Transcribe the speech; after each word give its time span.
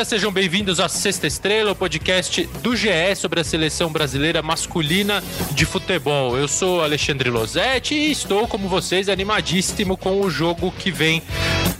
Galera, 0.00 0.08
sejam 0.08 0.32
bem-vindos 0.32 0.80
à 0.80 0.88
Sexta 0.88 1.26
Estrela, 1.26 1.72
o 1.72 1.76
podcast 1.76 2.46
do 2.62 2.74
GE 2.74 3.14
sobre 3.14 3.40
a 3.40 3.44
seleção 3.44 3.92
brasileira 3.92 4.40
masculina 4.40 5.22
de 5.52 5.66
futebol. 5.66 6.38
Eu 6.38 6.48
sou 6.48 6.82
Alexandre 6.82 7.28
Losetti 7.28 7.94
e 7.94 8.10
estou, 8.10 8.48
como 8.48 8.66
vocês, 8.66 9.10
animadíssimo 9.10 9.98
com 9.98 10.22
o 10.22 10.30
jogo 10.30 10.72
que 10.72 10.90
vem 10.90 11.22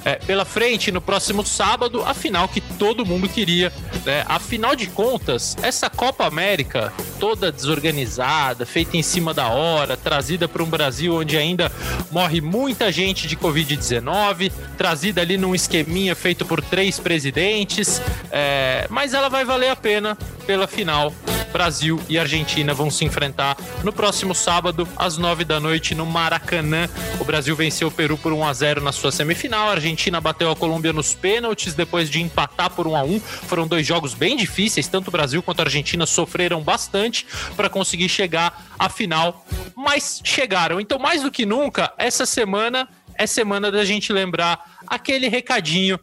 é, 0.05 0.17
pela 0.17 0.45
frente 0.45 0.93
no 0.93 1.01
próximo 1.01 1.47
sábado, 1.47 2.03
a 2.03 2.13
final 2.13 2.47
que 2.47 2.61
todo 2.61 3.07
mundo 3.07 3.27
queria. 3.27 3.73
Né? 4.05 4.25
Afinal 4.27 4.75
de 4.75 4.87
contas, 4.87 5.57
essa 5.63 5.91
Copa 5.91 6.27
América 6.27 6.93
toda 7.19 7.53
desorganizada, 7.53 8.65
feita 8.65 8.97
em 8.97 9.03
cima 9.03 9.35
da 9.35 9.49
hora, 9.49 9.97
trazida 9.97 10.49
para 10.49 10.63
um 10.63 10.67
Brasil 10.67 11.15
onde 11.17 11.37
ainda 11.37 11.71
morre 12.11 12.41
muita 12.41 12.91
gente 12.91 13.29
de 13.29 13.37
Covid-19, 13.37 14.51
trazida 14.77 15.21
ali 15.21 15.37
num 15.37 15.55
esqueminha 15.55 16.15
feito 16.15 16.45
por 16.47 16.63
três 16.63 16.99
presidentes, 16.99 18.01
é, 18.31 18.87
mas 18.89 19.13
ela 19.13 19.29
vai 19.29 19.45
valer 19.45 19.69
a 19.71 19.77
pena 19.77 20.17
pela 20.47 20.67
final. 20.67 21.13
Brasil 21.51 22.01
e 22.09 22.19
Argentina 22.19 22.73
vão 22.73 22.91
se 22.91 23.05
enfrentar 23.05 23.57
no 23.85 23.93
próximo 23.93 24.35
sábado, 24.35 24.89
às 24.97 25.19
nove 25.19 25.45
da 25.45 25.61
noite, 25.61 25.95
no 25.95 26.07
Maracanã. 26.07 26.89
O 27.21 27.25
Brasil 27.25 27.55
venceu 27.55 27.89
o 27.89 27.91
Peru 27.91 28.17
por 28.17 28.33
1 28.33 28.47
a 28.47 28.53
0 28.53 28.81
na 28.81 28.93
sua 28.93 29.13
semifinal. 29.13 29.69
A 29.69 29.73
Argentina 29.73 30.21
bateu 30.21 30.51
a 30.51 30.57
Colômbia 30.57 30.93
nos 30.93 31.15
pênaltis 31.15 31.75
depois 31.75 32.09
de 32.09 32.21
empatar 32.21 32.71
por 32.71 32.87
1 32.87 32.97
a 32.97 33.03
1 33.03 33.21
Foram 33.21 33.67
dois 33.67 33.87
jogos 33.87 34.15
bem 34.15 34.37
difíceis, 34.37 34.89
tanto 34.89 35.09
o 35.09 35.11
Brasil 35.11 35.43
quanto 35.43 35.61
a 35.61 35.65
Argentina 35.65 36.07
sofreram 36.07 36.61
bastante 36.63 37.27
para 37.57 37.69
conseguir 37.69 38.09
chegar 38.09 38.67
à 38.79 38.89
final, 38.89 39.45
mas 39.77 40.21
chegaram. 40.25 40.81
Então, 40.81 40.99
mais 40.99 41.23
do 41.23 41.31
que 41.31 41.45
nunca, 41.45 41.93
essa 41.99 42.25
semana 42.25 42.89
é 43.21 43.27
semana 43.27 43.71
da 43.71 43.85
gente 43.85 44.13
lembrar 44.13 44.70
aquele 44.87 45.29
recadinho 45.29 45.99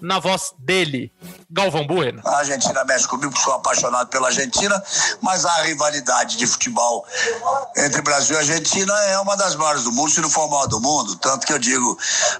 na 0.00 0.18
voz 0.18 0.52
dele, 0.58 1.12
Galvão 1.50 1.86
Bueno. 1.86 2.20
A 2.24 2.38
Argentina 2.38 2.84
mexe 2.84 3.06
comigo, 3.06 3.36
sou 3.38 3.52
apaixonado 3.54 4.08
pela 4.08 4.28
Argentina, 4.28 4.82
mas 5.20 5.44
a 5.44 5.62
rivalidade 5.62 6.36
de 6.36 6.46
futebol 6.46 7.06
entre 7.76 8.02
Brasil 8.02 8.36
e 8.36 8.38
Argentina 8.40 8.92
é 9.04 9.18
uma 9.18 9.36
das 9.36 9.54
maiores 9.54 9.84
do 9.84 9.92
mundo, 9.92 10.10
se 10.10 10.20
não 10.20 10.28
for 10.28 10.42
a 10.42 10.48
maior 10.48 10.66
do 10.66 10.80
mundo. 10.80 11.16
Tanto 11.16 11.46
que 11.46 11.52
eu 11.52 11.58
digo, 11.58 11.96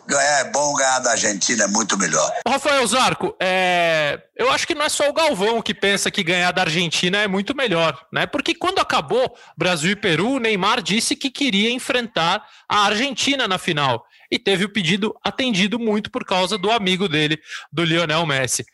ganhar 0.07 0.41
é 0.41 0.45
bom, 0.51 0.75
ganhar 0.75 0.99
da 0.99 1.13
Argentina 1.13 1.65
é 1.65 1.67
muito 1.69 1.97
melhor. 1.97 2.33
Rafael 2.47 2.87
Zarco, 2.87 3.35
é... 3.39 4.21
eu 4.37 4.51
acho 4.51 4.67
que 4.67 4.75
não 4.75 4.85
é 4.85 4.89
só 4.89 5.09
o 5.09 5.13
Galvão 5.13 5.63
que 5.63 5.75
pensa 5.75 6.11
que 6.11 6.23
ganhar 6.23 6.53
da 6.53 6.63
Argentina 6.63 7.19
é 7.19 7.29
muito 7.29 7.55
melhor, 7.55 8.07
né? 8.13 8.27
Porque 8.27 8.55
quando 8.55 8.81
acabou 8.81 9.37
Brasil 9.57 9.93
e 9.93 9.97
Peru, 9.97 10.33
o 10.33 10.41
Neymar 10.41 10.83
disse 10.83 11.15
que 11.15 11.31
queria 11.31 11.71
enfrentar 11.71 12.45
a 12.69 12.87
Argentina 12.87 13.47
na 13.47 13.59
final 13.59 14.05
e 14.33 14.39
teve 14.39 14.65
o 14.65 14.73
pedido 14.73 15.15
atendido 15.23 15.79
muito 15.79 16.11
por 16.11 16.25
causa 16.25 16.57
do 16.57 16.71
amigo 16.71 17.07
dele, 17.07 17.39
do 17.71 17.85
Lionel 17.85 18.25
Messi. 18.25 18.65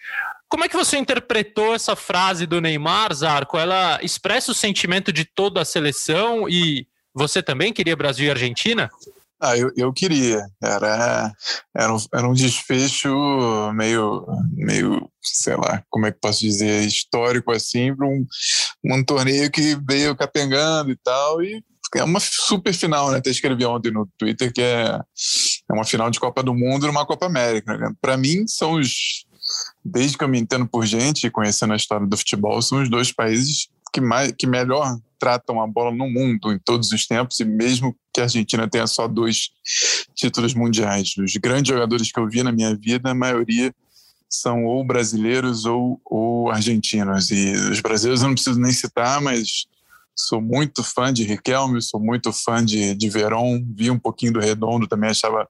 Como 0.48 0.62
é 0.62 0.68
que 0.68 0.76
você 0.76 0.96
interpretou 0.96 1.74
essa 1.74 1.96
frase 1.96 2.46
do 2.46 2.60
Neymar, 2.60 3.12
Zarco? 3.12 3.58
Ela 3.58 3.98
expressa 4.00 4.52
o 4.52 4.54
sentimento 4.54 5.12
de 5.12 5.24
toda 5.24 5.60
a 5.60 5.64
seleção 5.64 6.48
e 6.48 6.86
você 7.12 7.42
também 7.42 7.72
queria 7.72 7.96
Brasil 7.96 8.26
e 8.26 8.30
Argentina? 8.30 8.88
Ah, 9.40 9.56
eu, 9.56 9.72
eu 9.76 9.92
queria. 9.92 10.46
Era, 10.62 11.32
era, 11.76 11.92
um, 11.92 11.98
era 12.14 12.28
um 12.28 12.32
desfecho 12.32 13.08
meio, 13.74 14.26
meio, 14.52 15.10
sei 15.20 15.56
lá, 15.56 15.82
como 15.90 16.06
é 16.06 16.12
que 16.12 16.20
posso 16.20 16.40
dizer, 16.40 16.84
histórico 16.84 17.50
assim, 17.50 17.94
para 17.94 18.06
um, 18.06 18.24
um 18.84 19.04
torneio 19.04 19.50
que 19.50 19.76
veio 19.86 20.16
capengando 20.16 20.92
e 20.92 20.96
tal, 20.96 21.42
e 21.42 21.62
é 21.96 22.04
uma 22.04 22.20
super 22.20 22.74
final, 22.74 23.10
né? 23.10 23.18
Até 23.18 23.30
escrevi 23.30 23.64
ontem 23.64 23.90
no 23.90 24.06
Twitter 24.18 24.52
que 24.52 24.60
é, 24.60 25.00
é 25.70 25.72
uma 25.72 25.84
final 25.84 26.10
de 26.10 26.20
Copa 26.20 26.42
do 26.42 26.54
Mundo 26.54 26.86
numa 26.86 27.06
Copa 27.06 27.26
América. 27.26 27.76
Né? 27.76 27.90
Para 28.00 28.16
mim, 28.16 28.46
são 28.46 28.72
os. 28.72 29.26
Desde 29.82 30.18
que 30.18 30.24
eu 30.24 30.28
me 30.28 30.38
entendo 30.38 30.66
por 30.66 30.84
gente 30.84 31.26
e 31.26 31.30
conhecendo 31.30 31.72
a 31.72 31.76
história 31.76 32.06
do 32.06 32.16
futebol, 32.16 32.60
são 32.60 32.82
os 32.82 32.90
dois 32.90 33.10
países 33.10 33.68
que, 33.92 34.00
mais, 34.00 34.32
que 34.32 34.46
melhor 34.46 34.98
tratam 35.18 35.60
a 35.60 35.66
bola 35.66 35.90
no 35.90 36.08
mundo 36.08 36.52
em 36.52 36.58
todos 36.58 36.92
os 36.92 37.06
tempos, 37.06 37.40
e 37.40 37.44
mesmo 37.44 37.96
que 38.12 38.20
a 38.20 38.24
Argentina 38.24 38.68
tenha 38.68 38.86
só 38.86 39.08
dois 39.08 39.50
títulos 40.14 40.52
mundiais. 40.52 41.14
Os 41.16 41.32
grandes 41.36 41.72
jogadores 41.72 42.12
que 42.12 42.20
eu 42.20 42.28
vi 42.28 42.42
na 42.42 42.52
minha 42.52 42.76
vida, 42.76 43.10
a 43.10 43.14
maioria 43.14 43.74
são 44.28 44.64
ou 44.64 44.84
brasileiros 44.84 45.64
ou, 45.64 46.00
ou 46.04 46.50
argentinos. 46.50 47.30
E 47.30 47.52
os 47.52 47.80
brasileiros 47.80 48.22
eu 48.22 48.28
não 48.28 48.34
preciso 48.34 48.60
nem 48.60 48.72
citar, 48.72 49.20
mas 49.20 49.66
sou 50.18 50.40
muito 50.40 50.82
fã 50.82 51.12
de 51.12 51.22
Riquelme, 51.22 51.80
sou 51.80 52.00
muito 52.00 52.32
fã 52.32 52.64
de, 52.64 52.94
de 52.94 53.08
Verón, 53.08 53.62
vi 53.74 53.90
um 53.90 53.98
pouquinho 53.98 54.32
do 54.32 54.40
Redondo, 54.40 54.88
também 54.88 55.10
achava 55.10 55.48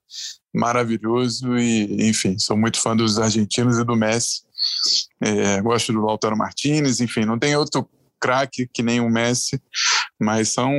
maravilhoso 0.54 1.56
e, 1.56 2.08
enfim, 2.08 2.38
sou 2.38 2.56
muito 2.56 2.78
fã 2.78 2.94
dos 2.94 3.18
argentinos 3.18 3.78
e 3.78 3.84
do 3.84 3.96
Messi. 3.96 4.42
É, 5.20 5.60
gosto 5.62 5.92
do 5.92 6.04
Lautaro 6.04 6.36
Martinez, 6.36 7.00
enfim, 7.00 7.24
não 7.24 7.38
tem 7.38 7.56
outro 7.56 7.88
craque 8.20 8.68
que 8.72 8.82
nem 8.82 9.00
o 9.00 9.08
Messi, 9.08 9.60
mas 10.20 10.52
são 10.52 10.70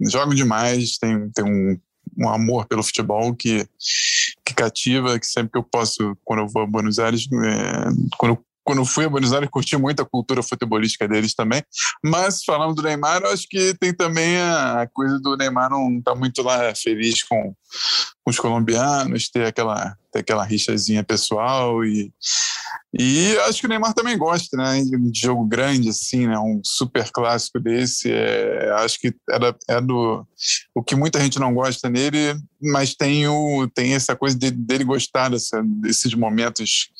jogam 0.00 0.34
demais, 0.34 0.98
tem, 0.98 1.30
tem 1.30 1.44
um, 1.44 1.78
um 2.18 2.28
amor 2.28 2.66
pelo 2.66 2.82
futebol 2.82 3.34
que, 3.34 3.66
que 4.44 4.54
cativa, 4.54 5.18
que 5.18 5.26
sempre 5.26 5.52
que 5.52 5.58
eu 5.58 5.62
posso, 5.62 6.16
quando 6.24 6.40
eu 6.40 6.48
vou 6.48 6.62
a 6.62 6.66
Buenos 6.66 6.98
Aires, 6.98 7.26
é, 7.32 8.16
quando 8.18 8.32
eu 8.34 8.44
quando 8.64 8.84
fui 8.84 9.04
a 9.04 9.08
Buenos 9.08 9.32
Aires, 9.32 9.48
curti 9.50 9.76
muito 9.76 10.02
a 10.02 10.06
cultura 10.06 10.42
futebolística 10.42 11.08
deles 11.08 11.34
também. 11.34 11.62
Mas 12.04 12.44
falando 12.44 12.74
do 12.74 12.82
Neymar, 12.82 13.22
eu 13.22 13.30
acho 13.30 13.46
que 13.48 13.74
tem 13.74 13.94
também 13.94 14.40
a 14.40 14.88
coisa 14.92 15.18
do 15.18 15.36
Neymar 15.36 15.70
não 15.70 15.98
estar 15.98 16.12
tá 16.12 16.18
muito 16.18 16.42
lá 16.42 16.74
feliz 16.74 17.22
com, 17.24 17.54
com 18.24 18.30
os 18.30 18.38
colombianos, 18.38 19.28
ter 19.30 19.46
aquela, 19.46 19.96
ter 20.12 20.20
aquela 20.20 20.44
rixazinha 20.44 21.02
pessoal 21.04 21.84
e 21.84 22.12
e 22.92 23.36
acho 23.46 23.60
que 23.60 23.66
o 23.66 23.68
Neymar 23.68 23.94
também 23.94 24.18
gosta, 24.18 24.56
né? 24.56 24.82
De 24.82 25.20
jogo 25.20 25.44
grande, 25.44 25.88
assim, 25.88 26.26
né? 26.26 26.36
Um 26.36 26.60
super 26.64 27.08
clássico 27.12 27.60
desse. 27.60 28.10
É, 28.10 28.72
acho 28.78 28.98
que 28.98 29.14
era, 29.30 29.56
é 29.68 29.80
do. 29.80 30.26
O 30.74 30.82
que 30.82 30.96
muita 30.96 31.20
gente 31.20 31.38
não 31.38 31.54
gosta 31.54 31.88
nele, 31.88 32.36
mas 32.60 32.94
tem, 32.96 33.28
o, 33.28 33.68
tem 33.68 33.94
essa 33.94 34.16
coisa 34.16 34.36
de, 34.36 34.50
dele 34.50 34.82
gostar 34.82 35.28
dessa, 35.28 35.62
desses 35.64 36.14
momentos 36.14 36.90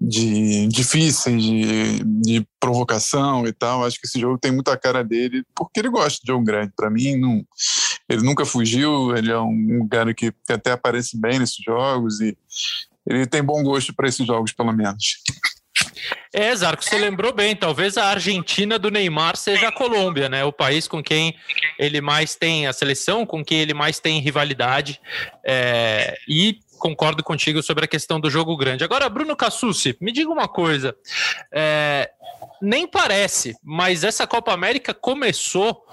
de, 0.00 0.68
difíceis, 0.68 1.42
de, 1.42 2.04
de 2.04 2.46
provocação 2.60 3.44
e 3.44 3.52
tal. 3.52 3.84
Acho 3.84 4.00
que 4.00 4.06
esse 4.06 4.20
jogo 4.20 4.38
tem 4.38 4.52
muita 4.52 4.76
cara 4.76 5.02
dele, 5.02 5.42
porque 5.56 5.80
ele 5.80 5.90
gosta 5.90 6.20
de 6.22 6.32
jogo 6.32 6.44
grande. 6.44 6.72
Para 6.76 6.90
mim, 6.90 7.16
não, 7.16 7.44
ele 8.08 8.22
nunca 8.22 8.44
fugiu, 8.44 9.16
ele 9.16 9.30
é 9.30 9.38
um, 9.38 9.86
cara 9.90 10.12
que, 10.12 10.30
que 10.30 10.52
até 10.52 10.72
aparece 10.72 11.18
bem 11.18 11.38
nesses 11.38 11.62
jogos 11.64 12.20
e 12.20 12.36
ele 13.06 13.26
tem 13.26 13.42
bom 13.42 13.62
gosto 13.62 13.94
para 13.94 14.08
esses 14.08 14.26
jogos, 14.26 14.52
pelo 14.52 14.72
menos. 14.72 15.22
É, 16.32 16.54
Zarco, 16.54 16.84
você 16.84 16.98
lembrou 16.98 17.32
bem. 17.32 17.54
Talvez 17.54 17.96
a 17.96 18.06
Argentina 18.06 18.78
do 18.78 18.90
Neymar 18.90 19.36
seja 19.36 19.68
a 19.68 19.72
Colômbia, 19.72 20.28
né? 20.28 20.44
O 20.44 20.52
país 20.52 20.88
com 20.88 21.02
quem 21.02 21.36
ele 21.78 22.00
mais 22.00 22.34
tem 22.34 22.66
a 22.66 22.72
seleção, 22.72 23.24
com 23.24 23.44
quem 23.44 23.60
ele 23.60 23.74
mais 23.74 24.00
tem 24.00 24.20
rivalidade. 24.20 25.00
É, 25.44 26.16
e 26.28 26.58
concordo 26.78 27.22
contigo 27.22 27.62
sobre 27.62 27.84
a 27.84 27.88
questão 27.88 28.20
do 28.20 28.28
jogo 28.28 28.56
grande. 28.56 28.84
Agora, 28.84 29.08
Bruno 29.08 29.36
Cassucci, 29.36 29.96
me 30.00 30.12
diga 30.12 30.30
uma 30.30 30.48
coisa. 30.48 30.94
É, 31.52 32.10
nem 32.60 32.86
parece, 32.86 33.56
mas 33.62 34.04
essa 34.04 34.26
Copa 34.26 34.52
América 34.52 34.92
começou 34.92 35.84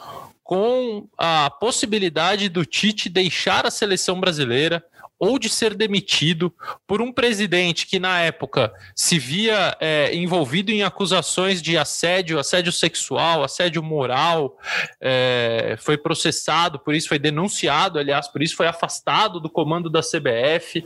com 0.44 1.08
a 1.18 1.50
possibilidade 1.50 2.50
do 2.50 2.66
Tite 2.66 3.10
deixar 3.10 3.66
a 3.66 3.72
seleção 3.72 4.20
brasileira 4.20 4.84
ou 5.22 5.38
de 5.38 5.50
ser 5.50 5.76
demitido 5.76 6.52
por 6.88 7.00
um 7.00 7.14
presidente 7.14 7.86
que, 7.86 8.00
na 8.00 8.22
época, 8.22 8.74
se 8.96 9.20
via 9.20 9.78
é, 9.80 10.16
envolvido 10.16 10.72
em 10.72 10.82
acusações 10.82 11.62
de 11.62 11.78
assédio, 11.78 12.40
assédio 12.40 12.72
sexual, 12.72 13.44
assédio 13.44 13.84
moral, 13.84 14.58
é, 15.00 15.76
foi 15.78 15.96
processado, 15.96 16.80
por 16.80 16.96
isso 16.96 17.08
foi 17.08 17.20
denunciado, 17.20 18.00
aliás, 18.00 18.28
por 18.28 18.42
isso 18.42 18.56
foi 18.56 18.66
afastado 18.66 19.40
do 19.40 19.48
comando 19.48 19.92
da 19.92 20.02
CBF. 20.02 20.84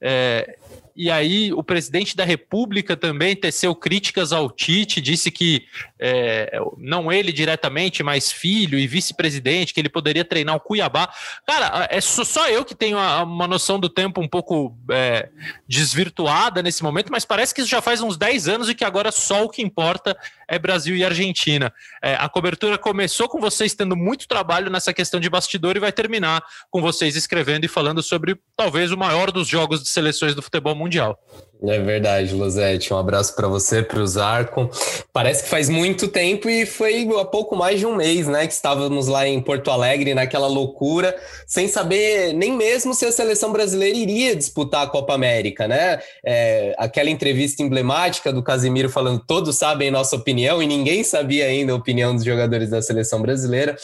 É, 0.00 0.58
e 0.96 1.10
aí 1.10 1.52
o 1.52 1.62
presidente 1.62 2.16
da 2.16 2.24
República 2.24 2.96
também 2.96 3.36
teceu 3.36 3.74
críticas 3.74 4.32
ao 4.32 4.50
Tite, 4.50 5.00
disse 5.00 5.30
que 5.30 5.66
é, 5.98 6.58
não 6.78 7.12
ele 7.12 7.32
diretamente, 7.32 8.02
mas 8.02 8.32
filho 8.32 8.78
e 8.78 8.86
vice-presidente, 8.86 9.74
que 9.74 9.80
ele 9.80 9.88
poderia 9.88 10.24
treinar 10.24 10.56
o 10.56 10.60
Cuiabá. 10.60 11.12
Cara, 11.46 11.86
é 11.90 12.00
só 12.00 12.48
eu 12.48 12.64
que 12.64 12.74
tenho 12.74 12.96
uma 12.96 13.46
noção 13.46 13.78
do 13.78 13.88
tempo 13.88 14.20
um 14.20 14.28
pouco 14.28 14.76
é, 14.90 15.28
desvirtuada 15.68 16.62
nesse 16.62 16.82
momento, 16.82 17.12
mas 17.12 17.24
parece 17.24 17.54
que 17.54 17.60
isso 17.60 17.70
já 17.70 17.82
faz 17.82 18.00
uns 18.00 18.16
10 18.16 18.48
anos 18.48 18.68
e 18.68 18.74
que 18.74 18.84
agora 18.84 19.12
só 19.12 19.44
o 19.44 19.50
que 19.50 19.62
importa 19.62 20.16
é 20.48 20.58
Brasil 20.58 20.96
e 20.96 21.04
Argentina. 21.04 21.72
É, 22.02 22.14
a 22.14 22.28
cobertura 22.28 22.76
começou 22.78 23.28
com 23.28 23.40
vocês 23.40 23.74
tendo 23.74 23.96
muito 23.96 24.26
trabalho 24.26 24.70
nessa 24.70 24.92
questão 24.92 25.20
de 25.20 25.30
bastidor 25.30 25.76
e 25.76 25.80
vai 25.80 25.92
terminar 25.92 26.42
com 26.70 26.80
vocês 26.80 27.16
escrevendo 27.16 27.64
e 27.64 27.68
falando 27.68 28.02
sobre 28.02 28.38
talvez 28.56 28.90
o 28.90 28.96
maior 28.96 29.30
dos 29.30 29.46
jogos 29.46 29.82
de 29.82 29.88
seleções 29.88 30.34
do 30.34 30.42
futebol 30.42 30.74
mundial 30.74 30.96
mundial. 30.96 31.18
É 31.62 31.78
verdade, 31.78 32.34
Luzete. 32.34 32.92
Um 32.92 32.98
abraço 32.98 33.34
para 33.34 33.48
você, 33.48 33.82
para 33.82 33.98
o 34.00 34.06
Zarco. 34.06 34.70
Parece 35.12 35.44
que 35.44 35.48
faz 35.48 35.70
muito 35.70 36.06
tempo 36.08 36.50
e 36.50 36.66
foi 36.66 37.08
há 37.18 37.24
pouco 37.24 37.56
mais 37.56 37.80
de 37.80 37.86
um 37.86 37.96
mês, 37.96 38.26
né? 38.28 38.46
Que 38.46 38.52
estávamos 38.52 39.06
lá 39.06 39.26
em 39.26 39.40
Porto 39.40 39.70
Alegre, 39.70 40.14
naquela 40.14 40.46
loucura, 40.46 41.16
sem 41.46 41.66
saber 41.66 42.34
nem 42.34 42.52
mesmo 42.52 42.92
se 42.92 43.06
a 43.06 43.12
seleção 43.12 43.52
brasileira 43.52 43.96
iria 43.96 44.36
disputar 44.36 44.84
a 44.84 44.90
Copa 44.90 45.14
América, 45.14 45.66
né? 45.66 45.98
É, 46.24 46.74
aquela 46.76 47.08
entrevista 47.08 47.62
emblemática 47.62 48.32
do 48.32 48.42
Casimiro 48.42 48.90
falando 48.90 49.24
todos 49.26 49.56
sabem 49.56 49.90
nossa 49.90 50.14
opinião 50.14 50.62
e 50.62 50.66
ninguém 50.66 51.02
sabia 51.02 51.46
ainda 51.46 51.72
a 51.72 51.76
opinião 51.76 52.14
dos 52.14 52.24
jogadores 52.24 52.68
da 52.68 52.82
seleção 52.82 53.22
brasileira. 53.22 53.76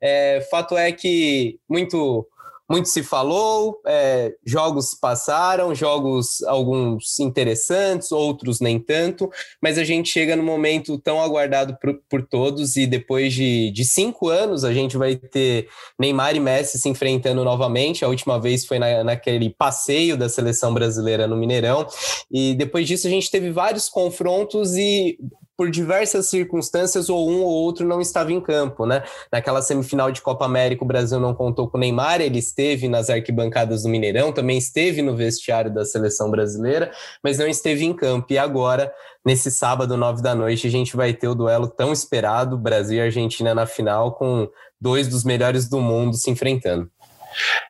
É, 0.00 0.46
fato 0.50 0.76
é 0.76 0.90
que 0.90 1.58
muito 1.68 2.26
muito 2.70 2.88
se 2.88 3.02
falou, 3.02 3.80
é, 3.84 4.32
jogos 4.46 4.94
passaram, 4.94 5.74
jogos 5.74 6.40
alguns 6.44 7.18
interessantes, 7.18 8.12
outros 8.12 8.60
nem 8.60 8.78
tanto, 8.78 9.28
mas 9.60 9.76
a 9.76 9.82
gente 9.82 10.08
chega 10.08 10.36
no 10.36 10.42
momento 10.44 10.96
tão 10.96 11.20
aguardado 11.20 11.76
por, 11.80 12.00
por 12.08 12.24
todos 12.24 12.76
e 12.76 12.86
depois 12.86 13.34
de, 13.34 13.72
de, 13.72 13.84
cinco 13.84 14.28
anos 14.28 14.62
a 14.62 14.72
gente 14.72 14.96
vai 14.96 15.16
ter 15.16 15.68
Neymar 15.98 16.36
e 16.36 16.40
Messi 16.40 16.78
se 16.78 16.88
enfrentando 16.88 17.42
novamente. 17.42 18.04
A 18.04 18.08
última 18.08 18.40
vez 18.40 18.64
foi 18.64 18.78
na, 18.78 19.02
naquele 19.02 19.50
passeio 19.50 20.16
da 20.16 20.28
seleção 20.28 20.72
brasileira 20.72 21.26
no 21.26 21.36
Mineirão 21.36 21.88
e 22.30 22.54
depois 22.54 22.86
disso 22.86 23.08
a 23.08 23.10
gente 23.10 23.32
teve 23.32 23.50
vários 23.50 23.88
confrontos 23.88 24.76
e 24.76 25.18
por 25.60 25.70
diversas 25.70 26.30
circunstâncias, 26.30 27.10
ou 27.10 27.30
um 27.30 27.42
ou 27.42 27.50
outro 27.50 27.86
não 27.86 28.00
estava 28.00 28.32
em 28.32 28.40
campo, 28.40 28.86
né? 28.86 29.02
Naquela 29.30 29.60
semifinal 29.60 30.10
de 30.10 30.22
Copa 30.22 30.46
América, 30.46 30.82
o 30.82 30.86
Brasil 30.86 31.20
não 31.20 31.34
contou 31.34 31.68
com 31.68 31.76
o 31.76 31.80
Neymar, 31.80 32.22
ele 32.22 32.38
esteve 32.38 32.88
nas 32.88 33.10
arquibancadas 33.10 33.82
do 33.82 33.90
Mineirão, 33.90 34.32
também 34.32 34.56
esteve 34.56 35.02
no 35.02 35.14
vestiário 35.14 35.70
da 35.70 35.84
seleção 35.84 36.30
brasileira, 36.30 36.90
mas 37.22 37.36
não 37.36 37.46
esteve 37.46 37.84
em 37.84 37.92
campo. 37.92 38.32
E 38.32 38.38
agora, 38.38 38.90
nesse 39.22 39.50
sábado, 39.50 39.98
nove 39.98 40.22
da 40.22 40.34
noite, 40.34 40.66
a 40.66 40.70
gente 40.70 40.96
vai 40.96 41.12
ter 41.12 41.28
o 41.28 41.34
duelo 41.34 41.68
tão 41.68 41.92
esperado, 41.92 42.56
Brasil 42.56 42.96
e 42.96 43.02
Argentina 43.02 43.54
na 43.54 43.66
final, 43.66 44.12
com 44.12 44.48
dois 44.80 45.08
dos 45.08 45.24
melhores 45.24 45.68
do 45.68 45.78
mundo 45.78 46.16
se 46.16 46.30
enfrentando. 46.30 46.90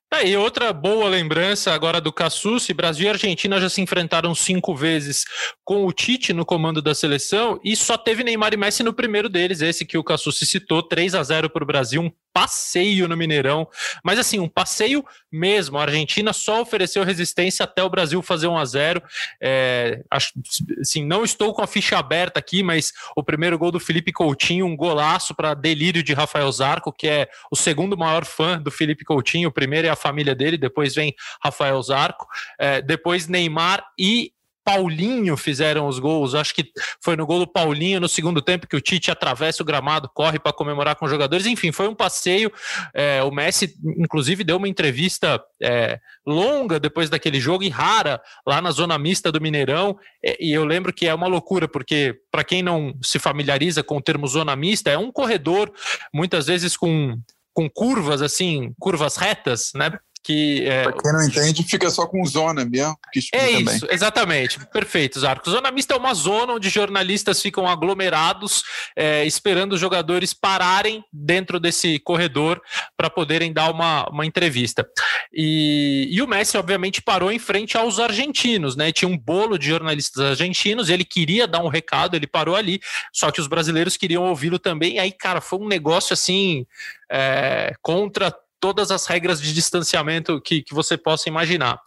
Tá, 0.09 0.25
e 0.25 0.37
outra 0.37 0.73
boa 0.73 1.09
lembrança 1.09 1.73
agora 1.73 2.01
do 2.01 2.13
Cassucci, 2.13 2.75
Brasil 2.75 3.07
e 3.07 3.11
Argentina 3.11 3.61
já 3.61 3.69
se 3.69 3.81
enfrentaram 3.81 4.35
cinco 4.35 4.75
vezes 4.75 5.25
com 5.65 5.87
o 5.87 5.93
Tite 5.93 6.33
no 6.33 6.45
comando 6.45 6.83
da 6.83 6.95
seleção 6.95 7.61
e 7.63 7.77
só 7.77 7.97
teve 7.97 8.25
Neymar 8.25 8.53
e 8.53 8.57
Messi 8.57 8.83
no 8.83 8.93
primeiro 8.93 9.29
deles, 9.29 9.61
esse 9.61 9.87
que 9.87 9.97
o 9.97 10.03
Cassucci 10.03 10.45
citou, 10.47 10.83
3 10.83 11.15
a 11.15 11.23
0 11.23 11.49
para 11.49 11.63
o 11.63 11.67
Brasil, 11.67 12.03
um 12.03 12.11
passeio 12.33 13.09
no 13.09 13.17
Mineirão, 13.17 13.69
mas 14.05 14.19
assim, 14.19 14.39
um 14.39 14.49
passeio 14.49 15.05
mesmo, 15.31 15.79
a 15.79 15.83
Argentina 15.83 16.33
só 16.33 16.61
ofereceu 16.61 17.05
resistência 17.05 17.65
até 17.65 17.83
o 17.83 17.91
Brasil 17.91 18.23
fazer 18.23 18.47
1 18.47 18.57
a 18.57 18.65
0 18.65 19.03
é, 19.41 20.03
acho, 20.11 20.33
assim, 20.81 21.05
não 21.05 21.25
estou 21.25 21.55
com 21.55 21.63
a 21.63 21.67
ficha 21.67 21.99
aberta 21.99 22.39
aqui, 22.39 22.63
mas 22.63 22.93
o 23.17 23.23
primeiro 23.23 23.59
gol 23.59 23.71
do 23.71 23.81
Felipe 23.81 24.13
Coutinho, 24.13 24.67
um 24.67 24.77
golaço 24.77 25.35
para 25.35 25.55
delírio 25.55 26.03
de 26.03 26.13
Rafael 26.13 26.51
Zarco, 26.51 26.93
que 26.93 27.09
é 27.09 27.29
o 27.51 27.57
segundo 27.57 27.97
maior 27.97 28.25
fã 28.25 28.61
do 28.61 28.71
Felipe 28.71 29.05
Coutinho, 29.05 29.49
o 29.49 29.53
primeiro 29.53 29.87
é 29.87 29.91
a 29.91 29.97
família 29.97 30.35
dele, 30.35 30.57
depois 30.57 30.95
vem 30.95 31.15
Rafael 31.43 31.81
Zarco, 31.83 32.27
é, 32.59 32.83
depois 32.83 33.27
Neymar 33.27 33.85
e 33.99 34.33
Paulinho 34.71 35.37
fizeram 35.37 35.89
os 35.89 35.99
gols. 35.99 36.35
Acho 36.35 36.55
que 36.55 36.71
foi 37.03 37.17
no 37.17 37.27
gol 37.27 37.41
do 37.41 37.47
Paulinho 37.47 37.99
no 37.99 38.09
segundo 38.09 38.41
tempo 38.41 38.69
que 38.69 38.77
o 38.77 38.81
Tite 38.81 39.11
atravessa 39.11 39.63
o 39.63 39.67
gramado, 39.67 40.09
corre 40.15 40.39
para 40.39 40.53
comemorar 40.53 40.95
com 40.95 41.05
os 41.05 41.11
jogadores. 41.11 41.45
Enfim, 41.45 41.73
foi 41.73 41.89
um 41.89 41.95
passeio. 41.95 42.53
É, 42.95 43.21
o 43.25 43.33
Messi, 43.33 43.75
inclusive, 43.99 44.45
deu 44.45 44.59
uma 44.59 44.69
entrevista 44.69 45.43
é, 45.61 45.99
longa 46.25 46.79
depois 46.79 47.11
daquele 47.11 47.41
jogo 47.41 47.65
e 47.65 47.69
rara 47.69 48.21
lá 48.47 48.61
na 48.61 48.71
zona 48.71 48.97
mista 48.97 49.33
do 49.33 49.41
Mineirão. 49.41 49.99
E 50.39 50.53
eu 50.53 50.65
lembro 50.65 50.93
que 50.93 51.09
é 51.09 51.15
uma 51.15 51.27
loucura, 51.27 51.67
porque 51.67 52.21
para 52.31 52.45
quem 52.45 52.63
não 52.63 52.95
se 53.03 53.19
familiariza 53.19 53.83
com 53.83 53.97
o 53.97 54.03
termo 54.03 54.29
zona 54.29 54.55
mista, 54.55 54.89
é 54.89 54.97
um 54.97 55.11
corredor, 55.11 55.73
muitas 56.15 56.47
vezes 56.47 56.77
com 56.77 57.19
com 57.53 57.69
curvas 57.69 58.23
assim, 58.23 58.73
curvas 58.79 59.17
retas, 59.17 59.73
né? 59.75 59.91
Que 60.23 60.67
é, 60.69 60.83
pra 60.83 60.93
quem 60.93 61.13
não 61.13 61.23
entende, 61.23 61.63
fica 61.63 61.89
só 61.91 62.07
com 62.07 62.25
zona 62.27 62.65
mesmo. 62.65 62.97
é 63.35 63.51
isso, 63.53 63.87
bem. 63.87 63.95
exatamente. 63.95 64.59
Perfeito, 64.67 65.19
Zarco. 65.19 65.51
Zona 65.51 65.71
mista 65.71 65.95
é 65.95 65.97
uma 65.97 66.13
zona 66.13 66.55
onde 66.55 66.69
jornalistas 66.69 67.41
ficam 67.41 67.67
aglomerados, 67.67 68.63
é, 68.95 69.25
esperando 69.25 69.73
os 69.73 69.81
jogadores 69.81 70.35
pararem 70.35 71.03
dentro 71.13 71.59
desse 71.59 71.99
corredor 72.01 72.61
para 72.97 73.09
poderem 73.09 73.53
dar 73.53 73.71
uma, 73.71 74.07
uma 74.11 74.27
entrevista. 74.27 74.87
E, 75.33 76.09
e 76.11 76.21
o 76.21 76.29
Messi, 76.29 76.59
obviamente, 76.59 77.01
parou 77.01 77.33
em 77.33 77.39
frente 77.39 77.77
aos 77.77 77.99
argentinos, 77.99 78.77
né? 78.77 78.93
Tinha 78.93 79.09
um 79.09 79.17
bolo 79.17 79.59
de 79.59 79.69
jornalistas 79.69 80.23
argentinos, 80.23 80.91
ele 80.91 81.05
queria 81.05 81.47
dar 81.47 81.63
um 81.63 81.69
recado, 81.69 82.15
ele 82.15 82.27
parou 82.27 82.57
ali, 82.57 82.79
só 83.13 83.31
que 83.31 83.41
os 83.41 83.47
brasileiros 83.47 83.97
queriam 83.97 84.25
ouvi-lo 84.25 84.59
também. 84.59 84.97
E 84.97 84.99
aí, 84.99 85.13
cara, 85.13 85.41
foi 85.41 85.59
um 85.59 85.69
negócio 85.69 86.13
assim. 86.13 86.67
É, 87.13 87.75
contra 87.83 88.33
todas 88.61 88.91
as 88.91 89.07
regras 89.07 89.41
de 89.41 89.53
distanciamento 89.53 90.41
que, 90.41 90.63
que 90.63 90.75
você 90.75 90.97
possa 90.97 91.29
imaginar. 91.29 91.81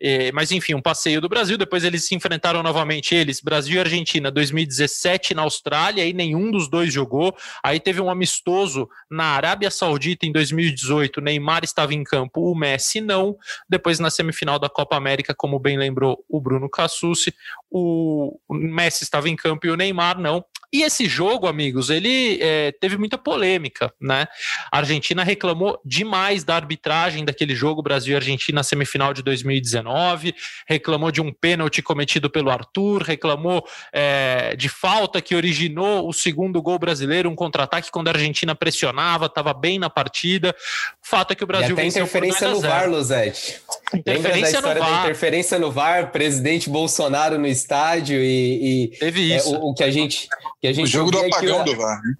É, 0.00 0.32
mas 0.32 0.50
enfim, 0.50 0.74
um 0.74 0.80
passeio 0.80 1.20
do 1.20 1.28
Brasil, 1.28 1.58
depois 1.58 1.84
eles 1.84 2.06
se 2.06 2.14
enfrentaram 2.14 2.62
novamente, 2.62 3.14
eles, 3.14 3.40
Brasil 3.40 3.76
e 3.76 3.78
Argentina, 3.78 4.30
2017 4.30 5.34
na 5.34 5.42
Austrália, 5.42 6.04
e 6.04 6.12
nenhum 6.12 6.50
dos 6.50 6.68
dois 6.68 6.92
jogou. 6.92 7.36
Aí 7.62 7.78
teve 7.78 8.00
um 8.00 8.10
amistoso 8.10 8.88
na 9.10 9.26
Arábia 9.26 9.70
Saudita 9.70 10.24
em 10.24 10.32
2018, 10.32 11.20
Neymar 11.20 11.62
estava 11.62 11.92
em 11.92 12.02
campo, 12.02 12.50
o 12.50 12.54
Messi 12.54 13.00
não. 13.00 13.36
Depois 13.68 13.98
na 13.98 14.10
semifinal 14.10 14.58
da 14.58 14.68
Copa 14.68 14.96
América, 14.96 15.34
como 15.34 15.58
bem 15.58 15.76
lembrou 15.76 16.24
o 16.28 16.40
Bruno 16.40 16.68
Cassucci, 16.68 17.34
o 17.70 18.38
Messi 18.48 19.04
estava 19.04 19.28
em 19.28 19.36
campo 19.36 19.66
e 19.66 19.70
o 19.70 19.76
Neymar 19.76 20.18
não. 20.18 20.44
E 20.74 20.82
esse 20.82 21.06
jogo, 21.06 21.46
amigos, 21.46 21.88
ele 21.88 22.36
é, 22.42 22.72
teve 22.72 22.98
muita 22.98 23.16
polêmica, 23.16 23.94
né? 24.00 24.26
A 24.72 24.78
Argentina 24.78 25.22
reclamou 25.22 25.80
demais 25.84 26.42
da 26.42 26.56
arbitragem 26.56 27.24
daquele 27.24 27.54
jogo 27.54 27.80
Brasil 27.80 28.12
e 28.12 28.16
Argentina 28.16 28.60
semifinal 28.60 29.14
de 29.14 29.22
2019, 29.22 30.34
reclamou 30.66 31.12
de 31.12 31.20
um 31.20 31.32
pênalti 31.32 31.80
cometido 31.80 32.28
pelo 32.28 32.50
Arthur, 32.50 33.02
reclamou 33.02 33.64
é, 33.92 34.56
de 34.56 34.68
falta 34.68 35.22
que 35.22 35.36
originou 35.36 36.08
o 36.08 36.12
segundo 36.12 36.60
gol 36.60 36.76
brasileiro, 36.76 37.30
um 37.30 37.36
contra-ataque 37.36 37.92
quando 37.92 38.08
a 38.08 38.10
Argentina 38.10 38.52
pressionava, 38.52 39.26
estava 39.26 39.54
bem 39.54 39.78
na 39.78 39.88
partida. 39.88 40.52
Fato 41.00 41.30
é 41.30 41.34
que 41.36 41.44
o 41.44 41.46
Brasil 41.46 41.76
e 41.76 41.78
até 41.78 41.86
interferência 41.86 42.48
no 42.48 42.60
VAR, 42.60 42.90
Luzete. 42.90 43.60
Interferência 43.94 44.60
no 44.60 44.74
VAR. 44.74 45.04
interferência 45.04 45.58
no 45.60 45.70
VAR, 45.70 46.10
presidente 46.10 46.68
Bolsonaro 46.68 47.38
no 47.38 47.46
estádio 47.46 48.20
e, 48.20 48.88
e 48.90 48.98
teve 48.98 49.32
é, 49.32 49.36
isso. 49.36 49.54
É, 49.54 49.58
o, 49.58 49.68
o 49.68 49.74
que 49.74 49.84
a 49.84 49.90
gente 49.92 50.28
que 50.64 50.68
a 50.68 50.72
gente 50.72 50.84
o 50.84 50.86
jogo 50.86 51.10
do 51.10 51.18
apagão 51.18 51.62
do 51.62 51.76
VAR. 51.76 52.02
Né? 52.02 52.14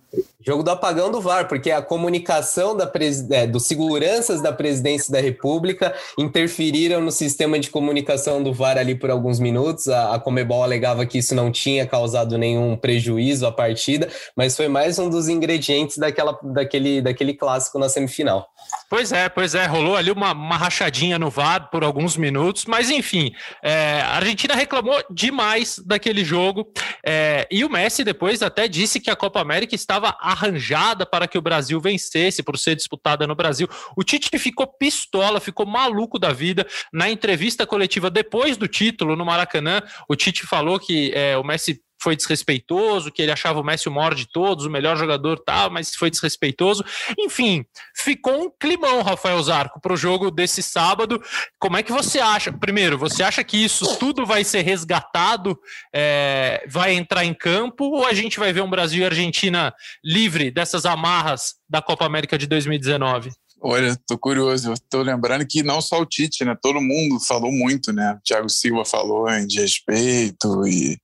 Jogo 0.46 0.62
do 0.62 0.70
apagão 0.70 1.10
do 1.10 1.20
VAR, 1.20 1.48
porque 1.48 1.70
a 1.70 1.80
comunicação 1.80 2.76
da. 2.76 2.90
É, 3.30 3.46
dos 3.46 3.66
seguranças 3.66 4.42
da 4.42 4.52
presidência 4.52 5.12
da 5.12 5.20
República 5.20 5.94
interferiram 6.18 7.00
no 7.00 7.10
sistema 7.10 7.58
de 7.58 7.70
comunicação 7.70 8.42
do 8.42 8.52
VAR 8.52 8.76
ali 8.76 8.94
por 8.94 9.10
alguns 9.10 9.40
minutos. 9.40 9.88
A, 9.88 10.14
a 10.14 10.18
Comebol 10.18 10.62
alegava 10.62 11.06
que 11.06 11.18
isso 11.18 11.34
não 11.34 11.50
tinha 11.50 11.86
causado 11.86 12.36
nenhum 12.36 12.76
prejuízo 12.76 13.46
à 13.46 13.52
partida, 13.52 14.08
mas 14.36 14.56
foi 14.56 14.68
mais 14.68 14.98
um 14.98 15.08
dos 15.08 15.28
ingredientes 15.28 15.96
daquela, 15.96 16.38
daquele, 16.42 17.00
daquele 17.00 17.34
clássico 17.34 17.78
na 17.78 17.88
semifinal. 17.88 18.46
Pois 18.88 19.12
é, 19.12 19.28
pois 19.28 19.54
é, 19.54 19.66
rolou 19.66 19.96
ali 19.96 20.10
uma, 20.10 20.32
uma 20.32 20.56
rachadinha 20.56 21.18
no 21.18 21.30
VAR 21.30 21.70
por 21.70 21.84
alguns 21.84 22.16
minutos, 22.16 22.64
mas 22.66 22.90
enfim, 22.90 23.32
é, 23.62 24.00
a 24.02 24.16
Argentina 24.16 24.54
reclamou 24.54 25.02
demais 25.10 25.78
daquele 25.84 26.24
jogo 26.24 26.66
é, 27.04 27.46
e 27.50 27.64
o 27.64 27.70
Messi 27.70 28.04
depois 28.04 28.42
até 28.42 28.68
disse 28.68 29.00
que 29.00 29.10
a 29.10 29.16
Copa 29.16 29.40
América 29.40 29.74
estava 29.74 30.16
arranjada 30.34 31.06
para 31.06 31.26
que 31.26 31.38
o 31.38 31.42
Brasil 31.42 31.80
vencesse 31.80 32.42
por 32.42 32.58
ser 32.58 32.76
disputada 32.76 33.26
no 33.26 33.34
Brasil. 33.34 33.68
O 33.96 34.04
Tite 34.04 34.38
ficou 34.38 34.66
pistola, 34.66 35.40
ficou 35.40 35.64
maluco 35.64 36.18
da 36.18 36.32
vida. 36.32 36.66
Na 36.92 37.08
entrevista 37.08 37.66
coletiva 37.66 38.10
depois 38.10 38.56
do 38.56 38.68
título 38.68 39.16
no 39.16 39.24
Maracanã, 39.24 39.82
o 40.08 40.14
Tite 40.14 40.46
falou 40.46 40.78
que 40.78 41.12
é, 41.14 41.36
o 41.38 41.44
Messi 41.44 41.80
foi 42.04 42.14
desrespeitoso, 42.14 43.10
que 43.10 43.22
ele 43.22 43.32
achava 43.32 43.58
o 43.58 43.64
Messi 43.64 43.88
o 43.88 43.92
maior 43.92 44.14
de 44.14 44.26
todos, 44.26 44.66
o 44.66 44.70
melhor 44.70 44.94
jogador 44.94 45.38
tal, 45.38 45.70
mas 45.70 45.94
foi 45.94 46.10
desrespeitoso. 46.10 46.84
Enfim, 47.18 47.64
ficou 47.96 48.44
um 48.44 48.50
climão, 48.50 49.00
Rafael 49.00 49.42
Zarco, 49.42 49.80
para 49.80 49.94
o 49.94 49.96
jogo 49.96 50.30
desse 50.30 50.62
sábado. 50.62 51.22
Como 51.58 51.78
é 51.78 51.82
que 51.82 51.90
você 51.90 52.20
acha? 52.20 52.52
Primeiro, 52.52 52.98
você 52.98 53.22
acha 53.22 53.42
que 53.42 53.56
isso 53.56 53.98
tudo 53.98 54.26
vai 54.26 54.44
ser 54.44 54.60
resgatado, 54.60 55.58
é, 55.94 56.62
vai 56.68 56.92
entrar 56.92 57.24
em 57.24 57.32
campo, 57.32 57.84
ou 57.84 58.06
a 58.06 58.12
gente 58.12 58.38
vai 58.38 58.52
ver 58.52 58.60
um 58.60 58.68
Brasil 58.68 59.02
e 59.02 59.06
Argentina 59.06 59.74
livre 60.04 60.50
dessas 60.50 60.84
amarras 60.84 61.54
da 61.66 61.80
Copa 61.80 62.04
América 62.04 62.36
de 62.36 62.46
2019? 62.46 63.30
Olha, 63.66 63.98
tô 64.06 64.18
curioso. 64.18 64.74
tô 64.90 65.00
lembrando 65.00 65.46
que 65.46 65.62
não 65.62 65.80
só 65.80 65.98
o 65.98 66.04
Tite, 66.04 66.44
né? 66.44 66.54
Todo 66.60 66.82
mundo 66.82 67.18
falou 67.18 67.50
muito, 67.50 67.94
né? 67.94 68.12
O 68.12 68.20
Thiago 68.22 68.50
Silva 68.50 68.84
falou 68.84 69.26
em 69.30 69.46
de 69.46 69.58
respeito 69.58 70.66
e 70.66 70.98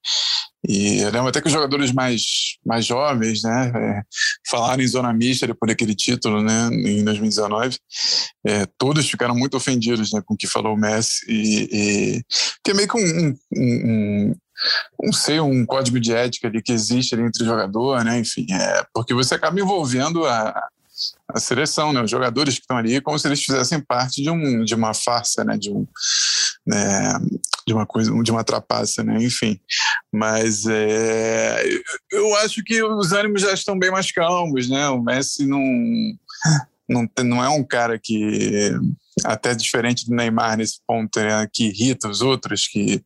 e 0.69 0.99
eu 0.99 1.11
lembro 1.11 1.29
até 1.29 1.41
que 1.41 1.47
os 1.47 1.53
jogadores 1.55 1.91
mais, 1.91 2.59
mais 2.67 2.85
jovens, 2.85 3.43
né, 3.43 3.73
é, 3.75 4.03
falaram 4.47 4.83
em 4.83 4.87
zona 4.87 5.11
mista 5.11 5.47
depois 5.47 5.71
daquele 5.71 5.95
título, 5.95 6.43
né, 6.43 6.69
em 6.71 7.03
2019. 7.03 7.79
é, 8.47 8.67
todos 8.77 9.09
ficaram 9.09 9.35
muito 9.35 9.57
ofendidos 9.57 10.13
né, 10.13 10.21
com 10.23 10.35
o 10.35 10.37
que 10.37 10.47
falou 10.47 10.75
o 10.75 10.79
Messi, 10.79 11.25
e, 11.27 12.23
e 12.69 12.71
é 12.71 12.75
meio 12.75 12.87
que 12.87 12.97
um, 12.99 13.29
um, 13.31 13.39
um, 13.57 14.35
não 15.03 15.13
sei, 15.15 15.41
um 15.41 15.65
código 15.65 15.99
de 15.99 16.13
ética 16.13 16.49
ali 16.49 16.63
que 16.63 16.73
existe 16.73 17.15
ali 17.15 17.25
entre 17.25 17.43
o 17.43 17.47
jogador, 17.47 18.05
né? 18.05 18.19
Enfim, 18.19 18.47
é, 18.53 18.85
porque 18.93 19.15
você 19.15 19.35
acaba 19.35 19.59
envolvendo 19.59 20.27
a, 20.27 20.69
a 21.29 21.41
seleção, 21.41 21.93
né? 21.93 22.03
Os 22.03 22.11
jogadores 22.11 22.55
que 22.55 22.61
estão 22.61 22.77
ali, 22.77 23.01
como 23.01 23.19
se 23.19 23.29
eles 23.29 23.43
fizessem 23.43 23.81
parte 23.81 24.23
de, 24.23 24.31
um, 24.31 24.65
de 24.65 24.75
uma 24.75 24.95
farsa, 24.95 25.45
né? 25.45 25.57
De 25.57 25.71
um, 25.71 25.87
né? 26.67 27.19
de 27.67 27.73
uma 27.73 27.87
coisa, 27.87 28.13
de 28.23 28.31
uma 28.31 28.45
trapaça, 28.45 29.03
né? 29.03 29.23
Enfim, 29.23 29.61
mas 30.13 30.67
é, 30.67 31.63
eu 32.11 32.35
acho 32.37 32.63
que 32.65 32.83
os 32.83 33.13
ânimos 33.13 33.43
já 33.43 33.53
estão 33.53 33.79
bem 33.79 33.91
mais 33.91 34.11
calmos, 34.11 34.69
né? 34.69 34.89
O 34.89 35.03
Messi 35.03 35.47
não 35.47 35.63
não, 36.89 37.09
não 37.25 37.45
é 37.45 37.49
um 37.49 37.63
cara 37.63 37.99
que 38.03 38.73
até 39.25 39.55
diferente 39.55 40.07
do 40.07 40.15
Neymar 40.15 40.57
nesse 40.57 40.81
ponto, 40.87 41.21
né, 41.21 41.47
que 41.53 41.69
irrita 41.69 42.09
os 42.09 42.21
outros, 42.21 42.67
que 42.67 43.05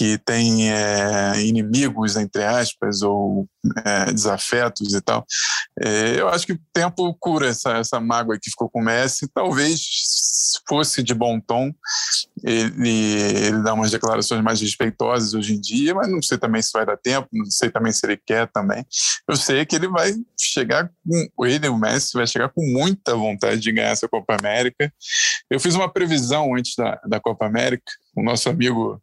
que 0.00 0.16
tem 0.16 0.72
é, 0.72 1.42
inimigos, 1.42 2.16
entre 2.16 2.42
aspas, 2.42 3.02
ou 3.02 3.46
é, 3.84 4.10
desafetos 4.10 4.94
e 4.94 5.00
tal. 5.02 5.26
É, 5.78 6.18
eu 6.18 6.26
acho 6.30 6.46
que 6.46 6.54
o 6.54 6.60
tempo 6.72 7.14
cura 7.20 7.48
essa, 7.48 7.76
essa 7.76 8.00
mágoa 8.00 8.38
que 8.40 8.48
ficou 8.48 8.70
com 8.70 8.80
o 8.80 8.84
Messi. 8.84 9.28
Talvez 9.28 9.82
fosse 10.66 11.02
de 11.02 11.12
bom 11.12 11.38
tom 11.38 11.70
ele, 12.42 12.88
ele 12.88 13.62
dar 13.62 13.74
umas 13.74 13.90
declarações 13.90 14.42
mais 14.42 14.62
respeitosas 14.62 15.34
hoje 15.34 15.52
em 15.52 15.60
dia, 15.60 15.94
mas 15.94 16.10
não 16.10 16.22
sei 16.22 16.38
também 16.38 16.62
se 16.62 16.70
vai 16.72 16.86
dar 16.86 16.96
tempo, 16.96 17.28
não 17.30 17.44
sei 17.44 17.68
também 17.68 17.92
se 17.92 18.06
ele 18.06 18.16
quer 18.16 18.48
também. 18.50 18.82
Eu 19.28 19.36
sei 19.36 19.66
que 19.66 19.76
ele 19.76 19.88
vai 19.88 20.14
chegar 20.38 20.90
com 21.36 21.44
ele, 21.44 21.68
o 21.68 21.76
Messi, 21.76 22.14
vai 22.14 22.26
chegar 22.26 22.48
com 22.48 22.62
muita 22.62 23.14
vontade 23.14 23.60
de 23.60 23.70
ganhar 23.70 23.90
essa 23.90 24.08
Copa 24.08 24.34
América. 24.40 24.90
Eu 25.50 25.60
fiz 25.60 25.74
uma 25.74 25.92
previsão 25.92 26.54
antes 26.54 26.74
da, 26.74 26.98
da 27.06 27.20
Copa 27.20 27.44
América. 27.44 27.92
O 28.14 28.22
nosso 28.22 28.48
amigo 28.48 29.00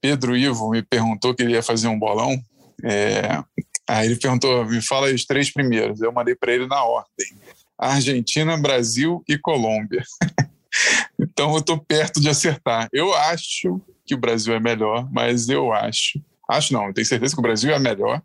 Pedro 0.00 0.36
Ivo 0.36 0.70
me 0.70 0.82
perguntou 0.82 1.34
que 1.34 1.42
ele 1.42 1.52
ia 1.52 1.62
fazer 1.62 1.88
um 1.88 1.98
bolão. 1.98 2.38
É, 2.82 3.42
aí 3.88 4.06
ele 4.06 4.16
perguntou: 4.16 4.64
me 4.66 4.82
fala 4.82 5.12
os 5.12 5.24
três 5.24 5.52
primeiros. 5.52 6.00
Eu 6.00 6.12
mandei 6.12 6.34
para 6.34 6.52
ele 6.52 6.66
na 6.66 6.82
ordem: 6.84 7.26
Argentina, 7.78 8.56
Brasil 8.56 9.22
e 9.28 9.38
Colômbia. 9.38 10.02
então 11.18 11.52
eu 11.52 11.58
estou 11.58 11.78
perto 11.78 12.20
de 12.20 12.28
acertar. 12.28 12.88
Eu 12.92 13.14
acho 13.14 13.80
que 14.06 14.14
o 14.14 14.18
Brasil 14.18 14.54
é 14.54 14.60
melhor, 14.60 15.08
mas 15.10 15.48
eu 15.48 15.72
acho. 15.72 16.20
Acho 16.48 16.74
não, 16.74 16.92
tenho 16.92 17.06
certeza 17.06 17.34
que 17.34 17.40
o 17.40 17.42
Brasil 17.42 17.72
é 17.72 17.78
melhor, 17.78 18.22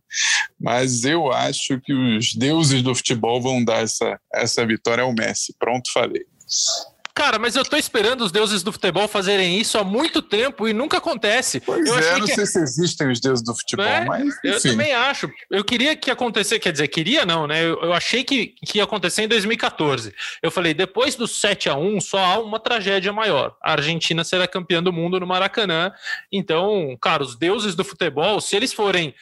mas 0.60 1.06
eu 1.06 1.32
acho 1.32 1.80
que 1.80 1.94
os 1.94 2.34
deuses 2.34 2.84
do 2.84 2.94
futebol 2.94 3.42
vão 3.42 3.64
dar 3.64 3.82
essa, 3.82 4.20
essa 4.34 4.66
vitória 4.66 5.06
ao 5.06 5.14
Messi. 5.14 5.56
Pronto, 5.58 5.90
falei. 5.94 6.26
Cara, 7.20 7.38
mas 7.38 7.54
eu 7.54 7.66
tô 7.66 7.76
esperando 7.76 8.22
os 8.22 8.32
deuses 8.32 8.64
do 8.64 8.72
futebol 8.72 9.06
fazerem 9.06 9.60
isso 9.60 9.78
há 9.78 9.84
muito 9.84 10.22
tempo 10.22 10.70
e 10.70 10.74
nunca 10.74 11.00
acontece. 11.00 11.60
Pois 11.60 11.86
eu 11.86 12.00
é, 12.00 12.18
não 12.18 12.26
que... 12.26 12.34
sei 12.34 12.46
se 12.46 12.60
existem 12.62 13.12
os 13.12 13.20
deuses 13.20 13.44
do 13.44 13.54
futebol, 13.54 13.86
é, 13.86 14.06
mas. 14.06 14.26
Enfim. 14.26 14.40
Eu 14.44 14.62
também 14.62 14.94
acho. 14.94 15.30
Eu 15.52 15.62
queria 15.66 15.98
que 15.98 16.10
acontecesse, 16.10 16.62
quer 16.62 16.72
dizer, 16.72 16.88
queria 16.88 17.26
não, 17.26 17.46
né? 17.46 17.62
Eu, 17.62 17.78
eu, 17.82 17.92
achei 17.92 18.24
que, 18.24 18.56
que 18.66 18.78
ia 18.78 18.86
acontecer 18.86 19.24
em 19.24 19.28
2014. 19.28 20.14
Eu 20.42 20.50
falei, 20.50 20.74
depois 20.74 21.16
do 21.16 21.28
7 21.28 21.68
a 21.68 21.76
1 21.76 22.00
só 22.00 22.20
há 22.20 22.40
uma 22.40 22.58
tragédia 22.58 23.12
maior. 23.12 23.54
A 23.62 23.74
Argentina 23.74 24.24
será 24.24 24.48
campeã 24.48 24.82
do 24.82 24.94
mundo 24.94 25.20
no 25.20 25.28
Maracanã. 25.28 25.92
Então, 26.32 26.98
cara, 27.02 27.22
os 27.22 27.36
deuses 27.36 27.76
do 27.76 27.84
futebol, 27.84 28.40
se 28.40 28.56
eles 28.56 28.72
forem. 28.72 29.14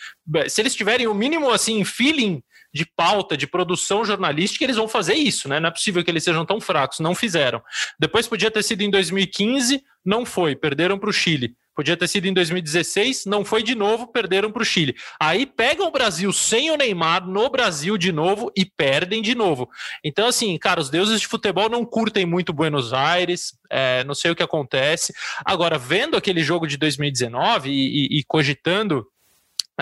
Se 0.49 0.61
eles 0.61 0.75
tiverem 0.75 1.07
o 1.07 1.15
mínimo 1.15 1.49
assim, 1.49 1.83
feeling 1.83 2.43
de 2.77 2.85
pauta, 2.85 3.35
de 3.35 3.47
produção 3.47 4.05
jornalística, 4.05 4.63
eles 4.63 4.75
vão 4.75 4.87
fazer 4.87 5.15
isso, 5.15 5.49
né? 5.49 5.59
Não 5.59 5.67
é 5.67 5.71
possível 5.71 6.03
que 6.03 6.11
eles 6.11 6.23
sejam 6.23 6.45
tão 6.45 6.61
fracos, 6.61 6.99
não 6.99 7.15
fizeram. 7.15 7.61
Depois 7.99 8.27
podia 8.27 8.51
ter 8.51 8.63
sido 8.63 8.81
em 8.81 8.89
2015, 8.89 9.83
não 10.05 10.25
foi, 10.25 10.55
perderam 10.55 10.97
para 10.97 11.09
o 11.09 11.13
Chile. 11.13 11.55
Podia 11.75 11.95
ter 11.95 12.07
sido 12.07 12.25
em 12.25 12.33
2016, 12.33 13.25
não 13.27 13.45
foi 13.45 13.61
de 13.61 13.75
novo, 13.75 14.07
perderam 14.07 14.51
para 14.51 14.63
o 14.63 14.65
Chile. 14.65 14.95
Aí 15.19 15.45
pegam 15.45 15.87
o 15.87 15.91
Brasil 15.91 16.33
sem 16.33 16.71
o 16.71 16.75
Neymar 16.75 17.27
no 17.27 17.49
Brasil 17.51 17.99
de 17.99 18.11
novo 18.11 18.51
e 18.57 18.65
perdem 18.65 19.21
de 19.21 19.35
novo. 19.35 19.69
Então, 20.03 20.27
assim, 20.27 20.57
cara, 20.57 20.79
os 20.79 20.89
deuses 20.89 21.21
de 21.21 21.27
futebol 21.27 21.69
não 21.69 21.85
curtem 21.85 22.25
muito 22.25 22.51
Buenos 22.51 22.93
Aires, 22.93 23.53
é, 23.69 24.03
não 24.05 24.15
sei 24.15 24.31
o 24.31 24.35
que 24.35 24.41
acontece. 24.41 25.13
Agora, 25.45 25.77
vendo 25.77 26.17
aquele 26.17 26.41
jogo 26.41 26.65
de 26.65 26.77
2019 26.77 27.69
e, 27.69 27.73
e, 27.73 28.19
e 28.19 28.23
cogitando 28.23 29.05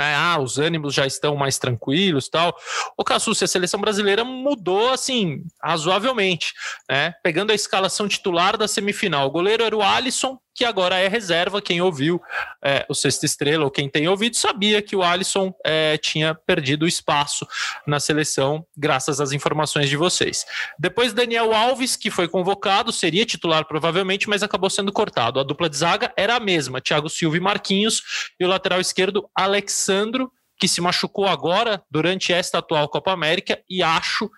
ah, 0.03 0.39
os 0.39 0.57
ânimos 0.57 0.93
já 0.93 1.05
estão 1.05 1.35
mais 1.35 1.57
tranquilos 1.57 2.27
tal. 2.27 2.55
O 2.97 3.03
Cassucci, 3.03 3.43
a 3.43 3.47
seleção 3.47 3.79
brasileira 3.79 4.23
mudou 4.23 4.91
assim, 4.91 5.43
razoavelmente, 5.63 6.53
né? 6.89 7.13
Pegando 7.23 7.51
a 7.51 7.55
escalação 7.55 8.07
titular 8.07 8.57
da 8.57 8.67
semifinal. 8.67 9.27
O 9.27 9.31
goleiro 9.31 9.63
era 9.63 9.75
o 9.75 9.81
Alisson, 9.81 10.37
que 10.55 10.63
agora 10.63 10.97
é 10.97 11.09
reserva. 11.09 11.61
Quem 11.61 11.81
ouviu 11.81 12.21
é, 12.63 12.85
o 12.89 12.95
Sexta 12.95 13.25
Estrela, 13.25 13.65
ou 13.65 13.69
quem 13.69 13.89
tem 13.89 14.07
ouvido, 14.07 14.37
sabia 14.37 14.81
que 14.81 14.95
o 14.95 15.03
Alisson 15.03 15.53
é, 15.65 15.97
tinha 15.97 16.33
perdido 16.33 16.87
espaço 16.87 17.45
na 17.85 17.99
seleção, 17.99 18.65
graças 18.75 19.19
às 19.19 19.33
informações 19.33 19.89
de 19.89 19.97
vocês. 19.97 20.45
Depois, 20.79 21.11
Daniel 21.11 21.53
Alves, 21.53 21.97
que 21.97 22.09
foi 22.09 22.29
convocado, 22.29 22.91
seria 22.93 23.25
titular 23.25 23.65
provavelmente, 23.65 24.29
mas 24.29 24.41
acabou 24.41 24.69
sendo 24.69 24.93
cortado. 24.93 25.39
A 25.39 25.43
dupla 25.43 25.69
de 25.69 25.75
zaga 25.75 26.13
era 26.15 26.37
a 26.37 26.39
mesma: 26.39 26.79
Thiago 26.79 27.09
Silva 27.09 27.35
e 27.35 27.41
Marquinhos, 27.41 28.31
e 28.39 28.45
o 28.45 28.47
lateral 28.47 28.79
esquerdo, 28.79 29.29
Alexandro 29.35 30.31
que 30.57 30.69
se 30.69 30.79
machucou 30.79 31.27
agora 31.27 31.83
durante 31.91 32.31
esta 32.31 32.59
atual 32.59 32.87
Copa 32.87 33.11
América 33.11 33.61
e 33.69 33.83
acho 33.83 34.31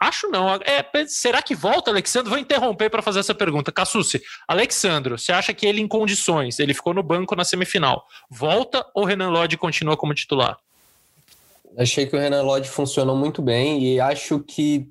Acho 0.00 0.28
não. 0.28 0.54
É, 0.54 0.84
será 1.06 1.42
que 1.42 1.54
volta, 1.54 1.90
Alexandre? 1.90 2.30
Vou 2.30 2.38
interromper 2.38 2.90
para 2.90 3.02
fazer 3.02 3.20
essa 3.20 3.34
pergunta. 3.34 3.72
Cassucci, 3.72 4.22
Alexandro, 4.46 5.18
você 5.18 5.32
acha 5.32 5.52
que 5.52 5.66
ele 5.66 5.80
em 5.80 5.88
condições, 5.88 6.58
ele 6.58 6.74
ficou 6.74 6.94
no 6.94 7.02
banco 7.02 7.34
na 7.34 7.44
semifinal, 7.44 8.06
volta 8.30 8.84
ou 8.94 9.04
Renan 9.04 9.30
Lodge 9.30 9.56
continua 9.56 9.96
como 9.96 10.14
titular? 10.14 10.56
Achei 11.76 12.06
que 12.06 12.14
o 12.14 12.18
Renan 12.18 12.42
Lodge 12.42 12.68
funcionou 12.68 13.16
muito 13.16 13.42
bem 13.42 13.82
e 13.82 14.00
acho 14.00 14.38
que 14.40 14.88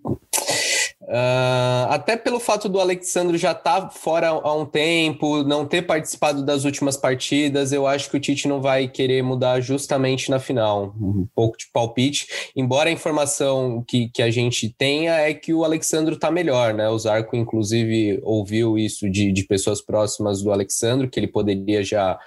Uh, 1.03 1.89
até 1.89 2.15
pelo 2.15 2.39
fato 2.39 2.69
do 2.69 2.79
Alexandre 2.79 3.38
já 3.38 3.51
estar 3.51 3.81
tá 3.81 3.89
fora 3.89 4.29
há 4.29 4.53
um 4.53 4.65
tempo, 4.65 5.43
não 5.43 5.65
ter 5.65 5.81
participado 5.81 6.45
das 6.45 6.63
últimas 6.63 6.95
partidas, 6.95 7.74
eu 7.74 7.86
acho 7.86 8.10
que 8.10 8.15
o 8.15 8.19
Tite 8.19 8.48
não 8.48 8.62
vai 8.62 8.88
querer 8.88 9.22
mudar 9.22 9.60
justamente 9.60 10.29
na 10.29 10.39
final. 10.39 10.95
Um 11.00 11.27
pouco 11.36 11.57
de 11.57 11.65
palpite. 11.74 12.27
Embora 12.55 12.89
a 12.89 12.93
informação 12.93 13.83
que, 13.86 14.10
que 14.10 14.22
a 14.22 14.31
gente 14.31 14.69
tenha 14.69 15.13
é 15.13 15.33
que 15.33 15.53
o 15.53 15.63
Alexandre 15.63 16.15
está 16.15 16.31
melhor, 16.31 16.74
né? 16.74 16.88
O 16.88 16.98
Zarco, 16.98 17.36
inclusive, 17.36 18.19
ouviu 18.24 18.77
isso 18.77 19.10
de, 19.10 19.31
de 19.31 19.43
pessoas 19.45 19.81
próximas 19.81 20.41
do 20.41 20.51
Alexandre, 20.51 21.10
que 21.10 21.19
ele 21.19 21.27
poderia 21.27 21.83
já, 21.83 22.17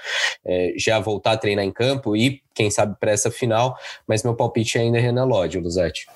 é, 0.45 0.75
já 0.77 1.01
voltar 1.01 1.33
a 1.33 1.39
treinar 1.39 1.65
em 1.65 1.73
campo 1.73 2.15
e 2.15 2.43
quem 2.57 2.71
sabe 2.71 2.97
para 2.99 3.13
essa 3.13 3.31
final, 3.31 3.79
mas 4.09 4.25
meu 4.25 4.35
palpite 4.35 4.79
ainda 4.79 4.97
é 4.97 5.01
Renan 5.01 5.27
Lodge, 5.27 5.61
Luzete. 5.61 6.07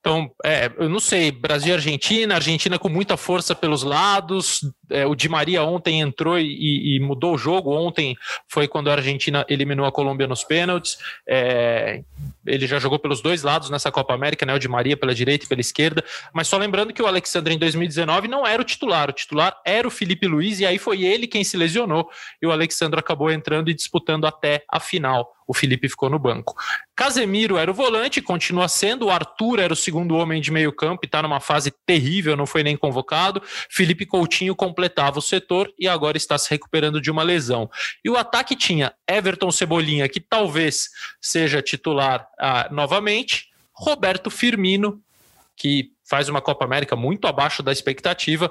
Então, 0.00 0.30
é, 0.44 0.70
eu 0.76 0.88
não 0.88 0.98
sei, 0.98 1.30
Brasil 1.30 1.70
e 1.70 1.74
Argentina, 1.74 2.34
Argentina 2.34 2.78
com 2.78 2.88
muita 2.88 3.16
força 3.16 3.54
pelos 3.54 3.84
lados, 3.84 4.60
é, 4.90 5.06
o 5.06 5.14
Di 5.14 5.28
Maria 5.28 5.62
ontem 5.62 6.00
entrou 6.00 6.38
e, 6.38 6.96
e, 6.96 7.00
mudou 7.00 7.34
o 7.34 7.38
jogo, 7.38 7.72
ontem 7.72 8.16
foi 8.48 8.66
quando 8.66 8.90
a 8.90 8.94
Argentina 8.94 9.46
eliminou 9.48 9.86
a 9.86 9.92
Colômbia 9.92 10.26
nos 10.26 10.42
pênaltis, 10.42 10.98
é, 11.26 12.02
ele 12.44 12.66
já 12.66 12.78
jogou 12.80 12.98
pelos 12.98 13.20
dois 13.20 13.42
lados 13.44 13.70
nessa 13.70 13.90
Copa 13.90 14.14
América, 14.14 14.44
né, 14.44 14.52
o 14.52 14.58
Di 14.58 14.68
Maria 14.68 14.96
pela 14.96 15.14
direita 15.14 15.44
e 15.44 15.48
pela 15.48 15.60
esquerda, 15.60 16.04
mas 16.32 16.48
só 16.48 16.56
lembrando 16.56 16.92
que 16.92 17.02
o 17.02 17.06
Alexandre 17.06 17.54
em 17.54 17.58
2019 17.58 18.26
não 18.26 18.44
era 18.44 18.60
o 18.60 18.64
titular, 18.64 19.10
o 19.10 19.12
titular 19.12 19.56
era 19.64 19.86
o 19.86 19.90
Felipe 19.92 20.26
Luiz, 20.26 20.58
e 20.58 20.66
aí 20.66 20.78
foi 20.78 21.04
ele 21.04 21.26
quem 21.28 21.44
se 21.44 21.56
lesionou, 21.56 22.08
e 22.42 22.46
o 22.46 22.52
Alexandre 22.52 22.98
acabou 22.98 23.30
entrando 23.30 23.70
e 23.70 23.74
disputando 23.74 24.24
até 24.26 24.64
a 24.68 24.80
final 24.80 25.35
o 25.46 25.54
Felipe 25.54 25.88
ficou 25.88 26.10
no 26.10 26.18
banco. 26.18 26.54
Casemiro 26.94 27.56
era 27.56 27.70
o 27.70 27.74
volante, 27.74 28.20
continua 28.20 28.68
sendo. 28.68 29.06
O 29.06 29.10
Arthur 29.10 29.60
era 29.60 29.72
o 29.72 29.76
segundo 29.76 30.16
homem 30.16 30.40
de 30.40 30.50
meio 30.50 30.72
campo 30.72 31.00
e 31.04 31.06
está 31.06 31.22
numa 31.22 31.40
fase 31.40 31.72
terrível, 31.84 32.36
não 32.36 32.46
foi 32.46 32.62
nem 32.62 32.76
convocado. 32.76 33.42
Felipe 33.70 34.06
Coutinho 34.06 34.56
completava 34.56 35.18
o 35.18 35.22
setor 35.22 35.72
e 35.78 35.86
agora 35.86 36.16
está 36.16 36.36
se 36.36 36.50
recuperando 36.50 37.00
de 37.00 37.10
uma 37.10 37.22
lesão. 37.22 37.70
E 38.04 38.10
o 38.10 38.16
ataque 38.16 38.56
tinha 38.56 38.92
Everton 39.08 39.50
Cebolinha, 39.50 40.08
que 40.08 40.20
talvez 40.20 40.88
seja 41.20 41.62
titular 41.62 42.26
ah, 42.38 42.68
novamente. 42.70 43.48
Roberto 43.72 44.30
Firmino, 44.30 45.00
que 45.54 45.92
faz 46.08 46.28
uma 46.28 46.40
Copa 46.40 46.64
América 46.64 46.94
muito 46.94 47.26
abaixo 47.26 47.62
da 47.62 47.72
expectativa, 47.72 48.50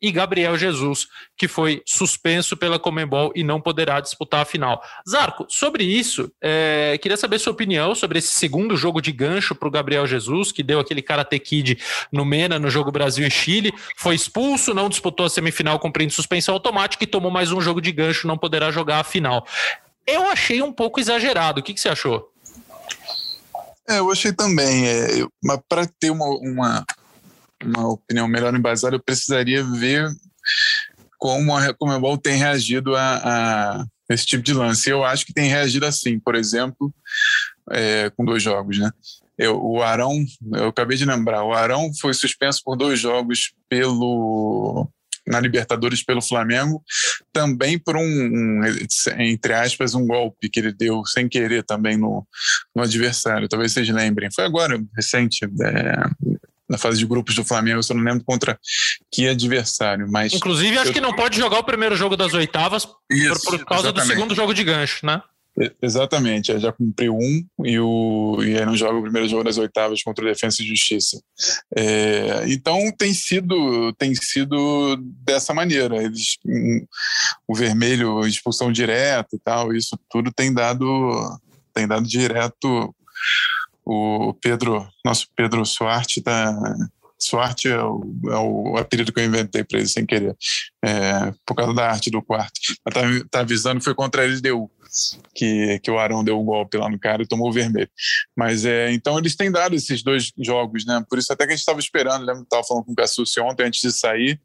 e 0.00 0.12
Gabriel 0.12 0.56
Jesus, 0.56 1.06
que 1.36 1.48
foi 1.48 1.82
suspenso 1.86 2.56
pela 2.56 2.78
Comembol 2.78 3.32
e 3.34 3.42
não 3.42 3.60
poderá 3.60 4.00
disputar 4.00 4.42
a 4.42 4.44
final. 4.44 4.82
Zarco, 5.08 5.46
sobre 5.48 5.84
isso, 5.84 6.30
é, 6.42 6.98
queria 7.00 7.16
saber 7.16 7.38
sua 7.38 7.52
opinião 7.52 7.94
sobre 7.94 8.18
esse 8.18 8.28
segundo 8.28 8.76
jogo 8.76 9.00
de 9.00 9.12
gancho 9.12 9.54
para 9.54 9.68
o 9.68 9.70
Gabriel 9.70 10.06
Jesus, 10.06 10.52
que 10.52 10.62
deu 10.62 10.80
aquele 10.80 11.02
Karate 11.02 11.38
Kid 11.38 11.78
no 12.12 12.24
Mena, 12.24 12.58
no 12.58 12.70
jogo 12.70 12.92
Brasil 12.92 13.26
e 13.26 13.30
Chile, 13.30 13.72
foi 13.96 14.14
expulso, 14.14 14.74
não 14.74 14.88
disputou 14.88 15.26
a 15.26 15.30
semifinal 15.30 15.78
cumprindo 15.78 16.12
suspensão 16.12 16.54
automática 16.54 17.04
e 17.04 17.06
tomou 17.06 17.30
mais 17.30 17.50
um 17.52 17.60
jogo 17.60 17.80
de 17.80 17.92
gancho, 17.92 18.26
não 18.26 18.38
poderá 18.38 18.70
jogar 18.70 19.00
a 19.00 19.04
final. 19.04 19.46
Eu 20.06 20.30
achei 20.30 20.62
um 20.62 20.72
pouco 20.72 21.00
exagerado, 21.00 21.60
o 21.60 21.62
que, 21.62 21.74
que 21.74 21.80
você 21.80 21.88
achou? 21.88 22.30
É, 23.88 23.98
eu 23.98 24.10
achei 24.10 24.32
também. 24.32 24.88
É, 24.88 25.26
mas 25.42 25.60
para 25.68 25.86
ter 25.86 26.10
uma, 26.10 26.26
uma, 26.26 26.84
uma 27.64 27.88
opinião 27.88 28.28
melhor 28.28 28.54
embasada, 28.54 28.96
eu 28.96 29.02
precisaria 29.02 29.62
ver 29.64 30.08
como 31.18 31.56
a 31.56 31.74
Comebol 31.74 32.18
tem 32.18 32.36
reagido 32.38 32.94
a, 32.94 33.16
a 33.80 33.86
esse 34.10 34.26
tipo 34.26 34.42
de 34.42 34.52
lance. 34.52 34.88
Eu 34.88 35.04
acho 35.04 35.24
que 35.24 35.32
tem 35.32 35.48
reagido 35.48 35.86
assim, 35.86 36.18
por 36.18 36.34
exemplo, 36.34 36.94
é, 37.70 38.10
com 38.10 38.24
dois 38.24 38.42
jogos, 38.42 38.78
né? 38.78 38.90
Eu, 39.38 39.62
o 39.62 39.82
Arão, 39.82 40.24
eu 40.54 40.68
acabei 40.68 40.96
de 40.96 41.04
lembrar, 41.04 41.44
o 41.44 41.52
Arão 41.52 41.90
foi 42.00 42.14
suspenso 42.14 42.62
por 42.64 42.76
dois 42.76 42.98
jogos 42.98 43.52
pelo 43.68 44.88
na 45.26 45.40
Libertadores 45.40 46.04
pelo 46.04 46.22
Flamengo, 46.22 46.82
também 47.32 47.78
por 47.78 47.96
um, 47.96 48.00
um, 48.00 48.60
entre 49.18 49.52
aspas, 49.54 49.94
um 49.94 50.06
golpe 50.06 50.48
que 50.48 50.60
ele 50.60 50.72
deu 50.72 51.04
sem 51.04 51.28
querer 51.28 51.64
também 51.64 51.96
no, 51.96 52.24
no 52.74 52.82
adversário. 52.82 53.48
Talvez 53.48 53.72
vocês 53.72 53.88
lembrem. 53.88 54.28
Foi 54.32 54.44
agora, 54.44 54.80
recente, 54.94 55.44
é, 55.44 55.48
na 56.68 56.78
fase 56.78 56.98
de 56.98 57.06
grupos 57.06 57.34
do 57.34 57.44
Flamengo, 57.44 57.80
eu 57.88 57.96
não 57.96 58.02
lembro 58.02 58.24
contra 58.24 58.58
que 59.10 59.28
adversário, 59.28 60.06
mas... 60.10 60.32
Inclusive, 60.32 60.78
acho 60.78 60.90
eu... 60.90 60.94
que 60.94 61.00
não 61.00 61.14
pode 61.14 61.36
jogar 61.36 61.58
o 61.58 61.64
primeiro 61.64 61.96
jogo 61.96 62.16
das 62.16 62.34
oitavas 62.34 62.88
Isso, 63.10 63.40
por, 63.44 63.58
por, 63.58 63.66
causa 63.66 63.84
exatamente. 63.84 64.08
do 64.08 64.14
segundo 64.14 64.34
jogo 64.34 64.52
de 64.52 64.64
gancho, 64.64 65.06
né? 65.06 65.22
Exatamente, 65.80 66.58
já 66.58 66.70
cumpriu 66.70 67.16
um 67.16 67.46
e, 67.64 67.78
o, 67.78 68.42
e 68.42 68.58
aí 68.58 68.66
não 68.66 68.76
joga 68.76 68.98
o 68.98 69.02
primeiro 69.02 69.26
jogo 69.26 69.42
das 69.42 69.56
oitavas 69.56 70.02
contra 70.02 70.22
o 70.22 70.28
Defensa 70.28 70.60
e 70.60 70.66
Justiça. 70.66 71.18
É, 71.74 72.44
então 72.48 72.92
tem 72.98 73.14
sido, 73.14 73.90
tem 73.94 74.14
sido 74.14 74.98
dessa 75.24 75.54
maneira. 75.54 76.02
Eles, 76.02 76.36
um, 76.44 76.86
o 77.48 77.54
vermelho, 77.54 78.26
expulsão 78.26 78.70
direta 78.70 79.34
e 79.34 79.38
tal, 79.38 79.72
isso 79.72 79.98
tudo 80.10 80.30
tem 80.30 80.52
dado, 80.52 80.86
tem 81.72 81.88
dado 81.88 82.06
direto. 82.06 82.94
O 83.86 84.34
Pedro, 84.34 84.88
nosso 85.04 85.28
Pedro 85.36 85.64
Suarte 85.64 86.18
está 86.18 86.52
Suarte 87.18 87.68
é 87.68 87.82
o, 87.82 88.02
é 88.26 88.36
o 88.36 88.76
apelido 88.76 89.12
que 89.12 89.20
eu 89.20 89.24
inventei 89.24 89.64
para 89.64 89.78
ele 89.78 89.88
sem 89.88 90.04
querer, 90.04 90.36
é, 90.84 91.32
por 91.46 91.54
causa 91.54 91.72
da 91.72 91.90
arte 91.90 92.10
do 92.10 92.22
quarto. 92.22 92.60
Está 92.60 93.00
tá 93.30 93.40
avisando 93.40 93.78
que 93.78 93.84
foi 93.84 93.94
contra 93.94 94.22
a 94.22 94.26
LDU 94.26 94.70
que, 95.34 95.78
que 95.80 95.90
o 95.90 95.98
Arão 95.98 96.24
deu 96.24 96.38
o 96.38 96.42
um 96.42 96.44
golpe 96.44 96.76
lá 96.76 96.88
no 96.88 96.98
cara 96.98 97.22
e 97.22 97.26
tomou 97.26 97.48
o 97.48 97.52
vermelho. 97.52 97.88
Mas 98.36 98.64
é, 98.64 98.92
então 98.92 99.18
eles 99.18 99.36
têm 99.36 99.50
dado 99.50 99.74
esses 99.74 100.02
dois 100.02 100.32
jogos, 100.38 100.84
né? 100.86 101.04
Por 101.08 101.18
isso 101.18 101.32
até 101.32 101.44
que 101.44 101.52
a 101.52 101.56
gente 101.56 101.60
estava 101.60 101.78
esperando, 101.78 102.20
lembra 102.20 102.36
que 102.36 102.42
estava 102.42 102.64
falando 102.64 102.84
com 102.84 102.92
o 102.92 102.96
Cassucci 102.96 103.40
ontem 103.40 103.64
antes 103.64 103.80
de 103.80 103.92
sair, 103.92 104.40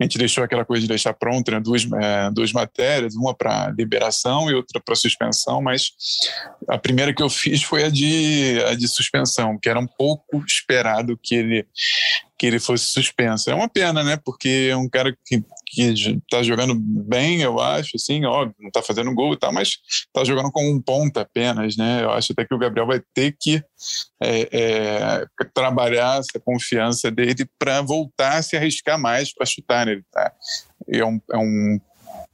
a 0.00 0.04
gente 0.04 0.18
deixou 0.18 0.42
aquela 0.44 0.64
coisa 0.64 0.82
de 0.82 0.88
deixar 0.88 1.14
pronta, 1.14 1.52
né? 1.52 1.60
duas, 1.60 1.84
é, 1.84 2.30
duas 2.30 2.52
matérias, 2.52 3.14
uma 3.14 3.34
para 3.34 3.70
liberação 3.76 4.50
e 4.50 4.54
outra 4.54 4.80
para 4.80 4.94
suspensão, 4.94 5.62
mas 5.62 5.92
a 6.68 6.78
primeira 6.78 7.14
que 7.14 7.22
eu 7.22 7.30
fiz 7.30 7.62
foi 7.62 7.84
a 7.84 7.88
de, 7.88 8.62
a 8.66 8.74
de 8.74 8.88
suspensão, 8.88 9.58
que 9.58 9.68
era 9.68 9.78
um 9.78 9.86
pouco 9.86 10.42
esperado 10.46 11.18
que 11.22 11.34
ele 11.34 11.66
que 12.42 12.46
ele 12.48 12.58
fosse 12.58 12.86
suspenso. 12.86 13.48
É 13.48 13.54
uma 13.54 13.68
pena, 13.68 14.02
né? 14.02 14.16
Porque 14.16 14.68
é 14.68 14.76
um 14.76 14.88
cara 14.88 15.16
que, 15.24 15.44
que 15.72 16.20
tá 16.30 16.42
jogando 16.42 16.74
bem, 16.74 17.40
eu 17.40 17.58
acho, 17.58 17.92
assim, 17.96 18.24
óbvio, 18.26 18.54
não 18.60 18.70
tá 18.70 18.82
fazendo 18.82 19.14
gol 19.14 19.32
e 19.32 19.38
tal, 19.38 19.52
mas 19.52 19.78
tá 20.12 20.22
jogando 20.22 20.52
com 20.52 20.70
um 20.70 20.80
ponto 20.80 21.18
apenas, 21.18 21.76
né? 21.76 22.02
Eu 22.02 22.10
acho 22.10 22.32
até 22.32 22.44
que 22.44 22.54
o 22.54 22.58
Gabriel 22.58 22.86
vai 22.86 23.00
ter 23.14 23.34
que 23.40 23.62
é, 24.22 24.48
é, 24.52 25.26
trabalhar 25.54 26.18
essa 26.18 26.38
confiança 26.44 27.10
dele 27.10 27.46
para 27.58 27.80
voltar 27.80 28.36
a 28.36 28.42
se 28.42 28.56
arriscar 28.56 28.98
mais 28.98 29.32
para 29.34 29.46
chutar. 29.46 29.86
Né? 29.86 29.92
Ele 29.92 30.04
tá, 30.12 30.32
é 30.88 31.04
um, 31.04 31.20
é 31.32 31.36
um 31.38 31.80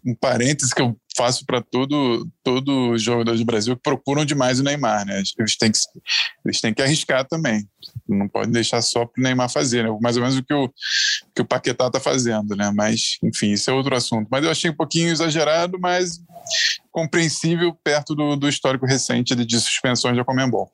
um 0.04 0.14
parêntese 0.14 0.74
que 0.74 0.80
eu 0.80 0.96
faço 1.16 1.44
para 1.44 1.60
todo 1.60 2.28
todo 2.42 2.96
jogador 2.96 3.36
do 3.36 3.44
Brasil 3.44 3.76
que 3.76 3.82
procuram 3.82 4.24
demais 4.24 4.60
o 4.60 4.62
Neymar, 4.62 5.04
né? 5.04 5.22
Eles 5.38 5.56
têm 5.56 5.72
que 5.72 5.78
eles 6.44 6.60
têm 6.60 6.74
que 6.74 6.82
arriscar 6.82 7.26
também. 7.26 7.68
Não 8.08 8.28
pode 8.28 8.50
deixar 8.50 8.80
só 8.82 9.04
para 9.04 9.20
o 9.20 9.22
Neymar 9.22 9.50
fazer, 9.50 9.84
né? 9.84 9.98
Mais 10.00 10.16
ou 10.16 10.22
menos 10.22 10.38
o 10.38 10.42
que 10.42 10.54
o 10.54 10.70
que 11.34 11.42
o 11.42 11.44
Paquetá 11.44 11.86
está 11.88 12.00
fazendo, 12.00 12.56
né? 12.56 12.72
Mas 12.74 13.18
enfim, 13.22 13.52
isso 13.52 13.70
é 13.70 13.72
outro 13.72 13.94
assunto. 13.94 14.28
Mas 14.30 14.44
eu 14.44 14.50
achei 14.50 14.70
um 14.70 14.76
pouquinho 14.76 15.10
exagerado, 15.10 15.78
mas 15.80 16.20
compreensível 16.90 17.74
perto 17.84 18.14
do, 18.14 18.36
do 18.36 18.48
histórico 18.48 18.86
recente 18.86 19.34
de, 19.34 19.44
de 19.44 19.60
suspensões 19.60 20.16
da 20.16 20.24
Comembol. 20.24 20.70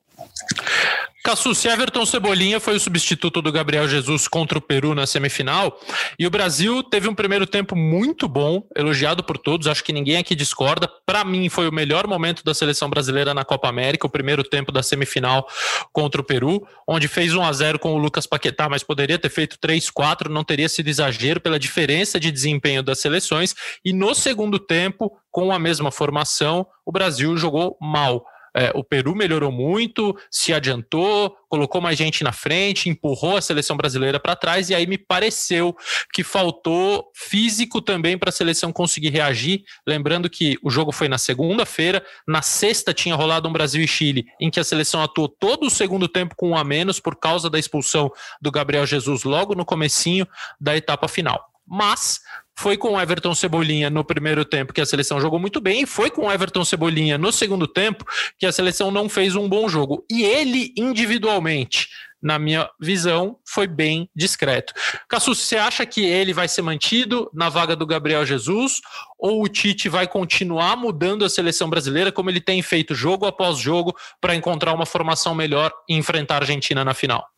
Cassus, 1.25 1.65
Everton 1.65 2.05
Cebolinha 2.05 2.59
foi 2.59 2.75
o 2.75 2.79
substituto 2.79 3.41
do 3.41 3.51
Gabriel 3.51 3.87
Jesus 3.87 4.27
contra 4.27 4.59
o 4.59 4.61
Peru 4.61 4.93
na 4.93 5.07
semifinal 5.07 5.79
e 6.19 6.27
o 6.27 6.29
Brasil 6.29 6.83
teve 6.83 7.07
um 7.07 7.15
primeiro 7.15 7.47
tempo 7.47 7.75
muito 7.75 8.27
bom, 8.27 8.61
elogiado 8.75 9.23
por 9.23 9.35
todos, 9.35 9.65
acho 9.65 9.83
que 9.83 9.91
ninguém 9.91 10.17
aqui 10.25 10.35
discorda. 10.35 10.91
Para 11.05 11.23
mim, 11.23 11.47
foi 11.47 11.69
o 11.69 11.71
melhor 11.71 12.07
momento 12.07 12.43
da 12.43 12.53
seleção 12.53 12.89
brasileira 12.89 13.33
na 13.33 13.45
Copa 13.45 13.69
América, 13.69 14.07
o 14.07 14.09
primeiro 14.09 14.43
tempo 14.43 14.71
da 14.71 14.81
semifinal 14.81 15.47
contra 15.93 16.19
o 16.19 16.23
Peru, 16.23 16.67
onde 16.87 17.07
fez 17.07 17.33
1 17.33 17.43
a 17.43 17.53
0 17.53 17.79
com 17.79 17.93
o 17.93 17.97
Lucas 17.97 18.25
Paquetá, 18.25 18.67
mas 18.67 18.83
poderia 18.83 19.19
ter 19.19 19.29
feito 19.29 19.57
3-4, 19.59 20.27
não 20.27 20.43
teria 20.43 20.67
sido 20.67 20.87
exagero 20.87 21.39
pela 21.39 21.59
diferença 21.59 22.19
de 22.19 22.31
desempenho 22.31 22.81
das 22.81 22.99
seleções. 22.99 23.55
E 23.83 23.93
no 23.93 24.13
segundo 24.15 24.57
tempo, 24.57 25.11
com 25.31 25.51
a 25.51 25.59
mesma 25.59 25.91
formação, 25.91 26.65
o 26.85 26.91
Brasil 26.91 27.37
jogou 27.37 27.77
mal. 27.79 28.25
É, 28.55 28.71
o 28.73 28.83
Peru 28.83 29.13
melhorou 29.13 29.51
muito, 29.51 30.15
se 30.31 30.53
adiantou, 30.53 31.35
colocou 31.49 31.81
mais 31.81 31.97
gente 31.97 32.23
na 32.23 32.31
frente, 32.31 32.89
empurrou 32.89 33.35
a 33.35 33.41
seleção 33.41 33.75
brasileira 33.75 34.17
para 34.17 34.35
trás, 34.35 34.69
e 34.69 34.75
aí 34.75 34.87
me 34.87 34.97
pareceu 34.97 35.75
que 36.13 36.23
faltou 36.23 37.11
físico 37.13 37.81
também 37.81 38.17
para 38.17 38.29
a 38.29 38.33
seleção 38.33 38.71
conseguir 38.71 39.09
reagir. 39.09 39.63
Lembrando 39.85 40.29
que 40.29 40.57
o 40.63 40.69
jogo 40.69 40.93
foi 40.93 41.09
na 41.09 41.17
segunda-feira, 41.17 42.05
na 42.25 42.41
sexta 42.41 42.93
tinha 42.93 43.15
rolado 43.15 43.49
um 43.49 43.53
Brasil 43.53 43.83
e 43.83 43.87
Chile, 43.87 44.25
em 44.39 44.49
que 44.49 44.59
a 44.59 44.63
seleção 44.63 45.03
atuou 45.03 45.27
todo 45.27 45.67
o 45.67 45.69
segundo 45.69 46.07
tempo 46.07 46.33
com 46.35 46.51
um 46.51 46.57
a 46.57 46.63
menos 46.63 46.99
por 46.99 47.17
causa 47.17 47.49
da 47.49 47.59
expulsão 47.59 48.09
do 48.41 48.51
Gabriel 48.51 48.85
Jesus 48.85 49.23
logo 49.23 49.53
no 49.53 49.65
comecinho 49.65 50.25
da 50.59 50.77
etapa 50.77 51.09
final. 51.09 51.43
Mas 51.67 52.21
foi 52.57 52.77
com 52.77 52.99
Everton 52.99 53.35
Cebolinha 53.35 53.89
no 53.89 54.03
primeiro 54.03 54.45
tempo 54.45 54.73
que 54.73 54.81
a 54.81 54.85
seleção 54.85 55.19
jogou 55.19 55.39
muito 55.39 55.59
bem, 55.59 55.81
e 55.81 55.85
foi 55.85 56.09
com 56.09 56.31
Everton 56.31 56.63
Cebolinha 56.63 57.17
no 57.17 57.31
segundo 57.31 57.67
tempo 57.67 58.05
que 58.37 58.45
a 58.45 58.51
seleção 58.51 58.91
não 58.91 59.09
fez 59.09 59.35
um 59.35 59.47
bom 59.47 59.67
jogo. 59.67 60.05
E 60.09 60.23
ele, 60.23 60.73
individualmente, 60.77 61.87
na 62.25 62.39
minha 62.39 62.67
visão, 62.81 63.37
foi 63.47 63.67
bem 63.67 64.09
discreto. 64.15 64.73
Cassus, 65.07 65.37
você 65.39 65.57
acha 65.57 65.85
que 65.85 66.03
ele 66.03 66.33
vai 66.33 66.47
ser 66.47 66.63
mantido 66.63 67.29
na 67.33 67.49
vaga 67.49 67.75
do 67.75 67.85
Gabriel 67.85 68.25
Jesus 68.25 68.81
ou 69.19 69.43
o 69.43 69.47
Tite 69.47 69.87
vai 69.87 70.07
continuar 70.07 70.75
mudando 70.75 71.23
a 71.23 71.29
seleção 71.29 71.69
brasileira 71.69 72.11
como 72.11 72.29
ele 72.29 72.41
tem 72.41 72.61
feito 72.63 72.95
jogo 72.95 73.27
após 73.27 73.59
jogo 73.59 73.95
para 74.19 74.35
encontrar 74.35 74.73
uma 74.73 74.87
formação 74.87 75.35
melhor 75.35 75.71
e 75.87 75.95
enfrentar 75.95 76.35
a 76.35 76.37
Argentina 76.39 76.83
na 76.83 76.95
final? 76.95 77.34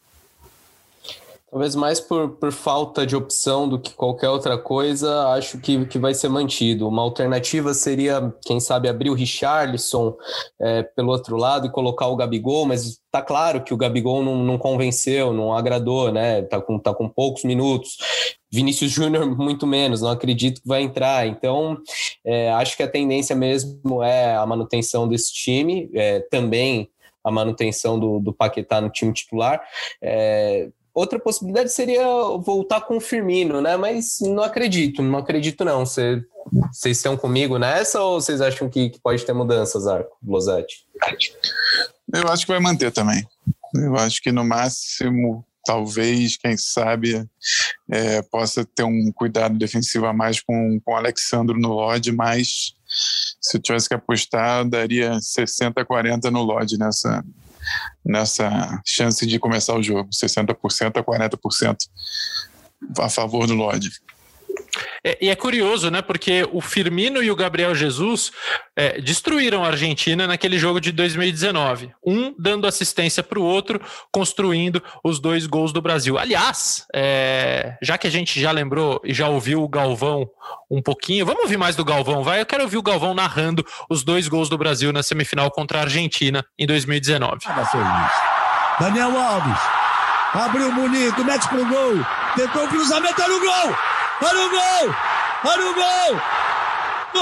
Talvez 1.49 1.75
mais 1.75 2.01
por, 2.01 2.31
por 2.31 2.51
falta 2.51 3.07
de 3.07 3.15
opção 3.15 3.69
do 3.69 3.79
que 3.79 3.93
qualquer 3.93 4.27
outra 4.27 4.57
coisa, 4.57 5.29
acho 5.29 5.57
que, 5.59 5.85
que 5.85 5.97
vai 5.97 6.13
ser 6.13 6.27
mantido. 6.27 6.85
Uma 6.85 7.01
alternativa 7.01 7.73
seria, 7.73 8.33
quem 8.45 8.59
sabe, 8.59 8.89
abrir 8.89 9.09
o 9.09 9.13
Richarlison 9.13 10.17
é, 10.59 10.83
pelo 10.83 11.09
outro 11.09 11.37
lado 11.37 11.65
e 11.65 11.71
colocar 11.71 12.07
o 12.07 12.17
Gabigol, 12.17 12.65
mas 12.65 12.99
tá 13.09 13.21
claro 13.21 13.63
que 13.63 13.73
o 13.73 13.77
Gabigol 13.77 14.21
não, 14.21 14.43
não 14.43 14.57
convenceu, 14.57 15.31
não 15.31 15.53
agradou, 15.53 16.11
né? 16.11 16.41
Tá 16.41 16.59
com, 16.59 16.77
tá 16.77 16.93
com 16.93 17.07
poucos 17.07 17.45
minutos. 17.45 17.95
Vinícius 18.51 18.91
Júnior, 18.91 19.25
muito 19.37 19.65
menos, 19.65 20.01
não 20.01 20.09
acredito 20.09 20.61
que 20.61 20.67
vai 20.67 20.81
entrar. 20.81 21.25
Então, 21.27 21.77
é, 22.25 22.51
acho 22.51 22.75
que 22.75 22.83
a 22.83 22.89
tendência 22.89 23.35
mesmo 23.37 24.03
é 24.03 24.35
a 24.35 24.45
manutenção 24.45 25.07
desse 25.07 25.33
time, 25.33 25.89
é, 25.93 26.19
também 26.29 26.89
a 27.23 27.31
manutenção 27.31 27.99
do, 27.99 28.19
do 28.19 28.33
Paquetá 28.33 28.79
no 28.79 28.89
time 28.89 29.13
titular. 29.13 29.61
É, 30.01 30.69
Outra 30.97 31.19
possibilidade 31.19 31.71
seria 31.71 32.07
voltar 32.39 32.81
com 32.81 32.97
o 32.97 32.99
Firmino, 32.99 33.61
né? 33.61 33.77
Mas 33.77 34.17
não 34.19 34.41
acredito, 34.41 35.03
não 35.03 35.19
acredito 35.19 35.63
não. 35.63 35.85
Vocês 35.85 36.23
estão 36.85 37.15
comigo 37.15 37.59
nessa 37.59 38.01
ou 38.01 38.19
vocês 38.19 38.41
acham 38.41 38.67
que, 38.67 38.89
que 38.89 38.99
pode 38.99 39.23
ter 39.23 39.31
mudanças, 39.31 39.85
Arco, 39.85 40.17
Losati? 40.25 40.87
Eu 42.11 42.27
acho 42.29 42.47
que 42.47 42.51
vai 42.51 42.59
manter 42.59 42.91
também. 42.91 43.23
Eu 43.75 43.95
acho 43.95 44.19
que 44.23 44.31
no 44.31 44.43
máximo, 44.43 45.45
talvez, 45.63 46.35
quem 46.35 46.57
sabe, 46.57 47.23
é, 47.91 48.23
possa 48.23 48.65
ter 48.65 48.81
um 48.81 49.11
cuidado 49.13 49.55
defensivo 49.55 50.07
a 50.07 50.13
mais 50.13 50.41
com, 50.41 50.81
com 50.83 50.93
o 50.93 50.95
Alexandro 50.95 51.59
no 51.59 51.73
Lodge, 51.73 52.11
mas 52.11 52.73
se 53.39 53.57
eu 53.57 53.61
tivesse 53.61 53.87
que 53.87 53.93
apostar, 53.93 54.67
daria 54.67 55.19
60 55.21 55.85
40 55.85 56.31
no 56.31 56.41
Lodge 56.41 56.75
nessa, 56.75 57.23
nessa 58.05 58.81
chance 58.85 59.25
de 59.25 59.39
começar 59.39 59.75
o 59.75 59.83
jogo, 59.83 60.09
60% 60.09 60.97
a 60.97 61.03
40% 61.03 61.77
a 62.99 63.09
favor 63.09 63.47
do 63.47 63.55
Lodge. 63.55 63.91
É, 65.07 65.17
e 65.21 65.29
é 65.29 65.35
curioso, 65.37 65.89
né? 65.89 66.01
Porque 66.01 66.45
o 66.51 66.59
Firmino 66.59 67.23
e 67.23 67.31
o 67.31 67.35
Gabriel 67.35 67.73
Jesus 67.73 68.29
é, 68.75 68.99
destruíram 68.99 69.63
a 69.63 69.67
Argentina 69.67 70.27
naquele 70.27 70.57
jogo 70.57 70.81
de 70.81 70.91
2019. 70.91 71.93
Um 72.05 72.35
dando 72.37 72.67
assistência 72.67 73.23
para 73.23 73.39
o 73.39 73.43
outro, 73.43 73.79
construindo 74.11 74.83
os 75.01 75.17
dois 75.17 75.47
gols 75.47 75.71
do 75.71 75.81
Brasil. 75.81 76.17
Aliás, 76.17 76.85
é, 76.93 77.77
já 77.81 77.97
que 77.97 78.05
a 78.05 78.09
gente 78.09 78.41
já 78.41 78.51
lembrou 78.51 78.99
e 79.01 79.13
já 79.13 79.29
ouviu 79.29 79.63
o 79.63 79.69
Galvão 79.69 80.27
um 80.69 80.81
pouquinho, 80.81 81.25
vamos 81.25 81.43
ouvir 81.43 81.55
mais 81.55 81.77
do 81.77 81.85
Galvão, 81.85 82.21
vai? 82.21 82.41
Eu 82.41 82.45
quero 82.45 82.63
ouvir 82.63 82.77
o 82.77 82.83
Galvão 82.83 83.13
narrando 83.13 83.65
os 83.89 84.03
dois 84.03 84.27
gols 84.27 84.49
do 84.49 84.57
Brasil 84.57 84.91
na 84.91 85.03
semifinal 85.03 85.49
contra 85.51 85.79
a 85.79 85.81
Argentina 85.83 86.43
em 86.59 86.67
2019. 86.67 87.45
Daniel 88.77 89.17
Alves. 89.17 89.61
Abriu 90.33 90.69
bonito, 90.73 91.23
mete 91.23 91.47
pro 91.47 91.65
gol. 91.65 92.05
Tentou 92.35 92.65
o 92.65 92.67
cruzamento, 92.67 93.21
olha 93.21 93.35
o 93.35 93.39
gol! 93.39 93.96
Olha 94.19 94.45
o 94.45 94.49
gol! 94.49 94.95
Olha 95.45 95.67
o 95.67 95.73
gol! 95.75 96.21
Gol! 97.13 97.21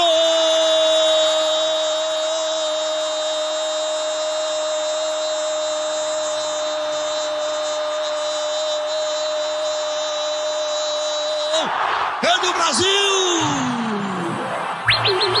É 12.22 12.38
do 12.40 12.52
Brasil! 12.54 12.88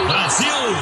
Brasil! 0.06 0.76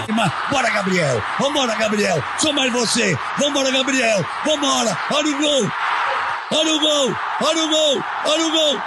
Bora, 0.51 0.71
Gabriel! 0.71 1.23
Vambora, 1.39 1.75
Gabriel! 1.77 2.23
Sou 2.39 2.53
mais 2.53 2.73
você! 2.73 3.17
Vambora, 3.39 3.71
Gabriel! 3.71 4.27
Vambora! 4.45 4.99
Olha 5.13 5.29
o 5.29 5.39
gol! 5.39 5.71
Olha 6.51 6.75
o 6.75 6.81
gol! 6.81 7.17
Olha 7.43 7.65
o 7.65 7.69
gol! 7.69 8.05
Olha 8.27 8.47
o 8.47 8.51
gol! 8.51 8.83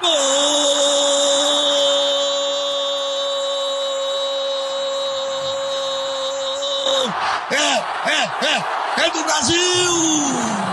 Gol! 0.00 0.10
É, 7.50 7.54
é, 8.10 8.20
é! 8.42 9.04
É 9.06 9.10
do 9.10 9.22
Brasil! 9.22 10.65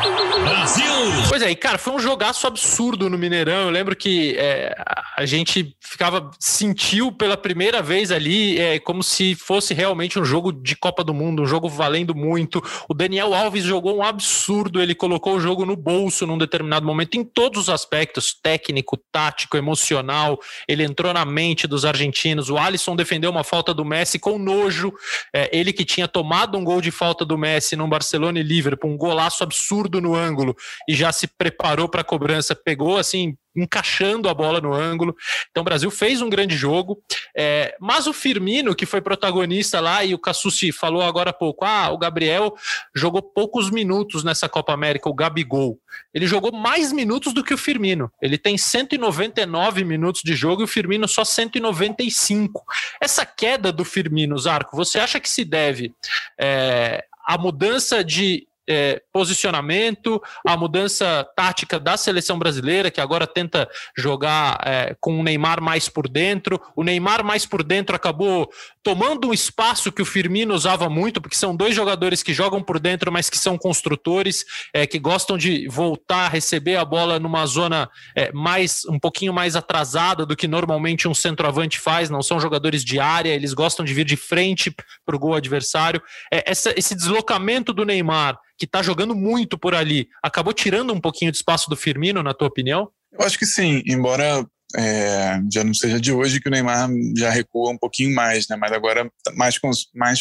Brasil! 0.00 0.90
Pois 1.28 1.42
é, 1.42 1.54
cara, 1.54 1.78
foi 1.78 1.92
um 1.92 1.98
jogaço 1.98 2.46
absurdo 2.46 3.10
no 3.10 3.18
Mineirão. 3.18 3.66
Eu 3.66 3.70
lembro 3.70 3.94
que 3.94 4.34
é, 4.38 4.74
a 5.16 5.26
gente 5.26 5.76
ficava, 5.80 6.30
sentiu 6.38 7.12
pela 7.12 7.36
primeira 7.36 7.82
vez 7.82 8.10
ali 8.10 8.58
é, 8.58 8.78
como 8.78 9.02
se 9.02 9.34
fosse 9.34 9.74
realmente 9.74 10.18
um 10.18 10.24
jogo 10.24 10.52
de 10.52 10.74
Copa 10.74 11.04
do 11.04 11.12
Mundo, 11.12 11.42
um 11.42 11.46
jogo 11.46 11.68
valendo 11.68 12.14
muito. 12.14 12.62
O 12.88 12.94
Daniel 12.94 13.34
Alves 13.34 13.64
jogou 13.64 13.98
um 13.98 14.02
absurdo, 14.02 14.80
ele 14.80 14.94
colocou 14.94 15.36
o 15.36 15.40
jogo 15.40 15.66
no 15.66 15.76
bolso 15.76 16.26
num 16.26 16.38
determinado 16.38 16.86
momento, 16.86 17.16
em 17.16 17.24
todos 17.24 17.62
os 17.62 17.68
aspectos 17.68 18.32
técnico, 18.32 18.96
tático, 19.12 19.56
emocional. 19.56 20.38
Ele 20.66 20.84
entrou 20.84 21.12
na 21.12 21.24
mente 21.24 21.66
dos 21.66 21.84
argentinos. 21.84 22.48
O 22.48 22.58
Alisson 22.58 22.96
defendeu 22.96 23.30
uma 23.30 23.44
falta 23.44 23.74
do 23.74 23.84
Messi 23.84 24.18
com 24.18 24.38
nojo. 24.38 24.92
É, 25.34 25.50
ele 25.52 25.72
que 25.72 25.84
tinha 25.84 26.08
tomado 26.08 26.56
um 26.56 26.64
gol 26.64 26.80
de 26.80 26.90
falta 26.90 27.24
do 27.24 27.36
Messi 27.36 27.76
no 27.76 27.86
Barcelona 27.88 28.38
e 28.40 28.42
Liverpool, 28.42 28.90
um 28.90 28.96
golaço 28.96 29.42
absurdo 29.42 29.89
absurdo 29.90 30.00
no 30.00 30.14
ângulo 30.14 30.56
e 30.88 30.94
já 30.94 31.10
se 31.10 31.26
preparou 31.26 31.88
para 31.88 32.02
a 32.02 32.04
cobrança, 32.04 32.54
pegou 32.54 32.96
assim, 32.96 33.36
encaixando 33.56 34.28
a 34.28 34.34
bola 34.34 34.60
no 34.60 34.72
ângulo. 34.72 35.14
Então 35.50 35.62
o 35.62 35.64
Brasil 35.64 35.90
fez 35.90 36.22
um 36.22 36.30
grande 36.30 36.56
jogo, 36.56 37.02
é, 37.36 37.76
mas 37.80 38.06
o 38.06 38.12
Firmino, 38.12 38.74
que 38.74 38.86
foi 38.86 39.00
protagonista 39.00 39.80
lá, 39.80 40.04
e 40.04 40.14
o 40.14 40.18
Cassucci 40.18 40.70
falou 40.70 41.02
agora 41.02 41.30
há 41.30 41.32
pouco, 41.32 41.64
ah, 41.64 41.90
o 41.90 41.98
Gabriel 41.98 42.54
jogou 42.94 43.20
poucos 43.20 43.70
minutos 43.70 44.22
nessa 44.22 44.48
Copa 44.48 44.72
América, 44.72 45.08
o 45.08 45.14
Gabigol. 45.14 45.78
Ele 46.14 46.26
jogou 46.26 46.52
mais 46.52 46.92
minutos 46.92 47.34
do 47.34 47.42
que 47.42 47.52
o 47.52 47.58
Firmino. 47.58 48.10
Ele 48.22 48.38
tem 48.38 48.56
199 48.56 49.84
minutos 49.84 50.22
de 50.22 50.34
jogo 50.34 50.62
e 50.62 50.64
o 50.64 50.68
Firmino 50.68 51.08
só 51.08 51.24
195. 51.24 52.64
Essa 53.00 53.26
queda 53.26 53.72
do 53.72 53.84
Firmino, 53.84 54.38
Zarco, 54.38 54.76
você 54.76 55.00
acha 55.00 55.18
que 55.18 55.28
se 55.28 55.44
deve 55.44 55.92
é, 56.38 57.04
à 57.26 57.36
mudança 57.36 58.02
de 58.02 58.46
é, 58.70 59.02
posicionamento, 59.12 60.22
a 60.46 60.56
mudança 60.56 61.26
tática 61.34 61.80
da 61.80 61.96
seleção 61.96 62.38
brasileira, 62.38 62.88
que 62.88 63.00
agora 63.00 63.26
tenta 63.26 63.68
jogar 63.98 64.60
é, 64.64 64.96
com 65.00 65.18
o 65.18 65.22
Neymar 65.24 65.60
mais 65.60 65.88
por 65.88 66.08
dentro. 66.08 66.60
O 66.76 66.84
Neymar 66.84 67.24
mais 67.24 67.44
por 67.44 67.64
dentro 67.64 67.96
acabou 67.96 68.48
tomando 68.80 69.28
um 69.28 69.32
espaço 69.32 69.90
que 69.90 70.00
o 70.00 70.04
Firmino 70.04 70.54
usava 70.54 70.88
muito, 70.88 71.20
porque 71.20 71.36
são 71.36 71.54
dois 71.56 71.74
jogadores 71.74 72.22
que 72.22 72.32
jogam 72.32 72.62
por 72.62 72.78
dentro, 72.78 73.10
mas 73.10 73.28
que 73.28 73.36
são 73.36 73.58
construtores, 73.58 74.44
é, 74.72 74.86
que 74.86 75.00
gostam 75.00 75.36
de 75.36 75.66
voltar, 75.66 76.28
receber 76.28 76.76
a 76.76 76.84
bola 76.84 77.18
numa 77.18 77.44
zona 77.46 77.90
é, 78.16 78.30
mais 78.32 78.84
um 78.84 79.00
pouquinho 79.00 79.32
mais 79.32 79.56
atrasada 79.56 80.24
do 80.24 80.36
que 80.36 80.46
normalmente 80.46 81.08
um 81.08 81.14
centroavante 81.14 81.80
faz. 81.80 82.08
Não 82.08 82.22
são 82.22 82.38
jogadores 82.38 82.84
de 82.84 83.00
área, 83.00 83.34
eles 83.34 83.52
gostam 83.52 83.84
de 83.84 83.92
vir 83.92 84.04
de 84.04 84.16
frente 84.16 84.72
para 85.04 85.16
o 85.16 85.18
gol 85.18 85.34
adversário. 85.34 86.00
É, 86.32 86.48
essa, 86.48 86.72
esse 86.76 86.94
deslocamento 86.94 87.72
do 87.72 87.84
Neymar 87.84 88.38
que 88.60 88.66
está 88.66 88.82
jogando 88.82 89.14
muito 89.14 89.58
por 89.58 89.74
ali, 89.74 90.06
acabou 90.22 90.52
tirando 90.52 90.92
um 90.92 91.00
pouquinho 91.00 91.32
de 91.32 91.38
espaço 91.38 91.70
do 91.70 91.76
Firmino, 91.76 92.22
na 92.22 92.34
tua 92.34 92.46
opinião? 92.46 92.90
Eu 93.10 93.24
acho 93.24 93.38
que 93.38 93.46
sim, 93.46 93.82
embora 93.86 94.46
é, 94.76 95.40
já 95.50 95.64
não 95.64 95.72
seja 95.72 95.98
de 95.98 96.12
hoje 96.12 96.40
que 96.40 96.48
o 96.48 96.50
Neymar 96.50 96.90
já 97.16 97.30
recua 97.30 97.70
um 97.70 97.78
pouquinho 97.78 98.14
mais, 98.14 98.46
né? 98.48 98.56
Mas 98.56 98.70
agora 98.70 99.10
tá 99.24 99.32
mais, 99.34 99.58
mais 99.94 100.20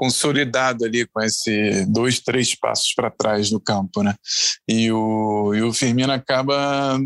consolidado 0.00 0.82
ali 0.86 1.06
com 1.06 1.20
esse 1.20 1.84
dois, 1.84 2.20
três 2.20 2.54
passos 2.54 2.94
para 2.94 3.10
trás 3.10 3.50
do 3.50 3.60
campo, 3.60 4.02
né? 4.02 4.14
E 4.66 4.90
o, 4.90 5.54
e 5.54 5.60
o 5.60 5.74
Firmino 5.74 6.10
acaba 6.10 6.98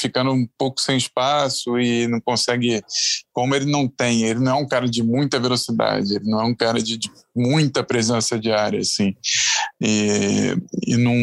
ficando 0.00 0.32
um 0.32 0.44
pouco 0.58 0.80
sem 0.80 0.96
espaço 0.96 1.78
e 1.78 2.08
não 2.08 2.20
consegue, 2.20 2.82
como 3.32 3.54
ele 3.54 3.66
não 3.66 3.86
tem, 3.86 4.24
ele 4.24 4.40
não 4.40 4.58
é 4.58 4.60
um 4.60 4.66
cara 4.66 4.88
de 4.88 5.04
muita 5.04 5.38
velocidade, 5.38 6.16
ele 6.16 6.28
não 6.28 6.40
é 6.40 6.44
um 6.44 6.54
cara 6.54 6.82
de, 6.82 6.98
de 6.98 7.08
muita 7.32 7.84
presença 7.84 8.36
de 8.36 8.50
área, 8.50 8.80
assim. 8.80 9.14
E, 9.80 10.54
e 10.86 10.96
não 10.96 11.14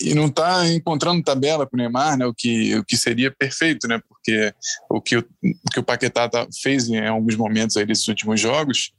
e 0.00 0.14
não 0.14 0.26
está 0.26 0.66
encontrando 0.68 1.22
tabela 1.22 1.66
para 1.66 1.76
o 1.76 1.78
Neymar, 1.78 2.16
né? 2.16 2.26
O 2.26 2.34
que 2.34 2.76
o 2.76 2.84
que 2.84 2.96
seria 2.96 3.30
perfeito, 3.30 3.86
né? 3.86 4.00
Porque 4.08 4.52
o 4.90 5.00
que 5.00 5.16
o, 5.16 5.20
o 5.20 5.70
que 5.72 5.80
o 5.80 5.84
Paquetá 5.84 6.28
tá, 6.28 6.46
fez 6.62 6.88
em 6.88 7.06
alguns 7.06 7.36
momentos 7.36 7.76
aí 7.76 7.86
nesses 7.86 8.08
últimos 8.08 8.40
jogos, 8.40 8.92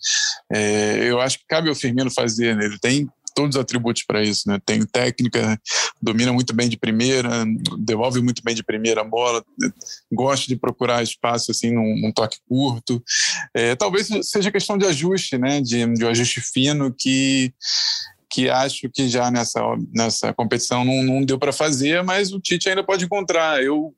é, 0.51 1.09
eu 1.09 1.19
acho 1.19 1.39
que 1.39 1.45
cabe 1.47 1.69
ao 1.69 1.75
Firmino 1.75 2.11
fazer. 2.11 2.55
Né? 2.55 2.65
Ele 2.65 2.79
tem 2.79 3.09
todos 3.39 3.55
os 3.55 3.61
atributos 3.61 4.03
para 4.03 4.21
isso, 4.21 4.49
né? 4.49 4.59
Tem 4.65 4.85
técnica, 4.85 5.59
domina 6.01 6.33
muito 6.33 6.53
bem 6.53 6.67
de 6.67 6.77
primeira, 6.77 7.45
devolve 7.77 8.21
muito 8.21 8.43
bem 8.43 8.53
de 8.53 8.63
primeira 8.63 9.01
a 9.01 9.03
bola, 9.03 9.43
gosta 10.11 10.47
de 10.47 10.57
procurar 10.57 11.03
espaço 11.03 11.51
assim 11.51 11.71
num, 11.71 12.01
num 12.01 12.11
toque 12.11 12.37
curto. 12.47 13.01
É, 13.53 13.75
talvez 13.75 14.09
seja 14.23 14.51
questão 14.51 14.77
de 14.77 14.85
ajuste, 14.85 15.37
né? 15.37 15.61
De, 15.61 15.85
de 15.93 16.03
um 16.03 16.09
ajuste 16.09 16.41
fino 16.41 16.93
que 16.93 17.53
que 18.29 18.49
acho 18.49 18.87
que 18.89 19.09
já 19.09 19.31
nessa, 19.31 19.59
nessa 19.91 20.31
competição 20.33 20.85
não, 20.85 21.01
não 21.01 21.25
deu 21.25 21.39
para 21.39 21.51
fazer, 21.51 22.03
mas 22.03 22.31
o 22.31 22.39
Tite 22.39 22.69
ainda 22.69 22.83
pode 22.83 23.05
encontrar. 23.05 23.63
Eu 23.63 23.93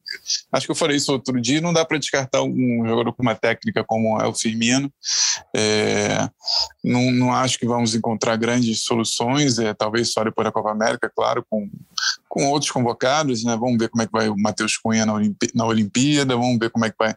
acho 0.52 0.66
que 0.66 0.72
eu 0.72 0.76
falei 0.76 0.98
isso 0.98 1.12
outro 1.12 1.40
dia, 1.42 1.60
não 1.60 1.74
dá 1.74 1.84
para 1.84 1.98
descartar 1.98 2.42
um 2.42 2.86
jogador 2.88 3.12
com 3.14 3.22
uma 3.22 3.36
técnica 3.36 3.84
como 3.84 4.20
é 4.22 4.26
o 4.26 4.34
Firmino. 4.34 4.92
É, 5.56 6.30
não, 6.84 7.12
não 7.12 7.34
acho 7.34 7.60
que 7.60 7.66
vamos 7.66 7.94
encontrar 7.94 8.38
grandes 8.38 8.84
soluções, 8.84 9.60
é, 9.60 9.74
talvez 9.74 10.14
só 10.14 10.24
depois 10.24 10.46
da 10.46 10.52
Copa 10.52 10.72
América, 10.72 11.12
claro, 11.14 11.46
com, 11.50 11.70
com 12.30 12.48
outros 12.48 12.72
convocados, 12.72 13.44
né? 13.44 13.58
Vamos 13.58 13.78
ver 13.78 13.90
como 13.90 14.02
é 14.02 14.06
que 14.06 14.14
vai 14.14 14.30
o 14.30 14.38
Matheus 14.38 14.78
Cunha 14.78 15.06
na, 15.06 15.14
na 15.54 15.66
Olimpíada, 15.66 16.38
vamos 16.38 16.58
ver 16.58 16.70
como 16.70 16.86
é 16.86 16.90
que 16.90 16.98
vai 16.98 17.14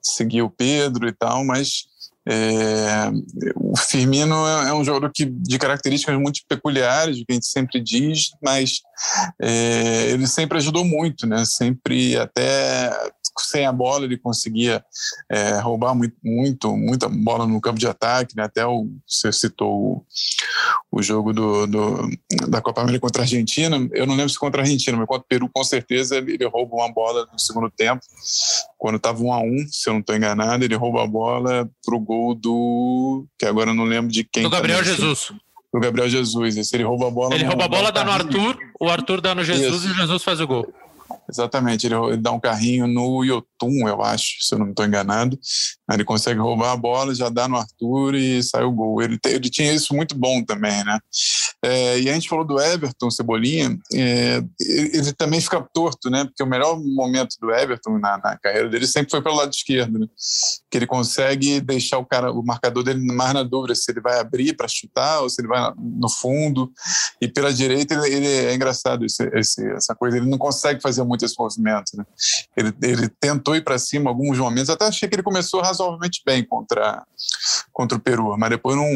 seguir 0.00 0.42
o 0.42 0.50
Pedro 0.50 1.06
e 1.06 1.12
tal, 1.12 1.44
mas 1.44 1.84
é, 2.26 3.10
o 3.56 3.76
Firmino 3.76 4.34
é, 4.46 4.70
é 4.70 4.74
um 4.74 4.84
jogador 4.84 5.10
que, 5.12 5.26
de 5.26 5.58
características 5.58 6.16
muito 6.18 6.40
peculiares, 6.48 7.16
que 7.16 7.24
a 7.28 7.34
gente 7.34 7.46
sempre 7.46 7.80
diz, 7.80 8.30
mas 8.42 8.80
é, 9.40 10.10
ele 10.10 10.26
sempre 10.26 10.58
ajudou 10.58 10.84
muito, 10.84 11.26
né? 11.26 11.44
Sempre 11.44 12.16
até 12.16 12.90
sem 13.38 13.66
a 13.66 13.72
bola 13.72 14.04
ele 14.04 14.16
conseguia 14.16 14.84
é, 15.30 15.58
roubar 15.58 15.94
muito, 15.94 16.16
muito, 16.22 16.76
muita 16.76 17.08
bola 17.08 17.46
no 17.46 17.60
campo 17.60 17.78
de 17.78 17.86
ataque, 17.86 18.36
né? 18.36 18.44
até 18.44 18.66
o, 18.66 18.88
você 19.06 19.32
citou 19.32 19.72
o, 19.72 20.06
o 20.92 21.02
jogo 21.02 21.32
do, 21.32 21.66
do, 21.66 22.10
da 22.48 22.60
Copa 22.60 22.82
América 22.82 23.02
contra 23.02 23.22
a 23.22 23.24
Argentina, 23.24 23.76
eu 23.92 24.06
não 24.06 24.14
lembro 24.14 24.30
se 24.30 24.38
contra 24.38 24.62
a 24.62 24.64
Argentina, 24.64 24.96
mas 24.96 25.06
contra 25.06 25.24
o 25.24 25.28
Peru 25.28 25.50
com 25.52 25.64
certeza 25.64 26.16
ele, 26.16 26.34
ele 26.34 26.46
rouba 26.46 26.76
uma 26.76 26.92
bola 26.92 27.28
no 27.32 27.38
segundo 27.38 27.70
tempo, 27.70 28.00
quando 28.78 28.96
estava 28.96 29.22
um 29.22 29.32
a 29.32 29.40
um, 29.40 29.66
se 29.68 29.88
eu 29.88 29.94
não 29.94 30.00
estou 30.00 30.16
enganado, 30.16 30.64
ele 30.64 30.74
rouba 30.74 31.02
a 31.02 31.06
bola 31.06 31.68
pro 31.84 31.98
gol 31.98 32.34
do, 32.34 33.26
que 33.38 33.46
agora 33.46 33.70
eu 33.70 33.74
não 33.74 33.84
lembro 33.84 34.10
de 34.10 34.24
quem. 34.24 34.42
Do 34.42 34.50
Gabriel 34.50 34.84
Jesus 34.84 35.32
do 35.74 35.80
Gabriel 35.80 36.08
Jesus. 36.08 36.56
Esse 36.56 36.76
ele 36.76 36.84
rouba 36.84 37.08
a 37.08 37.10
bola. 37.10 37.34
Ele 37.34 37.44
rouba 37.44 37.64
a 37.64 37.68
bola, 37.68 37.90
dá 37.90 38.04
no 38.04 38.12
Arthur, 38.12 38.56
o 38.78 38.88
Arthur 38.88 39.20
dá 39.20 39.34
no 39.34 39.42
Jesus 39.42 39.82
Isso. 39.82 39.88
e 39.88 39.90
o 39.90 39.94
Jesus 39.94 40.22
faz 40.22 40.40
o 40.40 40.46
gol. 40.46 40.72
Exatamente, 41.28 41.86
ele, 41.86 41.94
ele, 41.94 42.16
dá 42.18 42.32
um 42.32 42.40
carrinho 42.40 42.86
no 42.86 43.24
Yotun, 43.24 43.88
eu 43.88 44.02
acho, 44.02 44.42
se 44.42 44.54
eu 44.54 44.58
não 44.58 44.70
estou 44.70 44.84
enganado. 44.84 45.38
Ele 45.90 46.04
consegue 46.04 46.40
roubar 46.40 46.72
a 46.72 46.76
bola, 46.76 47.14
já 47.14 47.28
dá 47.28 47.48
no 47.48 47.56
Arthur 47.56 48.14
e 48.14 48.42
sai 48.42 48.64
o 48.64 48.72
gol. 48.72 49.02
Ele, 49.02 49.18
ele 49.26 49.50
tinha 49.50 49.72
isso 49.72 49.94
muito 49.94 50.14
bom 50.16 50.42
também, 50.42 50.84
né? 50.84 50.98
É, 51.62 51.98
e 51.98 52.10
a 52.10 52.12
gente 52.12 52.28
falou 52.28 52.44
do 52.44 52.60
Everton, 52.60 53.10
Cebolinha, 53.10 53.78
é, 53.92 54.42
ele, 54.60 55.12
também 55.14 55.40
fica 55.40 55.66
torto, 55.72 56.10
né? 56.10 56.24
Porque 56.24 56.42
o 56.42 56.46
melhor 56.46 56.78
momento 56.78 57.36
do 57.40 57.50
Everton 57.50 57.98
na, 57.98 58.18
na 58.18 58.38
carreira 58.38 58.68
dele 58.68 58.86
sempre 58.86 59.10
foi 59.10 59.22
pelo 59.22 59.36
lado 59.36 59.52
esquerdo, 59.52 59.98
né? 59.98 60.06
Que 60.70 60.78
ele 60.78 60.86
consegue 60.86 61.60
deixar 61.60 61.98
o 61.98 62.04
cara, 62.04 62.30
o 62.30 62.44
marcador 62.44 62.82
dele 62.82 63.00
mais 63.12 63.32
na 63.32 63.42
dúvida 63.42 63.74
se 63.74 63.90
ele 63.90 64.00
vai 64.00 64.18
abrir 64.18 64.54
para 64.54 64.68
chutar 64.68 65.20
ou 65.20 65.30
se 65.30 65.40
ele 65.40 65.48
vai 65.48 65.72
no 65.78 66.10
fundo. 66.10 66.70
E 67.20 67.28
pela 67.28 67.52
direita 67.52 67.94
ele, 67.94 68.14
ele 68.14 68.28
é 68.28 68.54
engraçado 68.54 69.04
esse, 69.04 69.22
esse, 69.34 69.66
essa 69.72 69.94
coisa, 69.94 70.16
ele 70.18 70.28
não 70.28 70.38
consegue 70.38 70.82
fazer 70.82 71.02
muito 71.02 71.13
esse 71.22 71.34
movimento, 71.38 71.96
né? 71.96 72.04
Ele, 72.56 72.74
ele 72.82 73.08
tentou 73.08 73.54
ir 73.54 73.62
para 73.62 73.78
cima 73.78 74.10
alguns 74.10 74.38
momentos, 74.38 74.70
até 74.70 74.86
achei 74.86 75.08
que 75.08 75.14
ele 75.14 75.22
começou 75.22 75.60
razoavelmente 75.60 76.22
bem 76.24 76.44
contra, 76.44 77.04
contra 77.72 77.98
o 77.98 78.00
Peru, 78.00 78.36
mas 78.38 78.50
depois 78.50 78.76
não, 78.76 78.88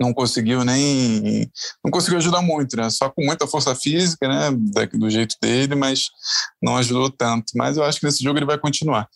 não 0.00 0.14
conseguiu 0.14 0.64
nem 0.64 1.50
não 1.84 1.90
conseguiu 1.90 2.18
ajudar 2.18 2.40
muito, 2.40 2.76
né? 2.76 2.88
Só 2.88 3.10
com 3.10 3.24
muita 3.24 3.46
força 3.46 3.74
física, 3.74 4.26
né? 4.26 4.50
Do 4.94 5.10
jeito 5.10 5.36
dele, 5.42 5.74
mas 5.74 6.10
não 6.62 6.76
ajudou 6.78 7.10
tanto. 7.10 7.52
Mas 7.54 7.76
eu 7.76 7.84
acho 7.84 8.00
que 8.00 8.06
nesse 8.06 8.24
jogo 8.24 8.38
ele 8.38 8.46
vai 8.46 8.58
continuar. 8.58 9.08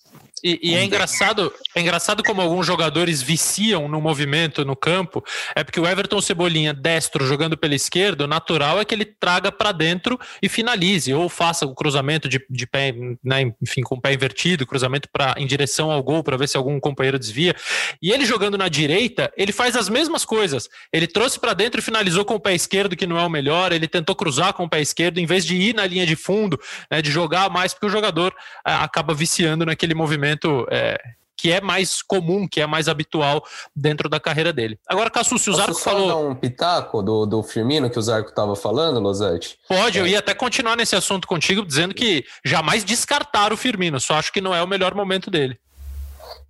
E, 0.44 0.61
e, 0.62 0.74
é 0.74 0.85
engraçado, 0.85 1.50
é 1.74 1.80
engraçado 1.80 2.22
como 2.22 2.42
alguns 2.42 2.66
jogadores 2.66 3.22
viciam 3.22 3.88
no 3.88 3.98
movimento 3.98 4.62
no 4.62 4.76
campo. 4.76 5.24
É 5.57 5.64
porque 5.64 5.80
o 5.80 5.87
Everton 5.87 6.20
Cebolinha, 6.20 6.74
destro, 6.74 7.26
jogando 7.26 7.57
pela 7.57 7.74
esquerda, 7.74 8.24
o 8.24 8.26
natural 8.26 8.78
é 8.78 8.85
que 8.85 8.94
ele 8.94 9.07
traga 9.07 9.50
para 9.50 9.72
dentro 9.72 10.20
e 10.42 10.48
finalize, 10.48 11.14
ou 11.14 11.30
faça 11.30 11.64
o 11.64 11.74
cruzamento 11.74 12.28
de, 12.28 12.44
de 12.50 12.66
pé, 12.66 12.92
né, 13.24 13.54
enfim, 13.62 13.80
com 13.80 13.94
o 13.94 14.00
pé 14.00 14.12
invertido, 14.12 14.66
cruzamento 14.66 15.09
para 15.11 15.35
em 15.38 15.46
direção 15.46 15.90
ao 15.90 16.02
gol 16.02 16.22
para 16.22 16.37
ver 16.37 16.46
se 16.46 16.59
algum 16.59 16.78
companheiro 16.78 17.18
desvia. 17.18 17.57
E 18.02 18.12
ele 18.12 18.26
jogando 18.26 18.59
na 18.59 18.68
direita, 18.68 19.33
ele 19.38 19.50
faz 19.50 19.74
as 19.74 19.88
mesmas 19.88 20.26
coisas. 20.26 20.68
Ele 20.92 21.07
trouxe 21.07 21.40
para 21.40 21.54
dentro 21.54 21.80
e 21.80 21.83
finalizou 21.83 22.22
com 22.22 22.35
o 22.35 22.40
pé 22.40 22.54
esquerdo, 22.54 22.94
que 22.94 23.07
não 23.07 23.18
é 23.18 23.22
o 23.22 23.30
melhor. 23.30 23.72
Ele 23.72 23.88
tentou 23.88 24.14
cruzar 24.14 24.52
com 24.52 24.64
o 24.64 24.68
pé 24.68 24.83
esquerdo, 24.83 25.16
em 25.16 25.24
vez 25.24 25.46
de 25.46 25.57
ir 25.57 25.74
na 25.74 25.87
linha 25.87 26.04
de 26.04 26.16
fundo, 26.16 26.61
né, 26.90 27.00
de 27.00 27.11
jogar 27.11 27.48
mais, 27.48 27.72
porque 27.72 27.87
o 27.87 27.90
jogador 27.90 28.35
acaba 28.62 29.14
viciando 29.14 29.64
naquele 29.64 29.94
movimento 29.94 30.33
é, 30.70 30.98
que 31.36 31.52
é 31.52 31.60
mais 31.60 32.00
comum, 32.00 32.48
que 32.48 32.60
é 32.60 32.66
mais 32.66 32.88
habitual 32.88 33.44
dentro 33.76 34.08
da 34.08 34.18
carreira 34.18 34.52
dele. 34.52 34.78
Agora, 34.88 35.10
Cassucci, 35.10 35.50
o 35.50 35.54
Zarco 35.54 35.74
falou. 35.74 36.08
dar 36.08 36.16
um 36.16 36.34
pitaco 36.34 37.02
do, 37.02 37.26
do 37.26 37.42
Firmino 37.42 37.90
que 37.90 37.98
o 37.98 38.02
Zarco 38.02 38.30
estava 38.30 38.56
falando, 38.56 38.98
Losante? 38.98 39.58
Pode, 39.68 39.98
é. 39.98 40.00
eu 40.00 40.06
ia 40.06 40.20
até 40.20 40.32
continuar 40.32 40.74
nesse 40.74 40.96
assunto 40.96 41.28
contigo, 41.28 41.66
dizendo 41.66 41.92
que 41.92 42.24
jamais 42.44 42.82
descartar 42.82 43.52
o 43.52 43.56
Firmino, 43.58 44.00
só 44.00 44.14
acho 44.14 44.32
que 44.32 44.40
não 44.40 44.54
é 44.54 44.62
o 44.62 44.66
melhor 44.66 44.94
momento 44.94 45.30
dele. 45.30 45.58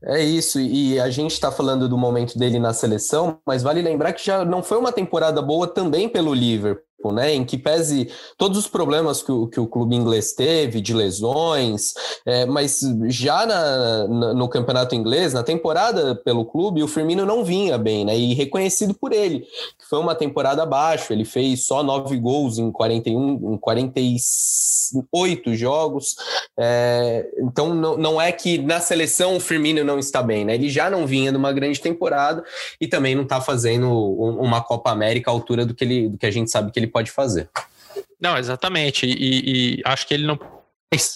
É 0.07 0.23
isso, 0.23 0.61
e 0.61 1.01
a 1.01 1.09
gente 1.09 1.33
está 1.33 1.51
falando 1.51 1.89
do 1.89 1.97
momento 1.97 2.39
dele 2.39 2.59
na 2.59 2.75
seleção, 2.75 3.39
mas 3.47 3.63
vale 3.63 3.81
lembrar 3.81 4.13
que 4.13 4.25
já 4.25 4.45
não 4.45 4.63
foi 4.63 4.77
uma 4.79 4.93
temporada 4.93 5.41
boa 5.41 5.67
também 5.67 6.09
pelo 6.09 6.35
Liverpool 6.35 6.85
né, 7.13 7.35
em 7.35 7.45
que 7.45 7.59
pese 7.59 8.09
todos 8.39 8.59
os 8.59 8.67
problemas 8.67 9.23
que 9.23 9.31
o, 9.33 9.47
que 9.47 9.61
o 9.61 9.67
clube 9.67 9.95
inglês 9.95 10.33
teve, 10.33 10.81
de 10.81 10.95
lesões, 10.95 11.93
é, 12.25 12.47
mas 12.47 12.81
já 13.09 13.45
na, 13.47 14.09
na, 14.09 14.35
no 14.35 14.49
campeonato 14.49 14.95
inglês, 14.95 15.33
na 15.33 15.43
temporada 15.43 16.15
pelo 16.15 16.45
clube, 16.45 16.83
o 16.83 16.89
Firmino 16.89 17.27
não 17.27 17.45
vinha 17.45 17.77
bem, 17.77 18.05
né, 18.05 18.17
e 18.17 18.35
reconhecido 18.35 18.95
por 18.95 19.13
ele, 19.13 19.41
que 19.41 19.87
foi 19.89 19.99
uma 19.99 20.15
temporada 20.15 20.63
abaixo, 20.63 21.13
ele 21.13 21.25
fez 21.25 21.67
só 21.67 21.83
nove 21.83 22.17
gols 22.17 22.59
em 22.59 22.71
41, 22.71 23.55
em 23.55 23.59
48 23.59 25.55
jogos, 25.55 26.17
é, 26.59 27.29
então 27.39 27.75
não, 27.75 27.97
não 27.97 28.21
é 28.21 28.31
que 28.33 28.59
na 28.59 28.81
seleção 28.81 29.37
o 29.37 29.41
Firmino 29.41 29.85
não 29.85 29.99
está 29.99 30.23
bem, 30.23 30.45
né, 30.45 30.55
ele 30.55 30.69
já 30.69 30.89
não 30.89 31.07
vinha 31.07 31.31
de 31.31 31.37
uma 31.37 31.53
grande 31.53 31.81
temporada 31.81 32.43
e 32.81 32.87
também 32.87 33.15
não 33.15 33.25
está 33.25 33.41
fazendo 33.41 33.91
uma 33.91 34.63
Copa 34.63 34.91
América 34.91 35.31
à 35.31 35.35
altura 35.35 35.67
do 35.67 35.75
que, 35.75 35.85
ele, 35.85 36.09
do 36.09 36.17
que 36.17 36.27
a 36.27 36.31
gente 36.31 36.51
sabe 36.51 36.71
que 36.71 36.79
ele 36.79 36.84
pode 36.87 37.11
fazer. 37.11 37.49
Não, 38.21 38.39
exatamente. 38.39 39.07
E, 39.07 39.79
e, 39.79 39.83
acho 39.85 40.07
que 40.07 40.15
ele 40.15 40.27
não 40.27 40.39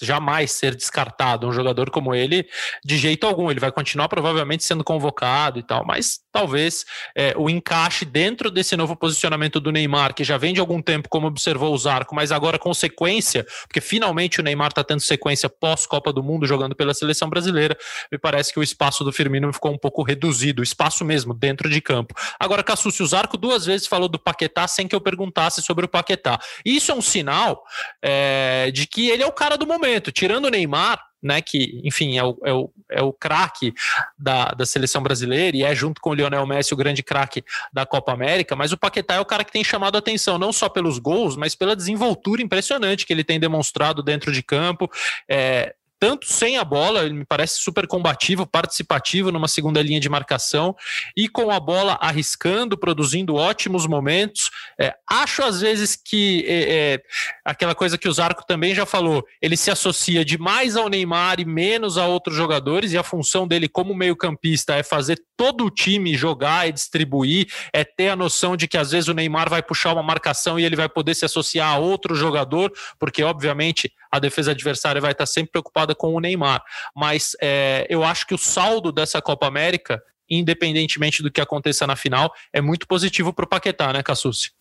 jamais 0.03 0.53
ser 0.53 0.75
descartado 0.75 1.47
um 1.47 1.53
jogador 1.53 1.91
como 1.91 2.15
ele 2.15 2.49
de 2.85 2.97
jeito 2.97 3.27
algum. 3.27 3.51
Ele 3.51 3.61
vai 3.61 3.73
continuar 3.73 4.09
provavelmente 4.09 4.65
sendo 4.65 4.85
convocado 4.85 5.59
e 5.59 5.63
tal, 5.63 5.85
mas 5.85 6.21
talvez 6.33 6.85
é, 7.17 7.35
o 7.37 7.51
encaixe 7.51 8.05
dentro 8.05 8.51
desse 8.51 8.77
novo 8.77 8.95
posicionamento 8.97 9.61
do 9.61 9.73
Neymar, 9.73 10.15
que 10.15 10.25
já 10.25 10.37
vem 10.37 10.55
de 10.55 10.61
algum 10.61 10.81
tempo, 10.81 11.09
como 11.09 11.27
observou 11.27 11.75
o 11.75 11.79
Zarco, 11.79 12.15
mas 12.15 12.31
agora 12.31 12.59
com 12.59 12.73
sequência, 12.73 13.47
porque 13.63 13.81
finalmente 13.81 14.41
o 14.41 14.43
Neymar 14.43 14.69
está 14.69 14.85
tendo 14.85 15.01
sequência 15.01 15.49
pós-Copa 15.49 16.13
do 16.13 16.23
Mundo 16.23 16.47
jogando 16.47 16.75
pela 16.75 16.95
seleção 16.95 17.29
brasileira, 17.29 17.77
me 18.11 18.19
parece 18.19 18.53
que 18.53 18.61
o 18.61 18.63
espaço 18.63 19.05
do 19.05 19.13
Firmino 19.13 19.53
ficou 19.53 19.73
um 19.73 19.79
pouco 19.79 20.03
reduzido, 20.03 20.61
o 20.61 20.65
espaço 20.65 21.05
mesmo, 21.05 21.35
dentro 21.35 21.69
de 21.69 21.81
campo. 21.81 22.15
Agora, 22.39 22.63
Cassucci, 22.63 23.03
o 23.03 23.07
Zarco 23.07 23.37
duas 23.37 23.67
vezes 23.67 23.87
falou 23.87 24.09
do 24.09 24.19
Paquetá 24.19 24.67
sem 24.69 24.87
que 24.87 24.95
eu 24.95 25.01
perguntasse 25.01 25.63
sobre 25.63 25.85
o 25.85 25.89
Paquetá. 25.89 26.39
Isso 26.65 26.91
é 26.91 26.95
um 26.95 27.03
sinal 27.03 27.65
é, 28.03 28.71
de 28.73 28.87
que 28.87 29.09
ele 29.09 29.23
é 29.23 29.27
o 29.27 29.33
cara 29.33 29.57
do 29.57 29.67
momento. 29.69 30.11
Tirando 30.11 30.47
o 30.47 30.51
Neymar, 30.51 31.01
né, 31.23 31.43
que, 31.43 31.81
enfim, 31.85 32.17
é 32.17 32.25
o, 32.25 32.39
é 32.45 32.53
o, 32.53 32.71
é 32.91 33.03
o 33.03 33.13
craque 33.13 33.75
da, 34.19 34.47
da 34.53 34.65
seleção 34.65 35.03
brasileira 35.03 35.57
e 35.57 35.65
é, 35.65 35.75
junto 35.75 36.01
com 36.01 36.11
o 36.11 36.15
Lionel 36.15 36.47
Messi, 36.47 36.73
o 36.73 36.77
grande 36.77 37.03
craque 37.03 37.45
da 37.73 37.85
Copa 37.85 38.13
América, 38.13 38.55
mas 38.55 38.73
o 38.73 38.79
Paquetá 38.79 39.15
é 39.15 39.21
o 39.21 39.25
cara 39.25 39.45
que 39.45 39.53
tem 39.53 39.65
chamado 39.65 39.97
a 39.97 39.99
atenção, 39.99 40.39
não 40.39 40.53
só 40.53 40.69
pelos 40.69 40.99
gols, 40.99 41.37
mas 41.37 41.55
pela 41.55 41.75
desenvoltura 41.75 42.41
impressionante 42.41 43.05
que 43.05 43.13
ele 43.13 43.25
tem 43.25 43.41
demonstrado 43.41 44.03
dentro 44.03 44.33
de 44.33 44.43
campo. 44.43 44.91
É, 45.29 45.75
tanto 45.99 46.27
sem 46.27 46.57
a 46.57 46.65
bola, 46.65 47.05
ele 47.05 47.15
me 47.15 47.25
parece 47.25 47.61
super 47.61 47.87
combativo, 47.87 48.47
participativo 48.47 49.33
numa 49.33 49.49
segunda 49.49 49.83
linha 49.83 50.01
de 50.01 50.09
marcação, 50.09 50.77
e 51.17 51.29
com 51.29 51.51
a 51.51 51.59
bola 51.59 51.99
arriscando, 52.01 52.79
produzindo 52.79 53.35
ótimos 53.35 53.87
momentos. 53.87 54.51
É, 54.81 54.95
acho 55.09 55.43
às 55.43 55.61
vezes 55.61 55.97
que 55.97 56.45
é, 56.47 56.95
é, 56.95 57.03
aquela 57.45 57.75
coisa 57.75 57.99
que 57.99 58.09
o 58.09 58.13
Zarco 58.13 58.47
também 58.47 58.75
já 58.75 58.87
falou, 58.87 59.27
ele 59.43 59.57
se 59.57 59.71
associa 59.71 60.25
demais 60.25 60.77
ao 60.77 60.89
Neymar 60.89 61.41
e 61.41 61.45
menos 61.45 61.99
a 61.99 62.07
outros 62.07 62.37
jogadores, 62.37 62.93
e 62.93 62.99
a 62.99 63.03
função 63.03 63.47
dele 63.47 63.69
como 63.69 63.95
meio-campista 63.95 64.75
é 64.75 64.83
fazer 64.83 65.21
todo 65.37 65.65
o 65.65 65.71
time 65.71 66.17
jogar 66.17 66.69
e 66.69 66.73
distribuir, 66.73 67.47
é 67.73 67.85
ter 67.85 68.09
a 68.09 68.17
noção 68.17 68.57
de 68.57 68.67
que 68.67 68.77
às 68.77 68.91
vezes 68.91 69.09
o 69.09 69.15
Neymar 69.15 69.49
vai 69.49 69.63
puxar 69.63 69.93
uma 69.93 70.03
marcação 70.03 70.59
e 70.59 70.65
ele 70.65 70.77
vai 70.77 70.89
poder 70.89 71.15
se 71.15 71.25
associar 71.25 71.73
a 71.73 71.79
outro 71.79 72.15
jogador, 72.15 72.73
porque 72.99 73.23
obviamente 73.23 73.93
a 74.11 74.19
defesa 74.19 74.53
adversária 74.53 75.01
vai 75.01 75.13
estar 75.13 75.27
sempre 75.27 75.53
preocupada 75.53 75.88
com 75.95 76.15
o 76.15 76.21
Neymar. 76.21 76.63
Mas 76.95 77.37
é, 77.41 77.87
eu 77.89 78.05
acho 78.05 78.27
que 78.27 78.35
o 78.35 78.39
saldo 78.39 78.93
dessa 78.93 79.21
Copa 79.21 79.47
América, 79.47 80.03
independentemente 80.29 81.23
do 81.23 81.31
que 81.31 81.41
aconteça 81.41 81.87
na 81.87 81.97
final, 81.97 82.33
é 82.53 82.61
muito 82.61 82.87
positivo 82.87 83.33
para 83.33 83.45
o 83.45 83.49
Paquetá, 83.49 83.93
né, 83.93 84.03
Cassucci? 84.03 84.53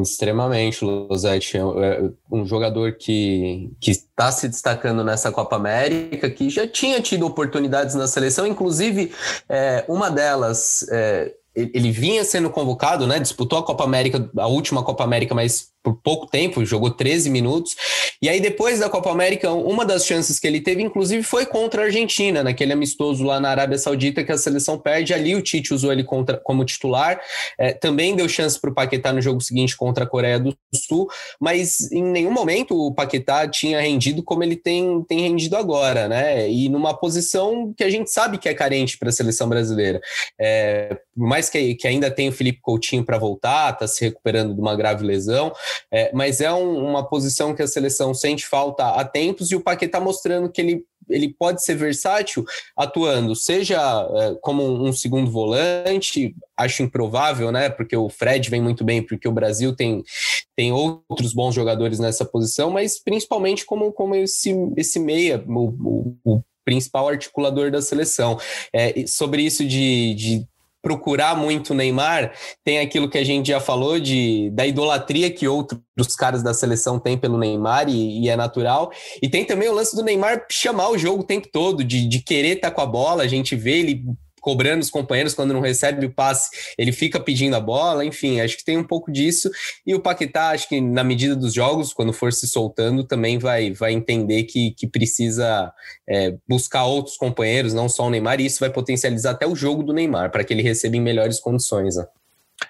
Extremamente, 0.00 0.84
Luzete. 0.84 1.56
É, 1.56 1.60
é 1.60 2.10
um 2.30 2.46
jogador 2.46 2.92
que 2.92 3.70
está 3.86 4.30
se 4.32 4.48
destacando 4.48 5.04
nessa 5.04 5.30
Copa 5.30 5.56
América, 5.56 6.30
que 6.30 6.48
já 6.48 6.66
tinha 6.66 7.00
tido 7.00 7.26
oportunidades 7.26 7.94
na 7.94 8.06
seleção, 8.06 8.46
inclusive 8.46 9.12
é, 9.48 9.84
uma 9.88 10.10
delas. 10.10 10.86
É, 10.90 11.34
ele 11.54 11.90
vinha 11.90 12.24
sendo 12.24 12.48
convocado, 12.48 13.06
né? 13.06 13.18
Disputou 13.18 13.58
a 13.58 13.62
Copa 13.62 13.84
América, 13.84 14.30
a 14.38 14.46
última 14.46 14.82
Copa 14.82 15.04
América, 15.04 15.34
mas 15.34 15.71
por 15.82 15.96
pouco 15.96 16.26
tempo, 16.26 16.64
jogou 16.64 16.90
13 16.90 17.28
minutos. 17.28 17.74
E 18.20 18.28
aí, 18.28 18.40
depois 18.40 18.78
da 18.78 18.88
Copa 18.88 19.10
América, 19.10 19.50
uma 19.50 19.84
das 19.84 20.06
chances 20.06 20.38
que 20.38 20.46
ele 20.46 20.60
teve, 20.60 20.82
inclusive, 20.82 21.22
foi 21.24 21.44
contra 21.44 21.82
a 21.82 21.84
Argentina, 21.86 22.44
naquele 22.44 22.72
amistoso 22.72 23.24
lá 23.24 23.40
na 23.40 23.50
Arábia 23.50 23.76
Saudita, 23.76 24.22
que 24.22 24.30
a 24.30 24.38
seleção 24.38 24.78
perde. 24.78 25.12
Ali 25.12 25.34
o 25.34 25.42
Tite 25.42 25.74
usou 25.74 25.92
ele 25.92 26.04
contra, 26.04 26.36
como 26.36 26.64
titular. 26.64 27.20
É, 27.58 27.72
também 27.72 28.14
deu 28.14 28.28
chance 28.28 28.60
para 28.60 28.70
o 28.70 28.74
Paquetá 28.74 29.12
no 29.12 29.20
jogo 29.20 29.40
seguinte 29.40 29.76
contra 29.76 30.04
a 30.04 30.06
Coreia 30.06 30.38
do 30.38 30.56
Sul, 30.74 31.08
mas 31.40 31.90
em 31.90 32.02
nenhum 32.02 32.30
momento 32.30 32.76
o 32.76 32.94
Paquetá 32.94 33.48
tinha 33.48 33.80
rendido 33.80 34.22
como 34.22 34.42
ele 34.44 34.56
tem, 34.56 35.02
tem 35.08 35.20
rendido 35.20 35.56
agora, 35.56 36.08
né? 36.08 36.48
E 36.48 36.68
numa 36.68 36.94
posição 36.94 37.74
que 37.76 37.82
a 37.82 37.90
gente 37.90 38.10
sabe 38.10 38.38
que 38.38 38.48
é 38.48 38.54
carente 38.54 38.96
para 38.96 39.08
a 39.08 39.12
seleção 39.12 39.48
brasileira. 39.48 40.00
É, 40.40 40.96
mais 41.16 41.50
que, 41.50 41.74
que 41.74 41.88
ainda 41.88 42.10
tem 42.10 42.28
o 42.28 42.32
Felipe 42.32 42.60
Coutinho 42.62 43.04
para 43.04 43.18
voltar, 43.18 43.72
está 43.72 43.86
se 43.86 44.04
recuperando 44.04 44.54
de 44.54 44.60
uma 44.60 44.76
grave 44.76 45.04
lesão. 45.04 45.52
É, 45.90 46.10
mas 46.12 46.40
é 46.40 46.52
um, 46.52 46.84
uma 46.86 47.06
posição 47.08 47.54
que 47.54 47.62
a 47.62 47.66
seleção 47.66 48.14
sente 48.14 48.46
falta 48.46 48.88
há 48.88 49.04
tempos 49.04 49.50
e 49.50 49.56
o 49.56 49.60
Paquetá 49.60 50.00
mostrando 50.00 50.50
que 50.50 50.60
ele 50.60 50.84
ele 51.08 51.34
pode 51.36 51.62
ser 51.64 51.74
versátil 51.74 52.44
atuando, 52.76 53.34
seja 53.34 53.78
é, 54.14 54.34
como 54.40 54.62
um 54.62 54.92
segundo 54.92 55.30
volante, 55.30 56.34
acho 56.56 56.82
improvável, 56.82 57.50
né? 57.50 57.68
Porque 57.68 57.96
o 57.96 58.08
Fred 58.08 58.48
vem 58.48 58.62
muito 58.62 58.84
bem, 58.84 59.02
porque 59.02 59.28
o 59.28 59.32
Brasil 59.32 59.74
tem, 59.74 60.02
tem 60.56 60.72
outros 60.72 61.32
bons 61.32 61.54
jogadores 61.54 61.98
nessa 61.98 62.24
posição, 62.24 62.70
mas 62.70 63.02
principalmente 63.02 63.64
como, 63.64 63.92
como 63.92 64.14
esse, 64.14 64.54
esse 64.76 64.98
meia, 64.98 65.42
o, 65.46 66.16
o, 66.24 66.36
o 66.36 66.42
principal 66.64 67.08
articulador 67.08 67.70
da 67.70 67.82
seleção. 67.82 68.38
É, 68.72 69.06
sobre 69.06 69.42
isso 69.42 69.64
de, 69.64 70.14
de 70.14 70.46
procurar 70.82 71.36
muito 71.36 71.70
o 71.70 71.74
Neymar, 71.74 72.32
tem 72.64 72.80
aquilo 72.80 73.08
que 73.08 73.16
a 73.16 73.24
gente 73.24 73.46
já 73.48 73.60
falou 73.60 74.00
de 74.00 74.50
da 74.50 74.66
idolatria 74.66 75.30
que 75.30 75.46
outros 75.46 76.16
caras 76.18 76.42
da 76.42 76.52
seleção 76.52 76.98
têm 76.98 77.16
pelo 77.16 77.38
Neymar 77.38 77.88
e, 77.88 78.24
e, 78.24 78.28
é 78.28 78.36
natural. 78.36 78.90
E 79.22 79.28
tem 79.28 79.44
também 79.44 79.68
o 79.68 79.74
lance 79.74 79.94
do 79.94 80.02
Neymar 80.02 80.44
chamar 80.50 80.90
o 80.90 80.98
jogo 80.98 81.22
o 81.22 81.26
tempo 81.26 81.48
todo, 81.50 81.84
de, 81.84 82.08
de 82.08 82.18
querer 82.20 82.56
estar 82.56 82.70
tá 82.70 82.74
com 82.74 82.80
a 82.80 82.86
bola. 82.86 83.22
A 83.22 83.28
gente 83.28 83.54
vê 83.54 83.78
ele 83.78 84.02
cobrando 84.42 84.82
os 84.82 84.90
companheiros 84.90 85.32
quando 85.32 85.54
não 85.54 85.60
recebe 85.60 86.04
o 86.04 86.10
passe, 86.10 86.50
ele 86.76 86.92
fica 86.92 87.20
pedindo 87.20 87.54
a 87.54 87.60
bola, 87.60 88.04
enfim, 88.04 88.40
acho 88.40 88.58
que 88.58 88.64
tem 88.64 88.76
um 88.76 88.84
pouco 88.84 89.10
disso. 89.10 89.48
E 89.86 89.94
o 89.94 90.00
Paquetá, 90.00 90.50
acho 90.50 90.68
que 90.68 90.80
na 90.80 91.04
medida 91.04 91.36
dos 91.36 91.54
jogos, 91.54 91.94
quando 91.94 92.12
for 92.12 92.32
se 92.32 92.46
soltando, 92.48 93.04
também 93.04 93.38
vai, 93.38 93.72
vai 93.72 93.92
entender 93.92 94.42
que, 94.42 94.72
que 94.72 94.86
precisa 94.86 95.72
é, 96.08 96.34
buscar 96.46 96.84
outros 96.84 97.16
companheiros, 97.16 97.72
não 97.72 97.88
só 97.88 98.06
o 98.06 98.10
Neymar, 98.10 98.40
e 98.40 98.46
isso 98.46 98.60
vai 98.60 98.70
potencializar 98.70 99.30
até 99.30 99.46
o 99.46 99.54
jogo 99.54 99.82
do 99.82 99.92
Neymar, 99.92 100.30
para 100.30 100.42
que 100.42 100.52
ele 100.52 100.62
receba 100.62 100.96
em 100.96 101.00
melhores 101.00 101.38
condições. 101.38 101.96
Né? 101.96 102.04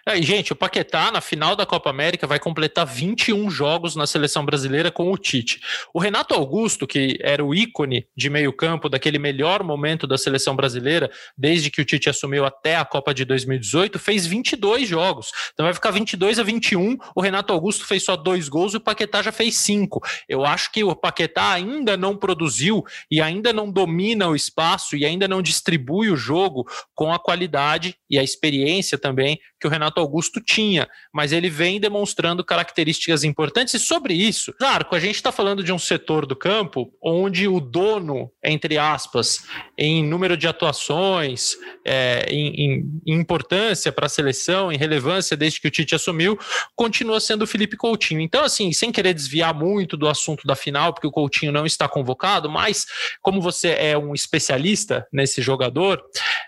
E, 0.07 0.23
gente, 0.23 0.53
o 0.53 0.57
Paquetá, 0.57 1.11
na 1.11 1.21
final 1.21 1.55
da 1.55 1.65
Copa 1.65 1.91
América, 1.91 2.27
vai 2.27 2.39
completar 2.39 2.87
21 2.87 3.51
jogos 3.51 3.97
na 3.97 4.07
seleção 4.07 4.45
brasileira 4.45 4.91
com 4.91 5.11
o 5.11 5.17
Tite. 5.17 5.61
O 5.95 5.99
Renato 5.99 6.35
Augusto, 6.35 6.87
que 6.87 7.19
era 7.21 7.45
o 7.45 7.55
ícone 7.55 8.07
de 8.17 8.29
meio-campo 8.29 8.89
daquele 8.89 9.19
melhor 9.19 9.63
momento 9.63 10.07
da 10.07 10.19
seleção 10.19 10.57
brasileira, 10.57 11.11
desde 11.37 11.71
que 11.71 11.81
o 11.81 11.85
Tite 11.85 12.11
assumiu 12.11 12.45
até 12.45 12.77
a 12.77 12.85
Copa 12.85 13.15
de 13.15 13.25
2018, 13.25 13.99
fez 13.99 14.27
22 14.27 14.89
jogos. 14.89 15.31
Então 15.53 15.65
vai 15.65 15.75
ficar 15.75 15.91
22 15.91 16.39
a 16.39 16.43
21. 16.43 16.97
O 17.15 17.21
Renato 17.21 17.53
Augusto 17.53 17.87
fez 17.87 18.05
só 18.05 18.17
dois 18.17 18.49
gols 18.49 18.75
e 18.75 18.77
o 18.77 18.81
Paquetá 18.81 19.23
já 19.23 19.33
fez 19.33 19.57
cinco. 19.57 20.01
Eu 20.29 20.45
acho 20.45 20.73
que 20.73 20.83
o 20.85 20.95
Paquetá 20.95 21.53
ainda 21.53 21.97
não 21.97 22.17
produziu 22.17 22.85
e 23.11 23.21
ainda 23.21 23.53
não 23.53 23.71
domina 23.71 24.29
o 24.29 24.37
espaço 24.37 24.97
e 24.97 25.05
ainda 25.05 25.29
não 25.29 25.43
distribui 25.43 26.11
o 26.11 26.17
jogo 26.17 26.67
com 26.95 27.13
a 27.13 27.19
qualidade 27.19 27.97
e 28.11 28.19
a 28.19 28.23
experiência 28.23 28.99
também 28.99 29.41
que 29.63 29.67
o 29.69 29.71
Renato 29.71 30.01
Augusto 30.01 30.41
tinha, 30.41 30.89
mas 31.13 31.31
ele 31.31 31.49
vem 31.49 31.79
demonstrando 31.79 32.45
características 32.45 33.23
importantes. 33.23 33.75
E 33.75 33.79
sobre 33.79 34.13
isso, 34.13 34.53
Zarco, 34.61 34.97
a 34.97 34.99
gente 34.99 35.15
está 35.15 35.31
falando 35.31 35.63
de 35.63 35.73
um 35.73 35.79
setor 35.79 36.27
do 36.27 36.35
campo 36.35 36.93
onde 37.01 37.47
o 37.47 37.61
dono, 37.61 38.29
entre 38.43 38.77
aspas, 38.77 39.45
em 39.79 40.05
número 40.05 40.37
de 40.37 40.49
atuações, 40.49 41.53
é, 41.85 42.27
em, 42.29 42.83
em, 43.07 43.21
importância 43.21 43.93
para 43.93 44.07
a 44.07 44.09
seleção, 44.09 44.73
em 44.73 44.77
relevância 44.77 45.37
desde 45.37 45.61
que 45.61 45.69
o 45.69 45.71
Tite 45.71 45.95
assumiu, 45.95 46.37
continua 46.75 47.21
sendo 47.21 47.43
o 47.43 47.47
Felipe 47.47 47.77
Coutinho. 47.77 48.21
Então, 48.21 48.43
assim, 48.43 48.73
sem 48.73 48.91
querer 48.91 49.15
desviar 49.15 49.55
muito 49.55 49.97
do 49.97 50.09
assunto 50.09 50.45
da 50.45 50.57
final, 50.57 50.93
porque 50.93 51.07
o 51.07 51.13
Coutinho 51.13 51.53
não 51.53 51.65
está 51.65 51.89
convocado, 51.89 52.51
mas 52.51 52.85
como 53.21 53.41
você 53.41 53.77
é 53.79 53.97
um 53.97 54.13
especialista 54.13 55.07
nesse 55.13 55.41
jogador, 55.41 56.03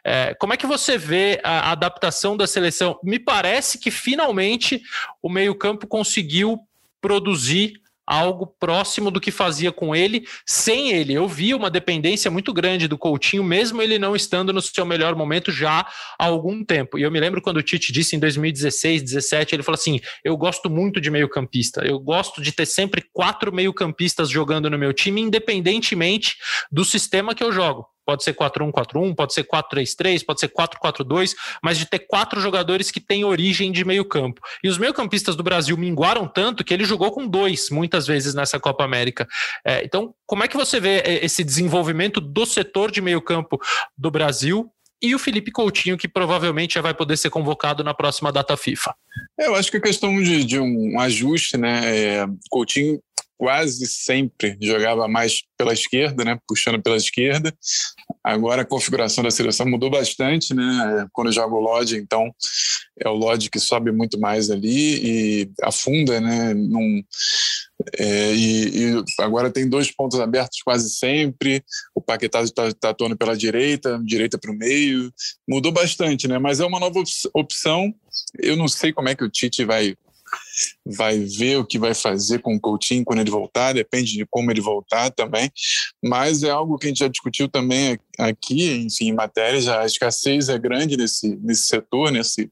é, 0.04 0.34
como 0.34 0.52
é 0.52 0.56
que 0.56 0.66
você 0.66 0.98
vê 0.98 1.40
a 1.44 1.70
adaptação 1.70 2.36
da 2.36 2.46
seleção? 2.48 2.98
Me 3.04 3.18
parece 3.18 3.78
que 3.78 3.90
finalmente 3.90 4.82
o 5.22 5.28
meio-campo 5.28 5.86
conseguiu 5.86 6.58
produzir 7.00 7.74
algo 8.06 8.46
próximo 8.46 9.10
do 9.10 9.20
que 9.20 9.30
fazia 9.30 9.72
com 9.72 9.94
ele, 9.94 10.26
sem 10.46 10.90
ele. 10.90 11.14
Eu 11.14 11.26
vi 11.26 11.54
uma 11.54 11.70
dependência 11.70 12.30
muito 12.30 12.52
grande 12.52 12.86
do 12.86 12.98
Coutinho, 12.98 13.42
mesmo 13.42 13.80
ele 13.80 13.98
não 13.98 14.14
estando 14.14 14.52
no 14.52 14.60
seu 14.60 14.84
melhor 14.84 15.14
momento 15.14 15.50
já 15.50 15.80
há 16.18 16.24
algum 16.24 16.64
tempo. 16.64 16.98
E 16.98 17.02
eu 17.02 17.10
me 17.10 17.20
lembro 17.20 17.40
quando 17.40 17.58
o 17.58 17.62
Tite 17.62 17.92
disse 17.92 18.16
em 18.16 18.18
2016, 18.18 19.02
17, 19.02 19.54
ele 19.54 19.62
falou 19.62 19.76
assim: 19.76 20.00
Eu 20.22 20.36
gosto 20.36 20.68
muito 20.68 21.00
de 21.00 21.10
meio-campista, 21.10 21.84
eu 21.84 21.98
gosto 21.98 22.42
de 22.42 22.52
ter 22.52 22.66
sempre 22.66 23.04
quatro 23.12 23.52
meio-campistas 23.52 24.28
jogando 24.28 24.68
no 24.68 24.78
meu 24.78 24.92
time, 24.92 25.20
independentemente 25.20 26.36
do 26.70 26.84
sistema 26.84 27.34
que 27.34 27.42
eu 27.42 27.52
jogo. 27.52 27.93
Pode 28.04 28.22
ser 28.22 28.34
4-1-4-1, 28.34 29.14
pode 29.14 29.34
ser 29.34 29.44
4-3-3, 29.44 30.24
pode 30.24 30.40
ser 30.40 30.48
4-4-2, 30.48 31.34
mas 31.62 31.78
de 31.78 31.86
ter 31.86 32.00
quatro 32.00 32.40
jogadores 32.40 32.90
que 32.90 33.00
têm 33.00 33.24
origem 33.24 33.72
de 33.72 33.84
meio 33.84 34.04
campo. 34.04 34.40
E 34.62 34.68
os 34.68 34.78
meio-campistas 34.78 35.36
do 35.36 35.42
Brasil 35.42 35.76
minguaram 35.76 36.26
tanto 36.26 36.64
que 36.64 36.74
ele 36.74 36.84
jogou 36.84 37.10
com 37.10 37.26
dois, 37.26 37.70
muitas 37.70 38.06
vezes, 38.06 38.34
nessa 38.34 38.60
Copa 38.60 38.84
América. 38.84 39.26
É, 39.64 39.84
então, 39.84 40.14
como 40.26 40.44
é 40.44 40.48
que 40.48 40.56
você 40.56 40.78
vê 40.78 40.98
é, 40.98 41.24
esse 41.24 41.42
desenvolvimento 41.42 42.20
do 42.20 42.44
setor 42.44 42.90
de 42.90 43.00
meio 43.00 43.20
campo 43.20 43.60
do 43.96 44.10
Brasil 44.10 44.70
e 45.00 45.14
o 45.14 45.18
Felipe 45.18 45.50
Coutinho, 45.50 45.98
que 45.98 46.08
provavelmente 46.08 46.74
já 46.74 46.80
vai 46.80 46.94
poder 46.94 47.16
ser 47.16 47.30
convocado 47.30 47.84
na 47.84 47.92
próxima 47.92 48.32
data 48.32 48.56
FIFA? 48.56 48.94
Eu 49.38 49.54
acho 49.54 49.70
que 49.70 49.76
a 49.76 49.82
questão 49.82 50.22
de, 50.22 50.44
de 50.44 50.58
um 50.58 50.98
ajuste, 51.00 51.56
né? 51.56 51.80
É, 51.84 52.26
Coutinho 52.50 53.00
quase 53.36 53.86
sempre 53.86 54.56
jogava 54.60 55.08
mais 55.08 55.42
pela 55.56 55.72
esquerda, 55.72 56.24
né, 56.24 56.38
puxando 56.46 56.82
pela 56.82 56.96
esquerda. 56.96 57.54
Agora 58.22 58.62
a 58.62 58.66
configuração 58.66 59.22
da 59.22 59.30
seleção 59.30 59.66
mudou 59.66 59.90
bastante, 59.90 60.54
né? 60.54 61.06
Quando 61.12 61.32
joga 61.32 61.54
o 61.54 61.60
Lodge, 61.60 61.96
então 61.96 62.34
é 62.98 63.08
o 63.08 63.14
Lodge 63.14 63.50
que 63.50 63.60
sobe 63.60 63.92
muito 63.92 64.18
mais 64.18 64.50
ali 64.50 65.42
e 65.42 65.50
afunda, 65.62 66.20
né? 66.20 66.54
Num, 66.54 67.02
é, 67.98 68.34
e, 68.34 68.68
e, 68.68 69.04
agora 69.20 69.50
tem 69.50 69.68
dois 69.68 69.90
pontos 69.90 70.18
abertos 70.20 70.62
quase 70.62 70.90
sempre. 70.90 71.62
O 71.94 72.00
Paquetá 72.00 72.42
está 72.42 72.72
tá 72.72 72.90
atuando 72.90 73.16
pela 73.16 73.36
direita, 73.36 74.00
direita 74.04 74.38
para 74.38 74.50
o 74.50 74.56
meio. 74.56 75.12
Mudou 75.48 75.72
bastante, 75.72 76.28
né? 76.28 76.38
Mas 76.38 76.60
é 76.60 76.64
uma 76.64 76.80
nova 76.80 77.02
opção. 77.34 77.94
Eu 78.38 78.56
não 78.56 78.68
sei 78.68 78.92
como 78.92 79.08
é 79.08 79.14
que 79.14 79.24
o 79.24 79.30
Tite 79.30 79.64
vai 79.64 79.96
vai 80.84 81.18
ver 81.18 81.58
o 81.58 81.64
que 81.64 81.78
vai 81.78 81.94
fazer 81.94 82.40
com 82.40 82.54
o 82.54 82.60
Coutinho 82.60 83.04
quando 83.04 83.20
ele 83.20 83.30
voltar, 83.30 83.72
depende 83.72 84.12
de 84.12 84.26
como 84.26 84.50
ele 84.50 84.60
voltar 84.60 85.10
também, 85.10 85.50
mas 86.02 86.42
é 86.42 86.50
algo 86.50 86.78
que 86.78 86.86
a 86.86 86.88
gente 86.88 86.98
já 86.98 87.08
discutiu 87.08 87.48
também 87.48 87.98
aqui, 88.18 88.70
enfim, 88.76 89.08
em 89.08 89.12
matérias, 89.12 89.66
a 89.68 89.84
escassez 89.84 90.48
é 90.48 90.58
grande 90.58 90.96
nesse, 90.96 91.36
nesse 91.42 91.64
setor, 91.64 92.10
nesse, 92.12 92.50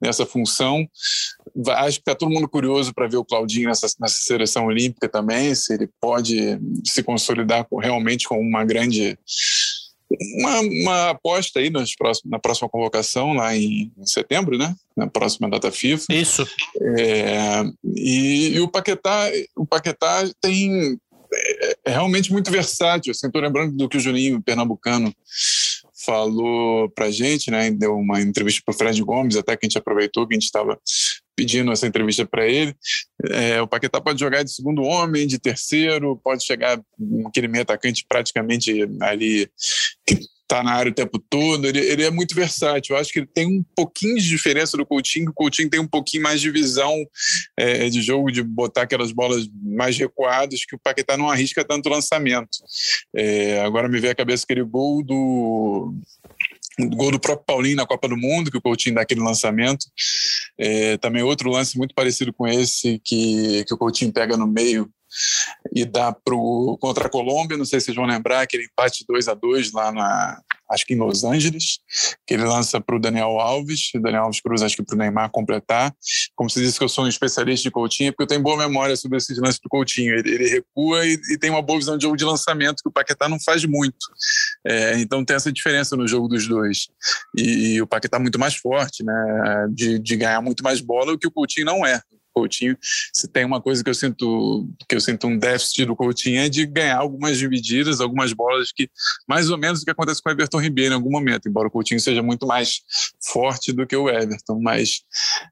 nessa 0.00 0.26
função. 0.26 0.86
Acho 1.68 1.98
que 1.98 2.02
está 2.02 2.14
todo 2.14 2.32
mundo 2.32 2.48
curioso 2.48 2.92
para 2.92 3.06
ver 3.06 3.16
o 3.16 3.24
Claudinho 3.24 3.68
nessa, 3.68 3.86
nessa 4.00 4.16
seleção 4.22 4.66
olímpica 4.66 5.08
também, 5.08 5.54
se 5.54 5.74
ele 5.74 5.88
pode 6.00 6.58
se 6.84 7.02
consolidar 7.02 7.66
realmente 7.80 8.26
com 8.26 8.40
uma 8.40 8.64
grande 8.64 9.16
uma, 10.38 10.60
uma 10.60 11.10
aposta 11.10 11.60
aí 11.60 11.70
nas 11.70 11.94
próximos, 11.94 12.30
na 12.30 12.38
próxima 12.38 12.68
convocação, 12.68 13.32
lá 13.32 13.56
em, 13.56 13.92
em, 13.96 14.06
setembro, 14.06 14.56
né? 14.56 14.74
Na 14.96 15.06
próxima 15.06 15.48
data 15.48 15.70
FIFA. 15.70 16.12
Isso. 16.12 16.46
É, 16.80 17.64
e, 17.84 18.54
e, 18.54 18.60
o 18.60 18.68
Paquetá, 18.68 19.30
o 19.56 19.66
Paquetá 19.66 20.28
tem 20.40 20.98
é, 21.32 21.76
é 21.86 21.90
realmente 21.90 22.32
muito 22.32 22.50
versátil. 22.50 23.12
Estou 23.12 23.28
assim, 23.28 23.40
lembrando 23.46 23.76
do 23.76 23.88
que 23.88 23.96
o 23.96 24.00
Juninho 24.00 24.42
Pernambucano 24.42 25.14
falou 26.04 26.88
para 26.90 27.10
gente, 27.10 27.50
né? 27.50 27.70
Deu 27.70 27.94
uma 27.94 28.20
entrevista 28.20 28.62
para 28.64 28.74
o 28.74 28.76
Fred 28.76 29.02
Gomes, 29.02 29.36
até 29.36 29.56
que 29.56 29.64
a 29.64 29.68
gente 29.68 29.78
aproveitou 29.78 30.26
que 30.26 30.34
a 30.34 30.36
gente 30.36 30.44
estava 30.44 30.78
pedindo 31.36 31.72
essa 31.72 31.86
entrevista 31.86 32.24
para 32.24 32.46
ele. 32.46 32.74
É, 33.30 33.60
o 33.60 33.68
Paquetá 33.68 34.00
pode 34.00 34.20
jogar 34.20 34.42
de 34.42 34.52
segundo 34.52 34.82
homem, 34.82 35.26
de 35.26 35.38
terceiro, 35.38 36.20
pode 36.22 36.44
chegar 36.44 36.80
aquele 37.26 37.48
meio 37.48 37.62
atacante 37.62 38.04
praticamente 38.08 38.88
ali 39.00 39.50
que 40.06 40.18
está 40.44 40.62
na 40.62 40.72
área 40.72 40.92
o 40.92 40.94
tempo 40.94 41.18
todo. 41.18 41.66
Ele, 41.66 41.80
ele, 41.80 42.04
é 42.04 42.10
muito 42.10 42.34
versátil. 42.34 42.94
Eu 42.94 43.00
acho 43.00 43.12
que 43.12 43.18
ele 43.18 43.26
tem 43.26 43.46
um 43.46 43.64
pouquinho 43.74 44.16
de 44.16 44.28
diferença 44.28 44.76
do 44.76 44.86
Coutinho. 44.86 45.30
O 45.30 45.34
Coutinho 45.34 45.68
tem 45.68 45.80
um 45.80 45.86
pouquinho 45.86 46.22
mais 46.22 46.40
de 46.40 46.50
visão 46.50 46.94
é, 47.56 47.88
de 47.88 48.00
jogo, 48.00 48.30
de 48.30 48.42
botar 48.42 48.82
aquelas 48.82 49.10
bolas 49.10 49.48
mais 49.62 49.98
recuadas, 49.98 50.64
que 50.64 50.76
o 50.76 50.78
Paquetá 50.78 51.16
não 51.16 51.30
arrisca 51.30 51.64
tanto 51.64 51.88
lançamento. 51.88 52.58
É, 53.16 53.60
agora 53.60 53.88
me 53.88 53.98
vê 53.98 54.10
a 54.10 54.14
cabeça 54.14 54.44
aquele 54.44 54.62
gol 54.62 55.02
do 55.02 55.94
gol 56.78 57.10
do 57.10 57.20
próprio 57.20 57.46
Paulinho 57.46 57.76
na 57.76 57.86
Copa 57.86 58.08
do 58.08 58.16
Mundo, 58.16 58.50
que 58.50 58.58
o 58.58 58.62
Coutinho 58.62 58.96
dá 58.96 59.02
aquele 59.02 59.20
lançamento. 59.20 59.86
É, 60.58 60.96
também 60.98 61.22
outro 61.22 61.50
lance 61.50 61.78
muito 61.78 61.94
parecido 61.94 62.32
com 62.32 62.46
esse, 62.46 63.00
que, 63.04 63.64
que 63.66 63.74
o 63.74 63.78
Coutinho 63.78 64.12
pega 64.12 64.36
no 64.36 64.46
meio 64.46 64.90
e 65.74 65.84
dá 65.84 66.12
pro, 66.12 66.76
contra 66.80 67.06
a 67.06 67.10
Colômbia, 67.10 67.56
não 67.56 67.64
sei 67.64 67.80
se 67.80 67.86
vocês 67.86 67.96
vão 67.96 68.06
lembrar, 68.06 68.42
aquele 68.42 68.64
empate 68.64 69.04
2 69.08 69.28
a 69.28 69.34
2 69.34 69.72
lá 69.72 69.92
na, 69.92 70.40
acho 70.70 70.86
que 70.86 70.94
em 70.94 70.98
Los 70.98 71.24
Angeles, 71.24 71.78
que 72.26 72.34
ele 72.34 72.44
lança 72.44 72.80
para 72.80 72.96
o 72.96 72.98
Daniel 72.98 73.38
Alves, 73.38 73.90
Daniel 73.94 74.24
Alves 74.24 74.40
cruza 74.40 74.66
acho 74.66 74.76
que 74.76 74.82
para 74.82 74.94
o 74.94 74.98
Neymar 74.98 75.30
completar. 75.30 75.94
Como 76.34 76.48
você 76.48 76.60
disse 76.60 76.78
que 76.78 76.84
eu 76.84 76.88
sou 76.88 77.04
um 77.04 77.08
especialista 77.08 77.62
de 77.62 77.70
Coutinho, 77.70 78.08
é 78.08 78.12
porque 78.12 78.24
eu 78.24 78.26
tenho 78.26 78.42
boa 78.42 78.56
memória 78.56 78.96
sobre 78.96 79.18
esses 79.18 79.38
lances 79.38 79.60
do 79.60 79.68
Coutinho. 79.68 80.14
Ele, 80.14 80.30
ele 80.30 80.48
recua 80.48 81.06
e, 81.06 81.18
e, 81.30 81.38
tem 81.38 81.50
uma 81.50 81.62
boa 81.62 81.78
visão 81.78 81.96
de 81.96 82.02
jogo 82.02 82.16
de 82.16 82.24
lançamento, 82.24 82.82
que 82.82 82.88
o 82.88 82.92
Paquetá 82.92 83.28
não 83.28 83.38
faz 83.40 83.64
muito. 83.64 84.06
É, 84.66 84.98
então 84.98 85.24
tem 85.24 85.36
essa 85.36 85.52
diferença 85.52 85.96
no 85.96 86.08
jogo 86.08 86.28
dos 86.28 86.46
dois. 86.46 86.88
E, 87.36 87.74
e 87.74 87.82
o 87.82 87.86
Paquetá 87.86 88.18
muito 88.18 88.38
mais 88.38 88.54
forte, 88.54 89.04
né, 89.04 89.66
de, 89.70 89.98
de 89.98 90.16
ganhar 90.16 90.40
muito 90.40 90.62
mais 90.64 90.80
bola, 90.80 91.12
o 91.12 91.18
que 91.18 91.26
o 91.26 91.32
Coutinho 91.32 91.66
não 91.66 91.84
é. 91.84 92.00
Coutinho, 92.34 92.76
se 93.12 93.28
tem 93.28 93.44
uma 93.44 93.60
coisa 93.60 93.82
que 93.82 93.88
eu 93.88 93.94
sinto 93.94 94.68
que 94.88 94.96
eu 94.96 95.00
sinto 95.00 95.26
um 95.26 95.38
déficit 95.38 95.84
do 95.84 95.96
Coutinho 95.96 96.40
é 96.40 96.48
de 96.48 96.66
ganhar 96.66 96.98
algumas 96.98 97.38
divididas, 97.38 98.00
algumas 98.00 98.32
bolas 98.32 98.72
que 98.72 98.90
mais 99.28 99.50
ou 99.50 99.56
menos 99.56 99.82
o 99.82 99.84
que 99.84 99.90
acontece 99.90 100.22
com 100.22 100.28
o 100.28 100.32
Everton 100.32 100.60
Ribeiro 100.60 100.92
em 100.92 100.96
algum 100.96 101.10
momento, 101.10 101.48
embora 101.48 101.68
o 101.68 101.70
Coutinho 101.70 102.00
seja 102.00 102.22
muito 102.22 102.46
mais 102.46 102.80
forte 103.22 103.72
do 103.72 103.86
que 103.86 103.96
o 103.96 104.08
Everton, 104.08 104.60
mas 104.60 105.02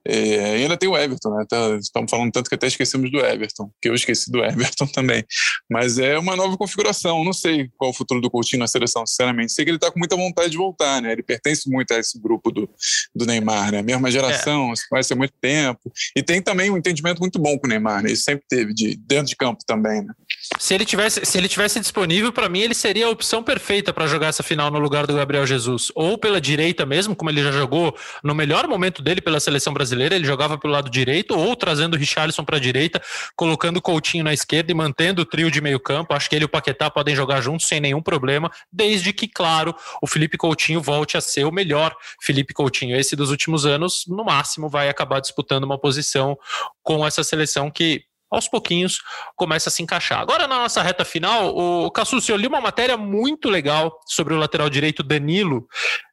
é, 0.07 0.57
ainda 0.57 0.77
tem 0.77 0.89
o 0.89 0.97
Everton, 0.97 1.37
né? 1.37 1.45
Tá, 1.49 1.77
estamos 1.77 2.11
falando 2.11 2.33
tanto 2.33 2.49
que 2.49 2.55
até 2.55 2.67
esquecemos 2.67 3.11
do 3.11 3.21
Everton, 3.21 3.71
que 3.81 3.89
eu 3.89 3.95
esqueci 3.95 4.31
do 4.31 4.45
Everton 4.45 4.87
também, 4.93 5.25
mas 5.71 5.99
é 5.99 6.19
uma 6.19 6.37
nova 6.37 6.57
configuração. 6.57 7.25
Não 7.25 7.33
sei 7.33 7.71
qual 7.77 7.91
o 7.91 7.95
futuro 7.95 8.21
do 8.21 8.31
Coutinho 8.31 8.61
na 8.61 8.67
seleção, 8.67 9.07
sinceramente. 9.07 9.53
Sei 9.53 9.65
que 9.65 9.71
ele 9.71 9.77
está 9.77 9.91
com 9.91 9.99
muita 9.99 10.17
vontade 10.17 10.51
de 10.51 10.57
voltar, 10.57 11.01
né? 11.01 11.13
Ele 11.13 11.23
pertence 11.23 11.71
muito 11.71 11.93
a 11.93 11.99
esse 11.99 12.19
grupo 12.21 12.51
do, 12.51 12.69
do 13.15 13.27
Neymar, 13.27 13.73
né? 13.73 13.83
Mesma 13.83 14.11
geração, 14.11 14.73
é. 14.73 14.75
vai 14.91 15.03
ser 15.03 15.15
muito 15.15 15.35
tempo. 15.41 15.93
E 16.17 16.23
tem 16.23 16.43
também 16.43 16.71
um 16.73 16.77
entendimento 16.77 17.21
muito 17.21 17.39
bom 17.39 17.59
com 17.59 17.67
o 17.67 17.71
Neymar, 17.71 18.03
né? 18.03 18.11
Ele 18.11 18.17
sempre 18.17 18.45
teve, 18.49 18.75
de, 18.75 18.97
dentro 18.97 19.27
de 19.27 19.37
campo 19.37 19.65
também, 19.67 20.03
né? 20.03 20.13
Se 20.59 20.75
ele 20.75 20.85
tivesse, 20.85 21.25
se 21.25 21.39
ele 21.39 21.49
tivesse 21.49 21.81
disponível, 21.81 22.33
para 22.33 22.49
mim, 22.49 22.61
ele 22.61 22.75
seria 22.75 23.07
a 23.07 23.11
opção 23.11 23.43
perfeita 23.43 23.93
para 23.93 24.07
jogar 24.07 24.29
essa 24.29 24.43
final 24.43 24.71
no 24.71 24.79
lugar 24.79 25.07
do 25.07 25.15
Gabriel 25.15 25.47
Jesus. 25.47 25.91
Ou 25.95 26.19
pela 26.19 26.41
direita 26.41 26.85
mesmo, 26.85 27.15
como 27.15 27.31
ele 27.31 27.43
já 27.43 27.53
jogou 27.53 27.97
no 28.23 28.35
melhor 28.35 28.67
momento 28.67 29.03
dele 29.03 29.21
pela 29.21 29.41
seleção 29.41 29.73
brasileira, 29.73 30.15
ele 30.15 30.25
jogava 30.25 30.59
pelo 30.59 30.73
lado 30.73 30.91
direito, 30.91 31.35
ou 31.35 31.57
trazendo 31.57 31.95
o 31.95 31.99
Richarlison 31.99 32.45
para 32.45 32.57
a 32.57 32.61
direita, 32.61 33.01
colocando 33.37 33.79
o 33.79 33.83
Coutinho 33.83 34.25
na 34.25 34.33
esquerda 34.33 34.71
e 34.71 34.75
mantendo 34.75 35.23
o 35.23 35.25
trio 35.25 35.51
de 35.51 35.61
meio 35.61 35.81
campo. 35.81 36.15
Acho 36.15 36.29
que 36.29 36.37
ele 36.37 36.45
e 36.45 36.47
o 36.47 36.49
Paquetá 36.49 36.91
podem 36.91 37.15
jogar 37.15 37.41
juntos 37.41 37.67
sem 37.67 37.81
nenhum 37.81 38.03
problema, 38.03 38.51
desde 38.71 39.13
que, 39.13 39.29
claro, 39.29 39.75
o 40.03 40.07
Felipe 40.07 40.37
Coutinho 40.37 40.81
volte 40.81 41.17
a 41.17 41.21
ser 41.21 41.45
o 41.45 41.53
melhor 41.53 41.95
Felipe 42.21 42.53
Coutinho. 42.53 42.97
Esse 42.97 43.17
dos 43.17 43.31
últimos 43.31 43.65
anos, 43.65 44.05
no 44.09 44.25
máximo, 44.25 44.69
vai 44.69 44.89
acabar 44.89 45.21
disputando 45.21 45.65
uma 45.65 45.79
posição 45.79 46.37
com 46.83 47.07
essa 47.07 47.23
seleção 47.25 47.71
que 47.71 48.05
aos 48.33 48.49
pouquinhos 48.49 49.03
começa 49.37 49.69
a 49.69 49.73
se 49.73 49.83
encaixar. 49.83 50.21
Agora, 50.21 50.49
na 50.49 50.59
nossa 50.59 50.83
reta 50.83 51.05
final, 51.05 51.55
o 51.55 51.91
Cassus, 51.91 52.27
eu 52.29 52.37
li 52.37 52.47
uma 52.47 52.61
matéria 52.61 52.97
muito 52.97 53.51
legal 53.51 54.01
sobre 54.07 54.33
o 54.33 54.39
lateral 54.39 54.71
direito 54.71 55.03
Danilo. 55.03 55.69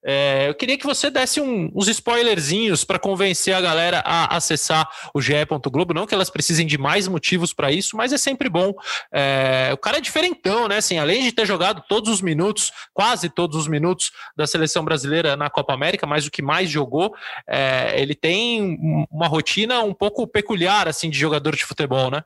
É, 0.05 0.47
eu 0.49 0.53
queria 0.53 0.77
que 0.77 0.85
você 0.85 1.09
desse 1.09 1.39
um, 1.39 1.71
uns 1.73 1.87
spoilerzinhos 1.87 2.83
para 2.83 2.99
convencer 2.99 3.53
a 3.53 3.61
galera 3.61 4.01
a 4.05 4.35
acessar 4.35 4.87
o 5.13 5.21
GE. 5.21 5.33
Globo. 5.71 5.93
Não 5.93 6.05
que 6.05 6.13
elas 6.13 6.29
precisem 6.29 6.65
de 6.65 6.77
mais 6.77 7.07
motivos 7.07 7.53
para 7.53 7.71
isso, 7.71 7.95
mas 7.95 8.11
é 8.11 8.17
sempre 8.17 8.49
bom. 8.49 8.73
É, 9.13 9.69
o 9.73 9.77
cara 9.77 9.97
é 9.97 10.01
diferentão, 10.01 10.67
né? 10.67 10.77
Assim, 10.77 10.97
além 10.97 11.23
de 11.23 11.31
ter 11.31 11.45
jogado 11.45 11.83
todos 11.87 12.09
os 12.11 12.21
minutos, 12.21 12.71
quase 12.93 13.29
todos 13.29 13.55
os 13.57 13.67
minutos 13.67 14.11
da 14.35 14.45
seleção 14.45 14.83
brasileira 14.83 15.37
na 15.37 15.49
Copa 15.49 15.73
América, 15.73 16.05
mas 16.05 16.25
o 16.25 16.31
que 16.31 16.41
mais 16.41 16.69
jogou, 16.69 17.13
é, 17.47 17.93
ele 17.99 18.15
tem 18.15 18.77
uma 19.09 19.27
rotina 19.27 19.81
um 19.81 19.93
pouco 19.93 20.27
peculiar 20.27 20.87
assim 20.87 21.09
de 21.09 21.17
jogador 21.17 21.55
de 21.55 21.65
futebol 21.65 22.08
né? 22.09 22.23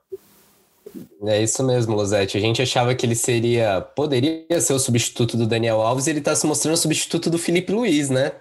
É 1.26 1.42
isso 1.42 1.64
mesmo, 1.64 1.96
Losete. 1.96 2.38
A 2.38 2.42
gente 2.42 2.62
achava 2.62 2.94
que 2.94 3.06
ele 3.06 3.16
seria, 3.16 3.80
poderia 3.80 4.60
ser 4.60 4.74
o 4.74 4.80
substituto 4.80 5.38
do 5.38 5.48
Daniel 5.48 5.82
Alves, 5.82 6.06
e 6.06 6.10
ele 6.10 6.20
está 6.20 6.36
se 6.36 6.46
mostrando 6.46 6.76
o 6.76 6.78
substituto 6.78 7.30
do 7.30 7.38
Felipe 7.38 7.72
Luiz, 7.72 8.10
né? 8.10 8.34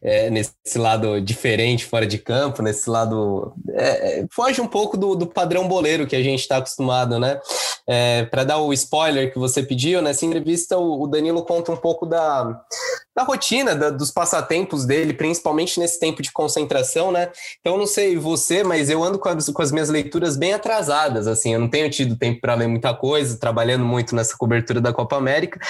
É, 0.00 0.30
nesse 0.30 0.54
lado 0.76 1.20
diferente, 1.20 1.84
fora 1.84 2.06
de 2.06 2.16
campo, 2.16 2.62
nesse 2.62 2.88
lado. 2.88 3.52
É, 3.70 4.20
é 4.20 4.26
foge 4.32 4.60
um 4.60 4.68
pouco 4.68 4.96
do, 4.96 5.16
do, 5.16 5.26
padrão 5.26 5.66
boleiro 5.66 6.06
que 6.06 6.14
a 6.14 6.22
gente 6.22 6.40
está 6.40 6.58
acostumado, 6.58 7.18
né? 7.18 7.40
É, 7.88 8.24
Para 8.26 8.44
dar 8.44 8.58
o 8.58 8.72
spoiler 8.72 9.32
que 9.32 9.38
você 9.38 9.62
pediu, 9.62 10.00
nessa 10.00 10.24
entrevista, 10.24 10.78
o, 10.78 11.02
o 11.02 11.06
Danilo 11.08 11.42
conta 11.44 11.72
um 11.72 11.76
pouco 11.76 12.06
da, 12.06 12.60
da 13.16 13.24
rotina, 13.24 13.74
da, 13.74 13.90
dos 13.90 14.12
passatempos 14.12 14.84
dele, 14.84 15.12
principalmente 15.12 15.80
nesse 15.80 15.98
tempo 15.98 16.22
de 16.22 16.30
concentração, 16.30 17.10
né? 17.10 17.30
Então, 17.60 17.76
não 17.76 17.86
sei 17.86 18.16
você, 18.16 18.62
mas 18.62 18.88
eu 18.88 19.02
ando 19.02 19.18
com 19.18 19.28
as, 19.28 19.48
com 19.48 19.62
as 19.62 19.72
minhas 19.72 19.88
leituras 19.88 20.36
bem 20.36 20.52
atrasadas, 20.52 21.26
assim, 21.26 21.52
eu 21.52 21.58
não 21.58 21.68
tenho 21.68 21.90
tido 21.90 22.16
tempo 22.16 22.27
tempo 22.28 22.40
para 22.40 22.54
ler 22.54 22.68
muita 22.68 22.94
coisa, 22.94 23.38
trabalhando 23.38 23.84
muito 23.84 24.14
nessa 24.14 24.36
cobertura 24.36 24.80
da 24.80 24.92
Copa 24.92 25.16
América. 25.16 25.60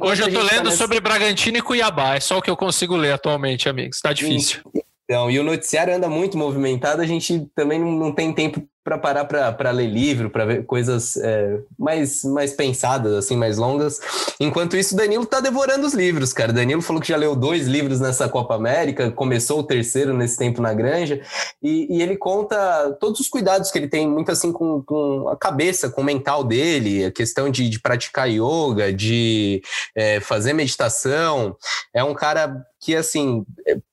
Hoje 0.00 0.22
eu 0.22 0.28
tô 0.28 0.38
tá 0.38 0.42
lendo 0.42 0.56
tá 0.56 0.64
nessa... 0.64 0.76
sobre 0.76 1.00
Bragantino 1.00 1.58
e 1.58 1.62
Cuiabá, 1.62 2.14
é 2.14 2.20
só 2.20 2.38
o 2.38 2.42
que 2.42 2.50
eu 2.50 2.56
consigo 2.56 2.96
ler 2.96 3.12
atualmente, 3.12 3.68
amigos. 3.68 3.96
Está 3.96 4.12
difícil. 4.12 4.60
Então, 5.04 5.30
e 5.30 5.38
o 5.38 5.44
noticiário 5.44 5.94
anda 5.94 6.08
muito 6.08 6.38
movimentado, 6.38 7.02
a 7.02 7.06
gente 7.06 7.46
também 7.54 7.78
não, 7.78 7.92
não 7.92 8.12
tem 8.12 8.32
tempo 8.32 8.66
para 8.84 8.98
parar 8.98 9.24
para 9.24 9.70
ler 9.70 9.86
livro, 9.86 10.28
para 10.28 10.44
ver 10.44 10.66
coisas 10.66 11.16
é, 11.16 11.58
mais, 11.78 12.22
mais 12.22 12.52
pensadas, 12.52 13.14
assim, 13.14 13.34
mais 13.34 13.56
longas. 13.56 13.98
Enquanto 14.38 14.76
isso, 14.76 14.94
Danilo 14.94 15.24
tá 15.24 15.40
devorando 15.40 15.86
os 15.86 15.94
livros, 15.94 16.34
cara. 16.34 16.52
Danilo 16.52 16.82
falou 16.82 17.00
que 17.00 17.08
já 17.08 17.16
leu 17.16 17.34
dois 17.34 17.66
livros 17.66 17.98
nessa 17.98 18.28
Copa 18.28 18.54
América, 18.54 19.10
começou 19.10 19.60
o 19.60 19.62
terceiro 19.62 20.12
nesse 20.12 20.36
tempo 20.36 20.60
na 20.60 20.74
Granja, 20.74 21.22
e, 21.62 21.96
e 21.96 22.02
ele 22.02 22.14
conta 22.14 22.94
todos 23.00 23.20
os 23.20 23.28
cuidados 23.28 23.70
que 23.70 23.78
ele 23.78 23.88
tem, 23.88 24.06
muito 24.06 24.30
assim, 24.30 24.52
com, 24.52 24.82
com 24.82 25.30
a 25.30 25.36
cabeça, 25.36 25.88
com 25.88 26.02
o 26.02 26.04
mental 26.04 26.44
dele, 26.44 27.06
a 27.06 27.10
questão 27.10 27.48
de, 27.48 27.70
de 27.70 27.80
praticar 27.80 28.28
yoga, 28.28 28.92
de 28.92 29.62
é, 29.96 30.20
fazer 30.20 30.52
meditação. 30.52 31.56
É 31.94 32.04
um 32.04 32.12
cara 32.12 32.54
que, 32.84 32.94
assim, 32.94 33.42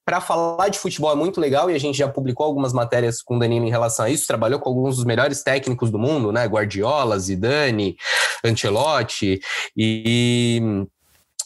para 0.04 0.20
falar 0.20 0.68
de 0.68 0.78
futebol 0.78 1.14
é 1.14 1.16
muito 1.16 1.40
legal 1.40 1.72
e 1.72 1.74
a 1.74 1.80
gente 1.80 1.98
já 1.98 2.10
publicou 2.10 2.46
algumas 2.46 2.74
matérias 2.74 3.22
com 3.22 3.38
o 3.38 3.40
Danilo 3.40 3.66
em 3.66 3.70
relação 3.70 4.06
a 4.06 4.10
isso, 4.10 4.28
trabalhou 4.28 4.60
com 4.60 4.70
dos 4.90 5.06
melhores 5.06 5.44
técnicos 5.44 5.92
do 5.92 6.00
mundo, 6.00 6.32
né? 6.32 6.46
Guardiola, 6.46 7.20
Zidane, 7.20 7.96
Ancelotti 8.44 9.40
e 9.76 10.86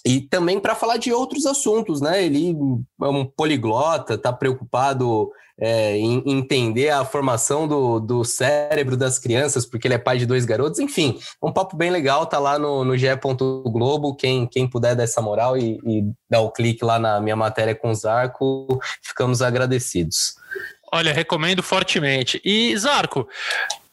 e 0.05 0.21
também 0.21 0.59
para 0.59 0.75
falar 0.75 0.97
de 0.97 1.11
outros 1.11 1.47
assuntos, 1.47 1.99
né? 1.99 2.23
Ele 2.23 2.55
é 3.01 3.07
um 3.07 3.25
poliglota, 3.25 4.13
está 4.13 4.31
preocupado 4.31 5.31
é, 5.59 5.97
em 5.97 6.21
entender 6.27 6.89
a 6.89 7.03
formação 7.03 7.67
do, 7.67 7.99
do 7.99 8.23
cérebro 8.23 8.95
das 8.95 9.17
crianças, 9.17 9.65
porque 9.65 9.87
ele 9.87 9.95
é 9.95 9.97
pai 9.97 10.19
de 10.19 10.27
dois 10.27 10.45
garotos. 10.45 10.79
Enfim, 10.79 11.17
um 11.41 11.51
papo 11.51 11.75
bem 11.75 11.89
legal, 11.89 12.27
tá 12.27 12.37
lá 12.37 12.59
no, 12.59 12.83
no 12.85 12.95
GE. 12.95 13.07
Globo. 13.65 14.15
Quem, 14.15 14.45
quem 14.45 14.69
puder 14.69 14.95
dar 14.95 15.03
essa 15.03 15.23
moral 15.23 15.57
e, 15.57 15.79
e 15.83 16.03
dar 16.29 16.41
o 16.41 16.51
clique 16.51 16.85
lá 16.85 16.99
na 16.99 17.19
minha 17.19 17.35
matéria 17.35 17.73
com 17.73 17.89
o 17.89 17.95
Zarco, 17.95 18.79
ficamos 19.01 19.41
agradecidos. 19.41 20.35
Olha, 20.95 21.11
recomendo 21.11 21.61
fortemente. 21.61 22.41
E, 22.45 22.73
Zarco, 22.77 23.27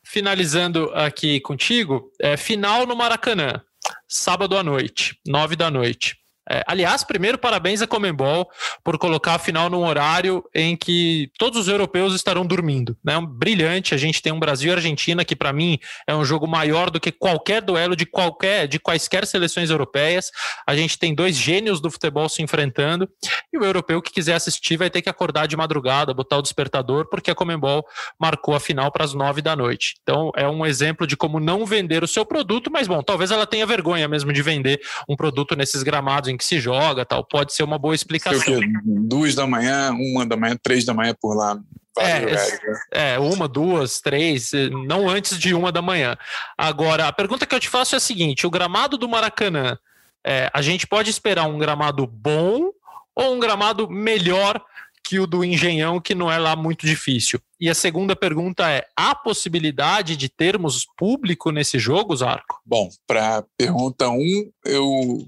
finalizando 0.04 0.88
aqui 0.94 1.40
contigo, 1.40 2.08
é, 2.20 2.36
final 2.36 2.86
no 2.86 2.94
Maracanã, 2.94 3.60
sábado 4.06 4.56
à 4.56 4.62
noite, 4.62 5.18
nove 5.26 5.56
da 5.56 5.68
noite. 5.68 6.16
É, 6.50 6.62
aliás, 6.66 7.04
primeiro, 7.04 7.38
parabéns 7.38 7.80
a 7.82 7.86
Comembol 7.86 8.50
por 8.82 8.98
colocar 8.98 9.34
a 9.34 9.38
final 9.38 9.70
num 9.70 9.84
horário 9.84 10.44
em 10.54 10.76
que 10.76 11.30
todos 11.38 11.58
os 11.60 11.68
europeus 11.68 12.14
estarão 12.14 12.44
dormindo. 12.44 12.96
Né? 13.02 13.16
Um 13.16 13.26
brilhante. 13.26 13.94
A 13.94 13.98
gente 13.98 14.20
tem 14.20 14.32
um 14.32 14.40
Brasil 14.40 14.72
e 14.72 14.74
Argentina 14.74 15.24
que, 15.24 15.36
para 15.36 15.52
mim, 15.52 15.78
é 16.06 16.14
um 16.14 16.24
jogo 16.24 16.46
maior 16.48 16.90
do 16.90 16.98
que 16.98 17.12
qualquer 17.12 17.62
duelo 17.62 17.94
de 17.94 18.04
qualquer 18.04 18.66
de 18.66 18.80
quaisquer 18.80 19.26
seleções 19.26 19.70
europeias. 19.70 20.30
A 20.66 20.74
gente 20.74 20.98
tem 20.98 21.14
dois 21.14 21.36
gênios 21.36 21.80
do 21.80 21.90
futebol 21.90 22.28
se 22.28 22.42
enfrentando 22.42 23.08
e 23.52 23.58
o 23.58 23.64
europeu 23.64 24.02
que 24.02 24.10
quiser 24.10 24.34
assistir 24.34 24.76
vai 24.76 24.90
ter 24.90 25.00
que 25.00 25.08
acordar 25.08 25.46
de 25.46 25.56
madrugada, 25.56 26.12
botar 26.12 26.38
o 26.38 26.42
despertador, 26.42 27.08
porque 27.08 27.30
a 27.30 27.34
Comembol 27.34 27.86
marcou 28.18 28.54
a 28.54 28.60
final 28.60 28.90
para 28.90 29.04
as 29.04 29.14
nove 29.14 29.40
da 29.42 29.54
noite. 29.54 29.94
Então, 30.02 30.32
é 30.36 30.48
um 30.48 30.66
exemplo 30.66 31.06
de 31.06 31.16
como 31.16 31.38
não 31.38 31.64
vender 31.64 32.02
o 32.02 32.08
seu 32.08 32.26
produto, 32.26 32.70
mas 32.70 32.88
bom, 32.88 33.02
talvez 33.02 33.30
ela 33.30 33.46
tenha 33.46 33.66
vergonha 33.66 34.08
mesmo 34.08 34.32
de 34.32 34.42
vender 34.42 34.80
um 35.08 35.14
produto 35.14 35.54
nesses 35.54 35.82
gramados 35.82 36.31
em 36.32 36.36
que 36.36 36.44
se 36.44 36.58
joga, 36.58 37.04
tal. 37.04 37.24
Pode 37.24 37.54
ser 37.54 37.62
uma 37.62 37.78
boa 37.78 37.94
explicação. 37.94 38.60
Duas 38.84 39.34
da 39.34 39.46
manhã, 39.46 39.92
uma 39.92 40.26
da 40.26 40.36
manhã, 40.36 40.56
três 40.60 40.84
da 40.84 40.94
manhã 40.94 41.14
por 41.20 41.34
lá. 41.34 41.58
É, 41.98 43.14
é, 43.14 43.18
uma, 43.18 43.46
duas, 43.46 44.00
três, 44.00 44.52
não 44.86 45.08
antes 45.08 45.38
de 45.38 45.54
uma 45.54 45.70
da 45.70 45.82
manhã. 45.82 46.16
Agora, 46.56 47.06
a 47.06 47.12
pergunta 47.12 47.46
que 47.46 47.54
eu 47.54 47.60
te 47.60 47.68
faço 47.68 47.94
é 47.94 47.98
a 47.98 48.00
seguinte: 48.00 48.46
o 48.46 48.50
gramado 48.50 48.96
do 48.96 49.08
Maracanã, 49.08 49.76
é, 50.24 50.50
a 50.54 50.62
gente 50.62 50.86
pode 50.86 51.10
esperar 51.10 51.46
um 51.46 51.58
gramado 51.58 52.06
bom 52.06 52.70
ou 53.14 53.34
um 53.34 53.38
gramado 53.38 53.90
melhor 53.90 54.64
que 55.04 55.18
o 55.18 55.26
do 55.26 55.44
Engenhão, 55.44 56.00
que 56.00 56.14
não 56.14 56.30
é 56.30 56.38
lá 56.38 56.56
muito 56.56 56.86
difícil? 56.86 57.40
E 57.60 57.68
a 57.68 57.74
segunda 57.74 58.16
pergunta 58.16 58.70
é: 58.70 58.86
há 58.96 59.14
possibilidade 59.14 60.16
de 60.16 60.28
termos 60.28 60.86
público 60.96 61.50
nesse 61.50 61.78
jogo, 61.78 62.16
Zarco? 62.16 62.60
Bom, 62.64 62.88
para 63.06 63.44
pergunta 63.56 64.08
1, 64.08 64.14
um, 64.14 64.50
eu, 64.64 65.18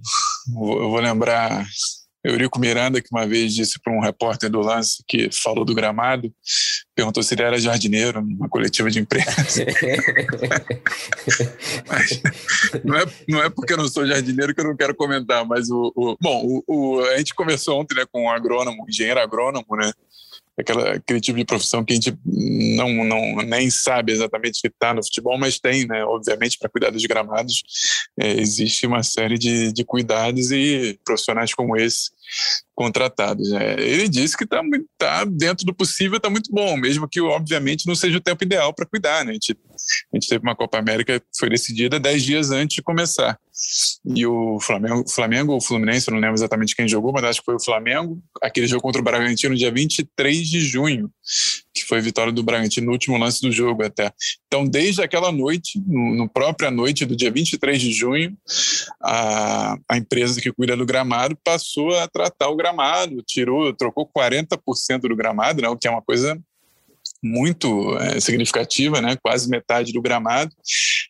eu 0.49 0.91
vou 0.91 1.01
lembrar 1.01 1.65
Eurico 2.25 2.59
Miranda, 2.59 3.03
que 3.03 3.09
uma 3.13 3.27
vez 3.27 3.55
disse 3.55 3.79
para 3.79 3.93
um 3.93 4.01
repórter 4.01 4.49
do 4.49 4.61
lance 4.61 5.05
que 5.07 5.31
falou 5.31 5.63
do 5.63 5.75
gramado, 5.75 6.33
perguntou 6.95 7.23
se 7.23 7.35
ele 7.35 7.43
era 7.43 7.59
jardineiro 7.59 8.23
numa 8.23 8.49
coletiva 8.49 8.91
de 8.91 8.99
imprensa. 8.99 9.67
mas, 11.87 12.23
não, 12.83 12.97
é, 12.97 13.05
não 13.29 13.43
é 13.43 13.51
porque 13.51 13.75
eu 13.75 13.77
não 13.77 13.89
sou 13.89 14.07
jardineiro 14.07 14.55
que 14.55 14.61
eu 14.61 14.65
não 14.65 14.77
quero 14.77 14.95
comentar, 14.95 15.45
mas 15.45 15.71
o. 15.71 15.93
o 15.95 16.17
bom, 16.19 16.43
o, 16.45 16.65
o, 16.67 17.01
a 17.01 17.19
gente 17.19 17.35
conversou 17.35 17.79
ontem 17.79 17.95
né, 17.95 18.07
com 18.11 18.25
um 18.25 18.31
agrônomo, 18.31 18.87
engenheiro 18.89 19.21
agrônomo, 19.21 19.77
né? 19.77 19.93
Aquela, 20.59 20.93
aquele 20.93 21.21
tipo 21.21 21.39
de 21.39 21.45
profissão 21.45 21.85
que 21.85 21.93
a 21.93 21.97
gente 21.97 22.17
não, 22.25 23.05
não 23.05 23.37
nem 23.43 23.71
sabe 23.71 24.13
exatamente 24.13 24.61
que 24.61 24.69
está 24.69 24.95
no 24.95 25.05
futebol, 25.05 25.39
mas 25.39 25.59
tem, 25.59 25.87
né? 25.87 26.05
Obviamente, 26.05 26.59
para 26.59 26.69
cuidar 26.69 26.91
dos 26.91 27.05
gramados, 27.05 27.63
é, 28.19 28.41
existe 28.41 28.87
uma 28.87 29.03
série 29.03 29.39
de, 29.39 29.73
de 29.73 29.85
cuidados 29.85 30.51
e 30.51 30.99
profissionais 31.05 31.53
como 31.55 31.77
esse 31.77 32.11
contratados. 32.75 33.51
Né? 33.51 33.75
Ele 33.79 34.09
disse 34.09 34.37
que 34.37 34.45
está 34.45 34.61
tá 34.99 35.25
dentro 35.25 35.65
do 35.65 35.75
possível, 35.75 36.17
está 36.17 36.29
muito 36.29 36.51
bom, 36.51 36.77
mesmo 36.77 37.09
que, 37.09 37.21
obviamente, 37.21 37.87
não 37.87 37.95
seja 37.95 38.19
o 38.19 38.21
tempo 38.21 38.43
ideal 38.45 38.73
para 38.75 38.87
cuidar. 38.87 39.25
Né? 39.25 39.31
A, 39.31 39.35
gente, 39.35 39.57
a 40.13 40.17
gente 40.17 40.29
teve 40.29 40.43
uma 40.43 40.57
Copa 40.57 40.79
América 40.79 41.21
que 41.21 41.27
foi 41.39 41.49
decidida 41.49 42.01
dez 42.01 42.23
dias 42.23 42.51
antes 42.51 42.77
de 42.77 42.83
começar. 42.83 43.39
E 44.05 44.27
o 44.27 44.59
Flamengo, 44.61 45.09
Flamengo 45.09 45.53
ou 45.53 45.61
Fluminense, 45.61 46.09
eu 46.09 46.15
não 46.15 46.21
lembro 46.21 46.35
exatamente 46.35 46.75
quem 46.75 46.89
jogou, 46.89 47.13
mas 47.13 47.25
acho 47.25 47.41
que 47.41 47.45
foi 47.45 47.55
o 47.55 47.63
Flamengo, 47.63 48.21
aquele 48.43 48.67
jogo 48.67 48.83
contra 48.83 49.01
o 49.01 49.05
Bragantino, 49.05 49.55
dia 49.55 49.71
23 49.71 50.49
de 50.49 50.61
junho, 50.61 51.11
que 51.73 51.85
foi 51.85 51.99
a 51.99 52.03
vitória 52.03 52.33
do 52.33 52.43
Bragantino 52.43 52.87
no 52.87 52.93
último 52.93 53.17
lance 53.17 53.41
do 53.41 53.53
jogo 53.53 53.85
até. 53.85 54.13
Então, 54.47 54.65
desde 54.65 55.03
aquela 55.03 55.31
noite, 55.31 55.81
no, 55.87 56.15
no 56.17 56.29
própria 56.29 56.71
noite 56.71 57.05
do 57.05 57.17
dia 57.17 57.31
23 57.31 57.81
de 57.81 57.93
junho, 57.93 58.37
a, 59.03 59.77
a 59.89 59.97
empresa 59.97 60.41
que 60.41 60.53
cuida 60.53 60.77
do 60.77 60.85
gramado 60.85 61.39
passou 61.45 61.97
a 61.97 62.09
tratar 62.09 62.49
o 62.49 62.57
gramado, 62.57 63.23
tirou, 63.23 63.73
trocou 63.73 64.09
40% 64.09 65.01
do 65.03 65.17
gramado, 65.17 65.63
né, 65.63 65.69
o 65.69 65.77
que 65.77 65.87
é 65.87 65.91
uma 65.91 66.03
coisa 66.03 66.41
muito 67.25 67.97
é, 67.99 68.21
significativa, 68.21 69.01
né? 69.01 69.17
quase 69.23 69.49
metade 69.49 69.93
do 69.93 70.03
gramado. 70.03 70.55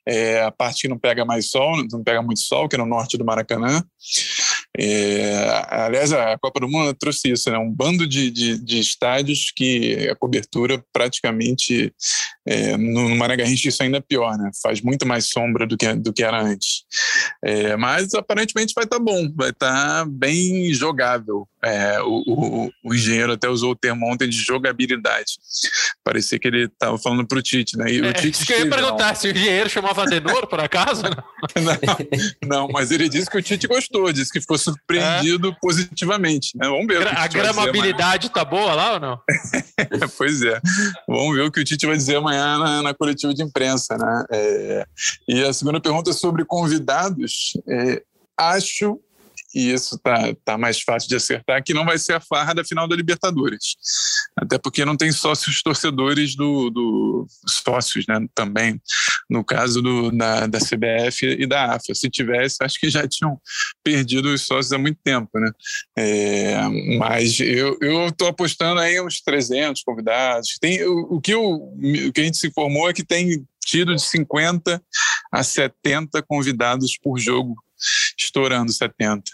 É, 0.06 0.42
a 0.42 0.50
parte 0.50 0.82
que 0.82 0.88
não 0.88 0.98
pega 0.98 1.24
mais 1.24 1.50
sol, 1.50 1.84
não 1.90 2.04
pega 2.04 2.22
muito 2.22 2.40
sol, 2.40 2.68
que 2.68 2.76
é 2.76 2.78
no 2.78 2.86
norte 2.86 3.18
do 3.18 3.24
Maracanã. 3.24 3.82
É, 4.78 5.64
aliás, 5.68 6.12
a 6.12 6.38
Copa 6.38 6.60
do 6.60 6.68
Mundo 6.68 6.94
trouxe 6.94 7.32
isso, 7.32 7.50
né? 7.50 7.58
um 7.58 7.70
bando 7.70 8.06
de, 8.06 8.30
de, 8.30 8.58
de, 8.58 8.78
estádios 8.78 9.52
que 9.54 10.08
a 10.08 10.16
cobertura 10.16 10.84
praticamente 10.92 11.92
É, 12.47 12.76
no 12.76 13.16
Mané 13.16 13.36
Garrincha 13.36 13.68
isso 13.68 13.82
ainda 13.82 13.97
é 13.97 14.01
pior, 14.01 14.36
né? 14.36 14.51
Faz 14.62 14.82
muito 14.82 15.07
mais 15.07 15.30
sombra 15.30 15.66
do 15.66 15.76
que, 15.76 15.95
do 15.95 16.12
que 16.12 16.22
era 16.22 16.42
antes. 16.42 16.84
É, 17.42 17.74
mas 17.76 18.12
aparentemente 18.12 18.74
vai 18.74 18.84
estar 18.84 18.99
tá 18.99 19.03
bom, 19.03 19.32
vai 19.34 19.51
estar 19.51 19.72
tá 19.72 20.05
bem 20.07 20.72
jogável. 20.74 21.49
É, 21.64 21.99
o, 22.03 22.22
o, 22.26 22.70
o, 22.84 22.95
engenheiro 22.95 23.32
até 23.32 23.49
usou 23.49 23.70
o 23.70 23.74
termo 23.74 24.07
ontem 24.12 24.28
de 24.28 24.36
jogabilidade. 24.36 25.38
Parecia 26.05 26.38
que 26.38 26.47
ele 26.47 26.64
estava 26.64 26.99
falando 26.99 27.26
para 27.26 27.38
o 27.38 27.42
Tite, 27.42 27.78
né? 27.78 27.90
E 27.90 28.05
é, 28.05 28.11
o 28.11 28.12
Tite 28.12 28.32
isso 28.32 28.45
que 28.45 28.53
eu 28.53 28.59
ia 28.59 28.68
perguntar, 28.68 29.14
se 29.14 29.28
o 29.28 29.30
engenheiro 29.30 29.70
chamava 29.70 30.03
Adenor, 30.03 30.47
por 30.47 30.61
acaso? 30.61 31.03
não, 32.45 32.66
não, 32.66 32.68
mas 32.68 32.90
ele 32.90 33.09
disse 33.09 33.30
que 33.30 33.38
o 33.38 33.42
Tite 33.42 33.66
gostou, 33.66 34.12
disse 34.12 34.30
que 34.30 34.42
ficou 34.42 34.59
surpreendido 34.59 35.49
é. 35.49 35.57
positivamente. 35.59 36.55
Né? 36.59 36.68
Vamos 36.68 36.86
ver. 36.86 37.09
A 37.09 37.26
gramabilidade 37.26 38.26
está 38.26 38.45
boa 38.45 38.74
lá 38.74 38.92
ou 38.95 39.01
não? 39.01 39.18
pois 40.18 40.42
é. 40.42 40.61
Vamos 41.09 41.34
ver 41.34 41.45
o 41.45 41.51
que 41.51 41.61
o 41.61 41.64
Tite 41.64 41.86
vai 41.86 41.97
dizer 41.97 42.16
amanhã 42.16 42.34
na, 42.37 42.82
na 42.82 42.95
coletiva 42.95 43.32
de 43.35 43.43
imprensa, 43.43 43.97
né? 43.97 44.24
É, 44.30 44.87
e 45.28 45.45
a 45.45 45.53
segunda 45.53 45.80
pergunta 45.80 46.11
é 46.11 46.12
sobre 46.12 46.45
convidados. 46.45 47.53
É, 47.68 48.03
acho 48.37 49.01
e 49.55 49.72
isso 49.72 49.98
tá, 49.98 50.34
tá 50.44 50.59
mais 50.59 50.80
fácil 50.80 51.09
de 51.09 51.14
acertar, 51.14 51.62
que 51.62 51.72
não 51.72 51.84
vai 51.84 51.96
ser 51.96 52.14
a 52.14 52.20
farra 52.20 52.55
da 52.55 52.64
final 52.64 52.88
da 52.88 52.96
Libertadores. 52.96 53.76
Até 54.36 54.59
porque 54.59 54.84
não 54.84 54.96
tem 54.96 55.12
sócios 55.12 55.62
torcedores 55.62 56.34
do, 56.34 56.70
do 56.70 57.26
sócios, 57.46 58.05
né? 58.09 58.26
Também, 58.34 58.80
no 59.30 59.44
caso 59.44 59.80
do, 59.80 60.11
da, 60.11 60.46
da 60.46 60.59
CBF 60.59 61.24
e 61.38 61.46
da 61.46 61.74
AFA. 61.74 61.94
Se 61.94 62.11
tivesse, 62.11 62.57
acho 62.61 62.80
que 62.80 62.90
já 62.90 63.07
tinham 63.07 63.40
perdido 63.82 64.28
os 64.32 64.42
sócios 64.42 64.72
há 64.72 64.78
muito 64.78 64.98
tempo, 65.05 65.30
né? 65.38 65.50
É, 65.96 66.57
mas 66.98 67.38
eu 67.38 67.78
estou 68.09 68.28
apostando 68.28 68.80
aí 68.80 69.00
uns 69.00 69.20
300 69.20 69.82
convidados. 69.84 70.59
Tem, 70.61 70.82
o, 70.84 71.14
o, 71.16 71.20
que 71.20 71.32
eu, 71.32 71.42
o 71.44 72.12
que 72.12 72.20
a 72.20 72.24
gente 72.24 72.38
se 72.38 72.48
informou 72.48 72.90
é 72.90 72.92
que 72.92 73.05
tem 73.05 73.44
tido 73.64 73.94
de 73.94 74.02
50 74.02 74.82
a 75.32 75.42
70 75.42 76.22
convidados 76.22 76.98
por 76.98 77.18
jogo 77.18 77.57
estourando 78.16 78.72
70. 78.72 79.30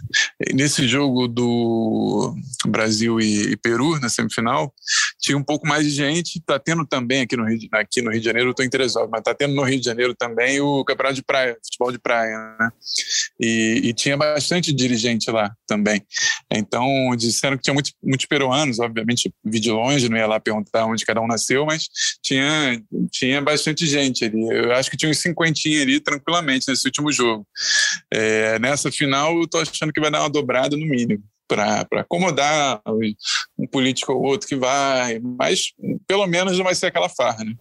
Nesse 0.55 0.87
jogo 0.87 1.29
do 1.29 2.35
Brasil 2.67 3.21
e, 3.21 3.57
Peru, 3.57 3.99
na 4.01 4.09
semifinal, 4.09 4.73
tinha 5.21 5.37
um 5.37 5.43
pouco 5.43 5.67
mais 5.67 5.85
de 5.85 5.91
gente. 5.91 6.39
Está 6.39 6.59
tendo 6.59 6.87
também 6.87 7.23
aqui 7.23 7.37
no 7.37 7.45
Rio, 7.47 7.59
aqui 7.73 8.01
no 8.01 8.11
Rio 8.11 8.21
de 8.21 8.25
Janeiro, 8.25 8.51
estou 8.51 8.65
interessado, 8.65 9.09
mas 9.11 9.21
está 9.21 9.35
tendo 9.35 9.55
no 9.55 9.63
Rio 9.63 9.79
de 9.79 9.85
Janeiro 9.85 10.15
também 10.15 10.61
o 10.61 10.85
campeonato 10.85 11.17
de 11.17 11.23
praia, 11.23 11.57
futebol 11.63 11.93
de 11.93 11.99
praia, 11.99 12.37
né? 12.59 12.71
E, 13.39 13.81
e, 13.85 13.93
tinha 13.93 14.17
bastante 14.17 14.73
dirigente 14.73 15.31
lá 15.31 15.55
também. 15.67 16.03
Então, 16.51 16.87
disseram 17.17 17.57
que 17.57 17.63
tinha 17.63 17.75
muitos, 17.75 17.93
muitos 18.03 18.27
peruanos, 18.27 18.79
obviamente, 18.79 19.33
vi 19.45 19.61
de 19.61 19.71
longe, 19.71 20.09
não 20.09 20.17
ia 20.17 20.27
lá 20.27 20.41
perguntar 20.41 20.87
onde 20.87 21.05
cada 21.05 21.21
um 21.21 21.27
nasceu, 21.27 21.67
mas 21.67 21.89
tinha, 22.23 22.83
tinha 23.11 23.41
bastante 23.41 23.87
gente 23.87 24.25
ali. 24.25 24.41
Eu 24.51 24.73
acho 24.73 24.91
que 24.91 24.97
tinha 24.97 25.11
uns 25.11 25.19
cinquentinha 25.19 25.83
ali 25.83 26.01
tranquilamente 26.01 26.69
nesse 26.69 26.87
último 26.87 27.13
jogo. 27.13 27.47
É, 28.13 28.59
nessa 28.59 28.91
final, 28.91 29.37
eu 29.37 29.45
estou 29.45 29.61
achando 29.61 29.93
que 29.93 30.01
vai 30.01 30.11
dar 30.11 30.21
uma 30.21 30.31
dobrada 30.31 30.77
no 30.77 30.87
mínimo 30.87 31.23
para 31.57 32.01
acomodar 32.01 32.81
um 33.59 33.67
político 33.67 34.13
ou 34.13 34.23
outro 34.23 34.49
que 34.49 34.57
vai, 34.57 35.19
mas 35.19 35.73
pelo 36.07 36.27
menos 36.27 36.57
não 36.57 36.65
vai 36.65 36.75
ser 36.75 36.87
aquela 36.87 37.09
farra, 37.09 37.45
né? 37.45 37.55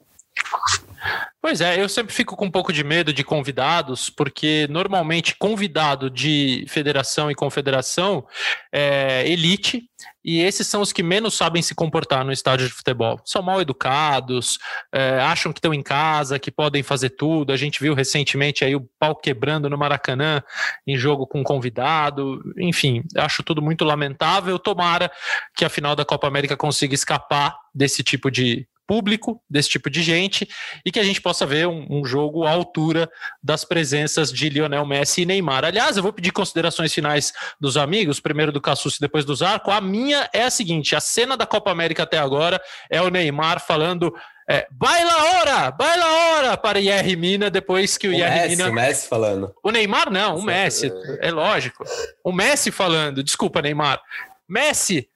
Pois 1.42 1.62
é, 1.62 1.82
eu 1.82 1.88
sempre 1.88 2.14
fico 2.14 2.36
com 2.36 2.46
um 2.46 2.52
pouco 2.52 2.74
de 2.74 2.84
medo 2.84 3.14
de 3.14 3.24
convidados, 3.24 4.10
porque 4.10 4.68
normalmente 4.70 5.38
convidado 5.38 6.10
de 6.10 6.66
federação 6.68 7.32
e 7.32 7.36
confederação 7.36 8.28
é 8.74 9.26
elite, 9.26 9.90
e 10.24 10.42
esses 10.42 10.68
são 10.68 10.82
os 10.82 10.92
que 10.92 11.02
menos 11.02 11.34
sabem 11.36 11.62
se 11.62 11.74
comportar 11.74 12.26
no 12.26 12.32
estádio 12.34 12.68
de 12.68 12.74
futebol. 12.74 13.22
São 13.24 13.42
mal 13.42 13.62
educados, 13.62 14.60
é, 14.94 15.18
acham 15.22 15.54
que 15.54 15.60
estão 15.60 15.74
em 15.74 15.82
casa, 15.82 16.38
que 16.38 16.52
podem 16.52 16.84
fazer 16.84 17.12
tudo. 17.12 17.54
A 17.54 17.58
gente 17.58 17.80
viu 17.80 17.94
recentemente 17.94 18.66
aí 18.66 18.76
o 18.76 18.88
pau 19.00 19.16
quebrando 19.16 19.70
no 19.70 19.78
Maracanã 19.78 20.44
em 20.86 20.98
jogo 20.98 21.26
com 21.26 21.42
convidado. 21.42 22.42
Enfim, 22.58 23.02
acho 23.16 23.44
tudo 23.44 23.62
muito 23.62 23.86
lamentável. 23.86 24.60
Tomara 24.60 25.10
que 25.56 25.64
a 25.64 25.70
final 25.70 25.96
da 25.96 26.04
Copa 26.04 26.28
América 26.28 26.58
consiga 26.58 26.94
escapar 26.94 27.58
desse 27.74 28.04
tipo 28.04 28.30
de 28.30 28.68
público 28.90 29.40
desse 29.48 29.70
tipo 29.70 29.88
de 29.88 30.02
gente 30.02 30.50
e 30.84 30.92
que 30.92 31.00
a 31.00 31.04
gente 31.04 31.22
possa 31.22 31.46
ver 31.46 31.68
um, 31.68 31.86
um, 31.92 32.04
jogo 32.04 32.44
à 32.44 32.50
altura 32.50 33.08
das 33.42 33.64
presenças 33.64 34.34
de 34.34 34.50
Lionel 34.50 34.84
Messi 34.84 35.22
e 35.22 35.26
Neymar. 35.28 35.64
Aliás, 35.64 35.96
eu 35.96 36.02
vou 36.02 36.12
pedir 36.12 36.32
considerações 36.32 36.92
finais 36.92 37.32
dos 37.62 37.78
amigos, 37.78 38.20
primeiro 38.20 38.52
do 38.52 38.60
Cassus 38.60 38.96
e 38.96 39.00
depois 39.00 39.26
do 39.26 39.36
Zarco. 39.36 39.70
A 39.70 39.80
minha 39.80 40.28
é 40.34 40.42
a 40.42 40.50
seguinte: 40.50 40.96
a 40.96 41.00
cena 41.00 41.38
da 41.38 41.46
Copa 41.46 41.70
América 41.70 42.02
até 42.02 42.18
agora 42.18 42.60
é 42.90 43.00
o 43.00 43.10
Neymar 43.10 43.64
falando. 43.64 44.12
É, 44.50 44.66
baila 44.72 45.14
hora, 45.36 45.70
baila 45.70 46.08
hora 46.08 46.58
para 46.58 46.80
Yerry 46.80 47.16
Mina, 47.16 47.52
depois 47.52 47.96
que 47.96 48.08
o, 48.08 48.12
o 48.12 48.14
Yerry 48.16 48.50
Mina. 48.50 48.70
O 48.70 48.74
Messi 48.74 49.08
falando. 49.08 49.54
O 49.64 49.70
Neymar 49.70 50.10
não, 50.10 50.38
o 50.38 50.42
Messi, 50.42 50.92
é 51.20 51.30
lógico. 51.30 51.84
O 52.24 52.32
Messi 52.32 52.72
falando, 52.72 53.24
desculpa, 53.24 53.62
Neymar. 53.62 54.02
Messi, 54.50 55.08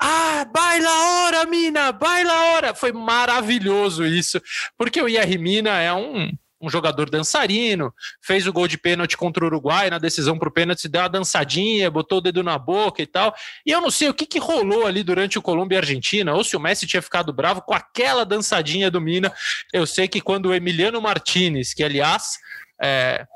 ah, 0.00 0.44
baila 0.44 0.90
hora, 0.90 1.44
mina, 1.46 1.92
baila 1.92 2.34
hora. 2.52 2.74
Foi 2.74 2.92
maravilhoso 2.92 4.04
isso, 4.04 4.40
porque 4.76 5.00
o 5.00 5.08
Yerry 5.08 5.38
Mina 5.38 5.80
é 5.80 5.92
um, 5.92 6.30
um 6.60 6.70
jogador 6.70 7.10
dançarino, 7.10 7.92
fez 8.22 8.46
o 8.46 8.52
gol 8.52 8.66
de 8.66 8.78
pênalti 8.78 9.16
contra 9.16 9.44
o 9.44 9.46
Uruguai 9.46 9.90
na 9.90 9.98
decisão 9.98 10.38
para 10.38 10.48
o 10.48 10.52
pênalti, 10.52 10.88
deu 10.88 11.02
uma 11.02 11.08
dançadinha, 11.08 11.90
botou 11.90 12.18
o 12.18 12.20
dedo 12.20 12.42
na 12.42 12.58
boca 12.58 13.02
e 13.02 13.06
tal. 13.06 13.34
E 13.66 13.70
eu 13.70 13.80
não 13.80 13.90
sei 13.90 14.08
o 14.08 14.14
que, 14.14 14.26
que 14.26 14.38
rolou 14.38 14.86
ali 14.86 15.02
durante 15.02 15.38
o 15.38 15.42
Colômbia 15.42 15.76
e 15.76 15.78
Argentina, 15.78 16.34
ou 16.34 16.42
se 16.42 16.56
o 16.56 16.60
Messi 16.60 16.86
tinha 16.86 17.02
ficado 17.02 17.32
bravo 17.32 17.62
com 17.62 17.74
aquela 17.74 18.24
dançadinha 18.24 18.90
do 18.90 19.00
Mina. 19.00 19.32
Eu 19.72 19.86
sei 19.86 20.08
que 20.08 20.20
quando 20.20 20.46
o 20.46 20.54
Emiliano 20.54 21.00
Martinez, 21.00 21.74
que 21.74 21.84
aliás 21.84 22.38
é, 22.82 23.26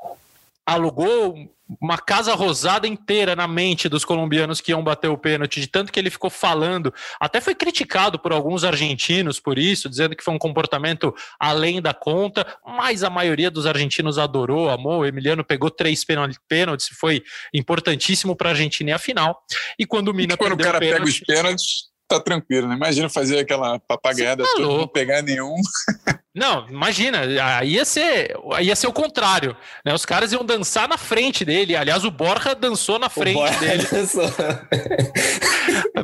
alugou 0.65 1.35
uma 1.79 1.97
casa 1.97 2.33
rosada 2.33 2.87
inteira 2.87 3.35
na 3.35 3.47
mente 3.47 3.87
dos 3.87 4.03
colombianos 4.03 4.59
que 4.59 4.71
iam 4.71 4.83
bater 4.83 5.09
o 5.09 5.17
pênalti, 5.17 5.61
de 5.61 5.67
tanto 5.67 5.91
que 5.91 5.99
ele 5.99 6.09
ficou 6.09 6.29
falando. 6.29 6.93
Até 7.19 7.39
foi 7.39 7.53
criticado 7.53 8.17
por 8.17 8.31
alguns 8.31 8.63
argentinos 8.63 9.39
por 9.39 9.59
isso, 9.59 9.89
dizendo 9.89 10.15
que 10.15 10.23
foi 10.23 10.33
um 10.33 10.39
comportamento 10.39 11.13
além 11.39 11.81
da 11.81 11.93
conta, 11.93 12.45
mas 12.65 13.03
a 13.03 13.09
maioria 13.09 13.51
dos 13.51 13.67
argentinos 13.67 14.17
adorou, 14.17 14.69
amou. 14.69 15.01
O 15.01 15.05
Emiliano 15.05 15.43
pegou 15.43 15.69
três 15.69 16.03
pênaltis, 16.03 16.89
foi 16.97 17.23
importantíssimo 17.53 18.35
para 18.35 18.49
a 18.49 18.51
Argentina 18.53 18.89
e 18.91 18.93
a 18.93 18.99
final. 18.99 19.43
E 19.77 19.85
quando 19.85 20.09
o 20.09 20.13
Mina 20.13 20.37
quando 20.37 20.53
o 20.53 20.57
cara 20.57 20.79
pega 20.79 21.03
os 21.03 21.19
pênaltis, 21.19 21.89
tá 22.07 22.19
tranquilo, 22.19 22.67
né? 22.67 22.75
Imagina 22.75 23.07
fazer 23.09 23.39
aquela 23.39 23.79
papagaiada 23.79 24.43
tá 24.43 24.49
toda, 24.55 24.67
não 24.67 24.87
pegar 24.87 25.21
nenhum. 25.21 25.55
Não, 26.35 26.67
imagina, 26.69 27.21
ia 27.63 27.83
ser, 27.83 28.35
ia 28.61 28.75
ser 28.75 28.85
o 28.85 28.93
contrário, 28.93 29.57
né? 29.83 29.93
Os 29.93 30.05
caras 30.05 30.31
iam 30.31 30.45
dançar 30.45 30.87
na 30.87 30.97
frente 30.97 31.43
dele. 31.43 31.75
Aliás, 31.75 32.05
o 32.05 32.11
Borja 32.11 32.53
dançou 32.53 32.99
na 32.99 33.09
frente 33.09 33.33
Borja 33.33 33.59
dele. 33.59 33.87
Dançou. 33.91 34.31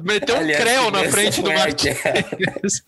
Meteu 0.04 0.38
um 0.38 0.48
creu 0.48 0.90
na 0.90 1.04
frente 1.06 1.42
do 1.42 1.54
Marquinhos. 1.54 2.84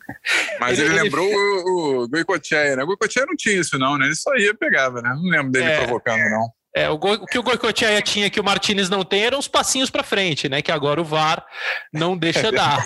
Mas 0.59 0.79
ele, 0.79 0.89
ele 0.89 1.03
lembrou 1.03 1.27
o, 1.27 2.03
o 2.03 2.07
Goicoechea, 2.09 2.75
né? 2.75 2.83
O 2.83 2.87
Goicoechea 2.87 3.25
não 3.27 3.35
tinha 3.35 3.59
isso 3.59 3.77
não, 3.77 3.97
né? 3.97 4.07
Ele 4.07 4.15
só 4.15 4.35
ia 4.35 4.55
pegava, 4.55 5.01
né? 5.01 5.09
Não 5.09 5.29
lembro 5.29 5.51
dele 5.51 5.65
é... 5.65 5.77
provocando, 5.77 6.23
não. 6.29 6.49
É, 6.75 6.89
o, 6.89 6.93
o, 6.93 7.25
que 7.25 7.39
o 7.39 7.43
Goicoechea 7.43 8.01
tinha 8.01 8.29
que 8.29 8.39
o 8.39 8.43
Martinez 8.43 8.89
não 8.89 9.03
tem 9.03 9.23
eram 9.23 9.39
os 9.39 9.47
passinhos 9.47 9.89
para 9.89 10.03
frente, 10.03 10.49
né? 10.49 10.61
Que 10.61 10.71
agora 10.71 11.01
o 11.01 11.05
VAR 11.05 11.45
não 11.93 12.17
deixa 12.17 12.49
dar. 12.53 12.85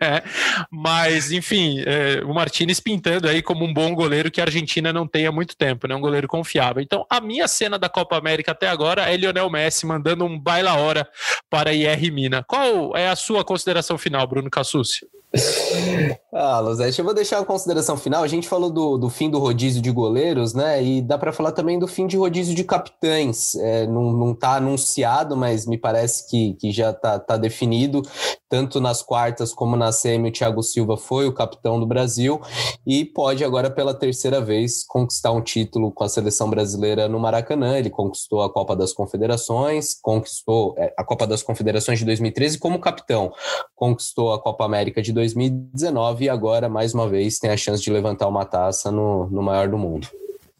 É, 0.00 0.22
mas, 0.70 1.32
enfim, 1.32 1.82
é, 1.84 2.22
o 2.24 2.32
Martinez 2.32 2.78
pintando 2.78 3.28
aí 3.28 3.42
como 3.42 3.64
um 3.64 3.74
bom 3.74 3.94
goleiro 3.94 4.30
que 4.30 4.40
a 4.40 4.44
Argentina 4.44 4.92
não 4.92 5.06
tem 5.08 5.26
há 5.26 5.32
muito 5.32 5.56
tempo, 5.56 5.88
né? 5.88 5.94
Um 5.94 6.00
goleiro 6.00 6.28
confiável. 6.28 6.80
Então, 6.82 7.04
a 7.10 7.20
minha 7.20 7.48
cena 7.48 7.78
da 7.78 7.88
Copa 7.88 8.16
América 8.16 8.52
até 8.52 8.68
agora 8.68 9.10
é 9.10 9.16
Lionel 9.16 9.50
Messi 9.50 9.86
mandando 9.86 10.24
um 10.24 10.38
baila 10.38 10.74
hora 10.74 11.08
para 11.50 11.72
IR 11.72 12.12
Mina. 12.12 12.44
Qual 12.46 12.96
é 12.96 13.08
a 13.08 13.16
sua 13.16 13.44
consideração 13.44 13.98
final, 13.98 14.26
Bruno 14.26 14.48
Cassucci? 14.48 15.06
ah, 16.30 16.60
Losete, 16.60 16.98
eu 16.98 17.06
vou 17.06 17.14
deixar 17.14 17.38
a 17.38 17.44
consideração 17.44 17.96
final. 17.96 18.22
A 18.22 18.28
gente 18.28 18.46
falou 18.46 18.68
do, 18.68 18.98
do 18.98 19.08
fim 19.08 19.30
do 19.30 19.38
rodízio 19.38 19.80
de 19.80 19.90
goleiros, 19.90 20.52
né? 20.52 20.82
E 20.82 21.00
dá 21.00 21.16
para 21.16 21.32
falar 21.32 21.52
também 21.52 21.78
do 21.78 21.88
fim 21.88 22.06
de 22.06 22.18
rodízio 22.18 22.54
de 22.54 22.64
capitães. 22.64 23.54
É, 23.54 23.86
não, 23.86 24.12
não 24.12 24.34
tá 24.34 24.56
anunciado, 24.56 25.34
mas 25.34 25.66
me 25.66 25.78
parece 25.78 26.28
que, 26.28 26.52
que 26.60 26.70
já 26.70 26.92
tá, 26.92 27.18
tá 27.18 27.38
definido. 27.38 28.02
Tanto 28.46 28.78
nas 28.78 29.02
quartas 29.02 29.54
como 29.54 29.74
na 29.74 29.90
semi, 29.90 30.28
o 30.28 30.32
Thiago 30.32 30.62
Silva 30.62 30.98
foi 30.98 31.26
o 31.26 31.32
capitão 31.32 31.80
do 31.80 31.86
Brasil 31.86 32.40
e 32.86 33.06
pode 33.06 33.42
agora, 33.42 33.70
pela 33.70 33.94
terceira 33.94 34.40
vez, 34.40 34.84
conquistar 34.84 35.32
um 35.32 35.40
título 35.40 35.90
com 35.90 36.04
a 36.04 36.08
seleção 36.10 36.50
brasileira 36.50 37.08
no 37.08 37.18
Maracanã. 37.18 37.78
Ele 37.78 37.90
conquistou 37.90 38.42
a 38.42 38.52
Copa 38.52 38.76
das 38.76 38.92
Confederações, 38.92 39.94
conquistou 40.00 40.74
é, 40.76 40.92
a 40.96 41.04
Copa 41.04 41.26
das 41.26 41.42
Confederações 41.42 41.98
de 41.98 42.04
2013 42.04 42.58
como 42.58 42.78
capitão, 42.78 43.32
conquistou 43.74 44.32
a 44.34 44.42
Copa 44.42 44.64
América 44.64 45.00
de 45.00 45.12
2019 45.12 46.17
e 46.24 46.28
agora, 46.28 46.68
mais 46.68 46.94
uma 46.94 47.08
vez, 47.08 47.38
tem 47.38 47.50
a 47.50 47.56
chance 47.56 47.82
de 47.82 47.90
levantar 47.90 48.28
uma 48.28 48.44
taça 48.44 48.90
no, 48.90 49.28
no 49.30 49.42
maior 49.42 49.68
do 49.68 49.78
mundo. 49.78 50.08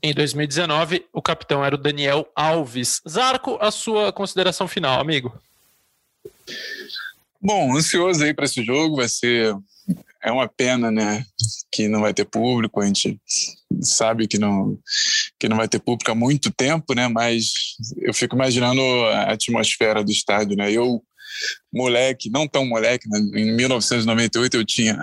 Em 0.02 0.14
2019, 0.14 1.06
o 1.12 1.20
capitão 1.20 1.64
era 1.64 1.74
o 1.74 1.78
Daniel 1.78 2.28
Alves. 2.34 3.00
Zarco, 3.08 3.58
a 3.60 3.70
sua 3.70 4.12
consideração 4.12 4.68
final, 4.68 5.00
amigo? 5.00 5.32
Bom, 7.40 7.76
ansioso 7.76 8.22
aí 8.22 8.32
para 8.32 8.44
esse 8.44 8.62
jogo, 8.64 8.96
vai 8.96 9.08
ser 9.08 9.56
é 10.22 10.32
uma 10.32 10.48
pena, 10.48 10.90
né? 10.90 11.24
Que 11.70 11.88
não 11.88 12.00
vai 12.00 12.12
ter 12.12 12.24
público, 12.24 12.80
a 12.80 12.86
gente 12.86 13.18
sabe 13.80 14.26
que 14.26 14.38
não, 14.38 14.78
que 15.38 15.48
não 15.48 15.56
vai 15.56 15.68
ter 15.68 15.78
público 15.78 16.10
há 16.10 16.14
muito 16.14 16.50
tempo, 16.50 16.94
né? 16.94 17.08
Mas 17.08 17.52
eu 17.96 18.12
fico 18.12 18.34
imaginando 18.34 18.80
a 19.06 19.32
atmosfera 19.32 20.02
do 20.02 20.10
estádio, 20.10 20.56
né? 20.56 20.70
Eu 20.70 21.02
moleque, 21.72 22.30
não 22.30 22.46
tão 22.46 22.64
moleque, 22.66 23.08
né? 23.08 23.18
em 23.34 23.56
1998 23.56 24.56
eu 24.56 24.64
tinha, 24.64 24.98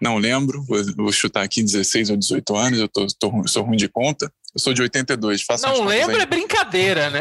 não 0.00 0.18
lembro, 0.18 0.62
vou, 0.64 0.78
vou, 0.96 1.12
chutar 1.12 1.42
aqui 1.42 1.62
16 1.62 2.10
ou 2.10 2.16
18 2.16 2.56
anos, 2.56 2.78
eu 2.80 2.88
tô, 2.88 3.06
tô, 3.18 3.46
sou 3.46 3.62
ruim 3.62 3.76
de 3.76 3.88
conta. 3.88 4.30
Eu 4.52 4.60
sou 4.60 4.74
de 4.74 4.82
82, 4.82 5.42
faço 5.42 5.64
Não 5.64 5.84
lembro 5.84 6.20
é 6.20 6.26
brincadeira, 6.26 7.08
né? 7.08 7.20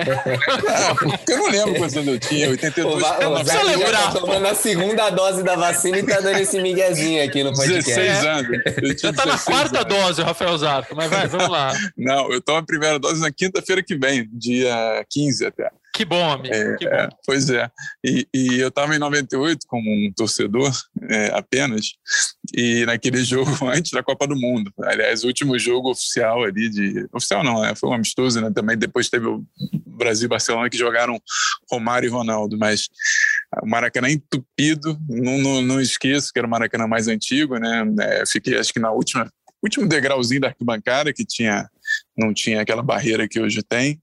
eu 1.29 1.37
não 1.37 1.49
lembro 1.51 1.75
quantos 1.75 1.95
anos 1.95 2.07
eu 2.07 2.19
tinha, 2.19 2.49
82. 2.49 2.95
O, 2.95 2.99
não 2.99 3.35
precisa 3.35 3.63
lembrar. 3.63 4.13
Tá 4.13 4.19
tomando 4.19 4.47
a 4.47 4.55
segunda 4.55 5.09
dose 5.11 5.43
da 5.43 5.55
vacina 5.55 5.99
e 5.99 6.03
tá 6.03 6.19
dando 6.21 6.39
esse 6.39 6.59
miguezinho 6.59 7.23
aqui 7.23 7.43
no 7.43 7.53
podcast. 7.53 7.85
16 7.85 8.25
anos. 8.25 9.01
Já 9.01 9.13
tá 9.13 9.27
na 9.27 9.37
quarta 9.37 9.81
anos. 9.81 9.95
dose, 9.95 10.21
Rafael 10.23 10.57
Zarco, 10.57 10.95
mas 10.95 11.07
vai, 11.07 11.27
vamos 11.27 11.49
lá. 11.49 11.71
Não, 11.95 12.31
eu 12.31 12.41
tomo 12.41 12.57
a 12.57 12.65
primeira 12.65 12.97
dose 12.97 13.21
na 13.21 13.31
quinta-feira 13.31 13.83
que 13.83 13.95
vem, 13.95 14.27
dia 14.33 15.05
15 15.11 15.45
até. 15.45 15.69
Que 15.99 16.05
bom, 16.05 16.31
amigo. 16.31 16.55
É, 16.55 16.77
que 16.77 16.85
bom. 16.85 16.95
É, 16.95 17.09
pois 17.25 17.49
é. 17.49 17.69
E, 18.01 18.25
e 18.33 18.57
eu 18.57 18.69
estava 18.69 18.95
em 18.95 18.99
98 18.99 19.67
como 19.67 19.83
um 19.91 20.09
torcedor 20.15 20.71
é, 21.09 21.25
apenas, 21.37 21.87
e 22.55 22.85
naquele 22.85 23.21
jogo 23.25 23.51
antes 23.67 23.91
da 23.91 24.01
Copa 24.01 24.25
do 24.25 24.33
Mundo. 24.33 24.71
Aliás, 24.81 25.25
o 25.25 25.27
último 25.27 25.59
jogo 25.59 25.91
oficial 25.91 26.41
ali 26.45 26.69
de. 26.69 27.05
Oficial 27.11 27.43
não, 27.43 27.63
né? 27.63 27.75
Foi 27.75 27.89
um 27.89 27.93
amistoso, 27.93 28.39
né? 28.39 28.49
Também 28.49 28.77
depois 28.77 29.09
teve 29.09 29.27
o 29.27 29.45
Brasil 29.85 30.27
e 30.27 30.29
Barcelona 30.29 30.69
que 30.69 30.77
jogaram 30.77 31.21
Romário 31.69 32.07
e 32.07 32.09
Ronaldo, 32.09 32.57
mas 32.57 32.87
o 33.61 33.67
Maracanã 33.67 34.09
entupido, 34.09 34.97
não, 35.09 35.37
não, 35.37 35.61
não 35.61 35.81
esqueço 35.81 36.31
que 36.31 36.39
era 36.39 36.47
o 36.47 36.49
Maracanã 36.49 36.87
mais 36.87 37.09
antigo, 37.09 37.57
né? 37.57 37.83
É, 37.99 38.23
fiquei 38.25 38.57
acho 38.57 38.71
que 38.71 38.79
na 38.79 38.91
última 38.93 39.29
último 39.61 39.85
degrauzinho 39.85 40.39
da 40.39 40.47
arquibancada 40.47 41.11
que 41.11 41.25
tinha 41.25 41.69
não 42.17 42.33
tinha 42.33 42.61
aquela 42.61 42.81
barreira 42.81 43.27
que 43.27 43.41
hoje 43.41 43.61
tem 43.61 44.01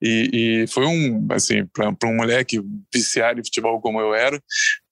e, 0.00 0.62
e 0.62 0.66
foi 0.66 0.86
um, 0.86 1.26
assim, 1.30 1.66
para 1.72 2.08
um 2.08 2.16
moleque 2.16 2.60
viciado 2.92 3.40
em 3.40 3.44
futebol 3.44 3.80
como 3.80 4.00
eu 4.00 4.14
era, 4.14 4.40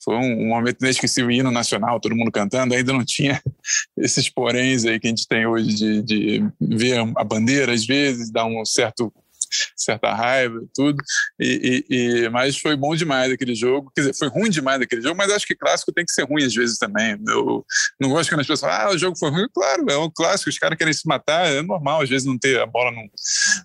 foi 0.04 0.16
um, 0.16 0.46
um 0.46 0.48
momento 0.48 0.82
inesquecível, 0.82 1.30
hino 1.30 1.50
nacional, 1.50 2.00
todo 2.00 2.16
mundo 2.16 2.32
cantando, 2.32 2.74
ainda 2.74 2.92
não 2.92 3.04
tinha 3.04 3.40
esses 3.96 4.28
poréns 4.28 4.84
aí 4.84 4.98
que 4.98 5.06
a 5.06 5.10
gente 5.10 5.26
tem 5.28 5.46
hoje 5.46 5.74
de, 5.74 6.02
de 6.02 6.48
ver 6.60 6.98
a 7.16 7.24
bandeira 7.24 7.72
às 7.72 7.86
vezes, 7.86 8.30
dar 8.30 8.46
um 8.46 8.64
certo 8.64 9.12
certa 9.76 10.12
raiva, 10.14 10.61
tudo. 10.74 10.96
E, 11.40 11.84
e, 11.88 11.96
e, 11.96 12.28
mas 12.30 12.59
foi 12.59 12.76
bom 12.76 12.94
demais 12.94 13.32
aquele 13.32 13.55
jogo. 13.55 13.90
Quer 13.94 14.03
dizer, 14.03 14.14
foi 14.14 14.28
ruim 14.28 14.50
demais 14.50 14.80
aquele 14.80 15.03
jogo, 15.03 15.16
mas 15.16 15.30
acho 15.30 15.46
que 15.46 15.55
clássico 15.55 15.92
tem 15.92 16.05
que 16.05 16.12
ser 16.12 16.24
ruim 16.24 16.44
às 16.44 16.55
vezes 16.55 16.78
também. 16.78 17.18
Eu 17.26 17.64
não 18.00 18.11
gosto 18.11 18.30
quando 18.30 18.40
as 18.40 18.46
pessoas 18.46 18.61
falam, 18.61 18.90
ah, 18.90 18.94
o 18.94 18.98
jogo 18.98 19.18
foi 19.18 19.30
ruim. 19.30 19.46
Claro, 19.53 19.90
é 19.90 19.98
um 19.98 20.11
clássico, 20.11 20.50
os 20.50 20.59
caras 20.59 20.76
querem 20.76 20.92
se 20.92 21.07
matar, 21.07 21.46
é 21.46 21.62
normal, 21.62 22.03
às 22.03 22.09
vezes 22.09 22.26
não 22.26 22.38
ter 22.38 22.61
a 22.61 22.66
bola 22.66 22.90
não, 22.92 23.05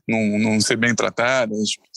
não, 0.07 0.39
não 0.39 0.61
ser 0.61 0.75
bem 0.75 0.93
tratada, 0.93 1.53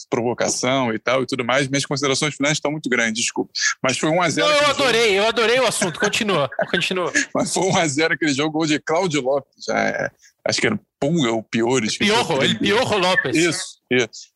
provocação 0.09 0.93
e 0.93 0.99
tal 0.99 1.23
e 1.23 1.25
tudo 1.25 1.43
mais. 1.45 1.67
Minhas 1.67 1.85
considerações 1.85 2.35
finais 2.35 2.57
estão 2.57 2.71
muito 2.71 2.89
grandes, 2.89 3.23
desculpa. 3.23 3.51
Mas 3.81 3.97
foi 3.97 4.09
1 4.09 4.21
a 4.21 4.29
0 4.29 4.47
Não, 4.47 4.55
eu 4.55 4.67
adorei, 4.67 5.01
jogo. 5.01 5.15
eu 5.15 5.27
adorei 5.27 5.59
o 5.59 5.67
assunto. 5.67 5.99
Continua, 5.99 6.49
continua. 6.69 7.11
mas 7.33 7.53
foi 7.53 7.63
1 7.63 7.77
a 7.77 7.87
0 7.87 8.13
aquele 8.13 8.33
jogo, 8.33 8.51
gol 8.51 8.65
de 8.65 8.79
Cláudio 8.79 9.21
Lopes. 9.21 9.67
É, 9.69 10.11
acho 10.45 10.59
que 10.59 10.67
era 10.67 10.79
Punga 10.99 11.31
ou 11.31 11.41
Piores. 11.41 11.97
Piorro, 11.97 12.43
ele 12.43 12.59
Piorro 12.59 12.97
Lopes. 12.97 13.35
Isso, 13.35 13.80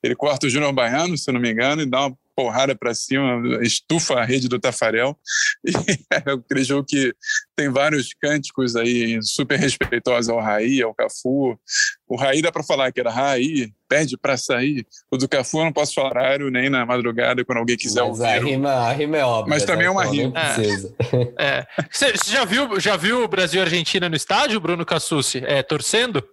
Ele 0.04 0.16
corta 0.16 0.48
o 0.48 0.50
Júnior 0.50 0.74
Baiano, 0.74 1.18
se 1.18 1.30
eu 1.30 1.34
não 1.34 1.42
me 1.42 1.52
engano, 1.52 1.82
e 1.82 1.86
dá 1.86 2.08
uma 2.08 2.18
porrada 2.36 2.76
para 2.76 2.94
cima, 2.94 3.42
estufa 3.62 4.16
a 4.16 4.26
rede 4.26 4.50
do 4.50 4.60
Tafarel. 4.60 5.18
E 5.66 5.72
é 6.12 6.32
aquele 6.32 6.64
jogo 6.64 6.86
que 6.88 7.14
tem 7.56 7.70
vários 7.70 8.10
cânticos 8.22 8.76
aí 8.76 9.18
super 9.24 9.58
respeitosos 9.58 10.30
ao 10.30 10.40
Raí, 10.40 10.82
ao 10.82 10.94
Cafu. 10.94 11.58
O 12.08 12.16
Raí 12.16 12.42
dá 12.42 12.52
para 12.52 12.64
falar 12.64 12.92
que 12.92 13.00
era 13.00 13.10
Raí, 13.10 13.72
pede 13.88 14.18
para 14.18 14.38
sair. 14.38 14.86
O 15.10 15.18
do 15.18 15.28
Cafu 15.28 15.60
eu 15.60 15.66
não 15.66 15.74
posso 15.74 15.94
falar 15.94 16.10
horário 16.10 16.52
nem 16.52 16.70
na 16.70 16.86
madrugada 16.86 17.44
quando 17.44 17.60
alguém 17.60 17.78
quiser 17.78 18.02
Mas 18.02 18.10
ouvir. 18.10 18.26
A 18.26 18.40
rima, 18.40 18.72
a 18.72 18.94
rima 18.94 19.18
é 19.18 19.24
óbvia. 19.24 19.50
Mas 19.50 19.66
também 19.66 19.88
é 19.88 19.90
uma 19.90 20.06
rima. 20.06 20.34
É. 21.38 21.60
é. 21.60 21.68
Você 21.90 22.14
já 22.28 22.46
viu, 22.46 22.80
já 22.80 22.96
viu 22.96 23.24
o 23.24 23.28
Brasil 23.28 23.62
e 23.62 23.64
Argentina 23.64 24.10
no 24.10 24.16
estádio, 24.16 24.60
Bruno 24.60 24.86
Cassucci? 24.86 25.42
É, 25.46 25.64
torcendo? 25.64 26.24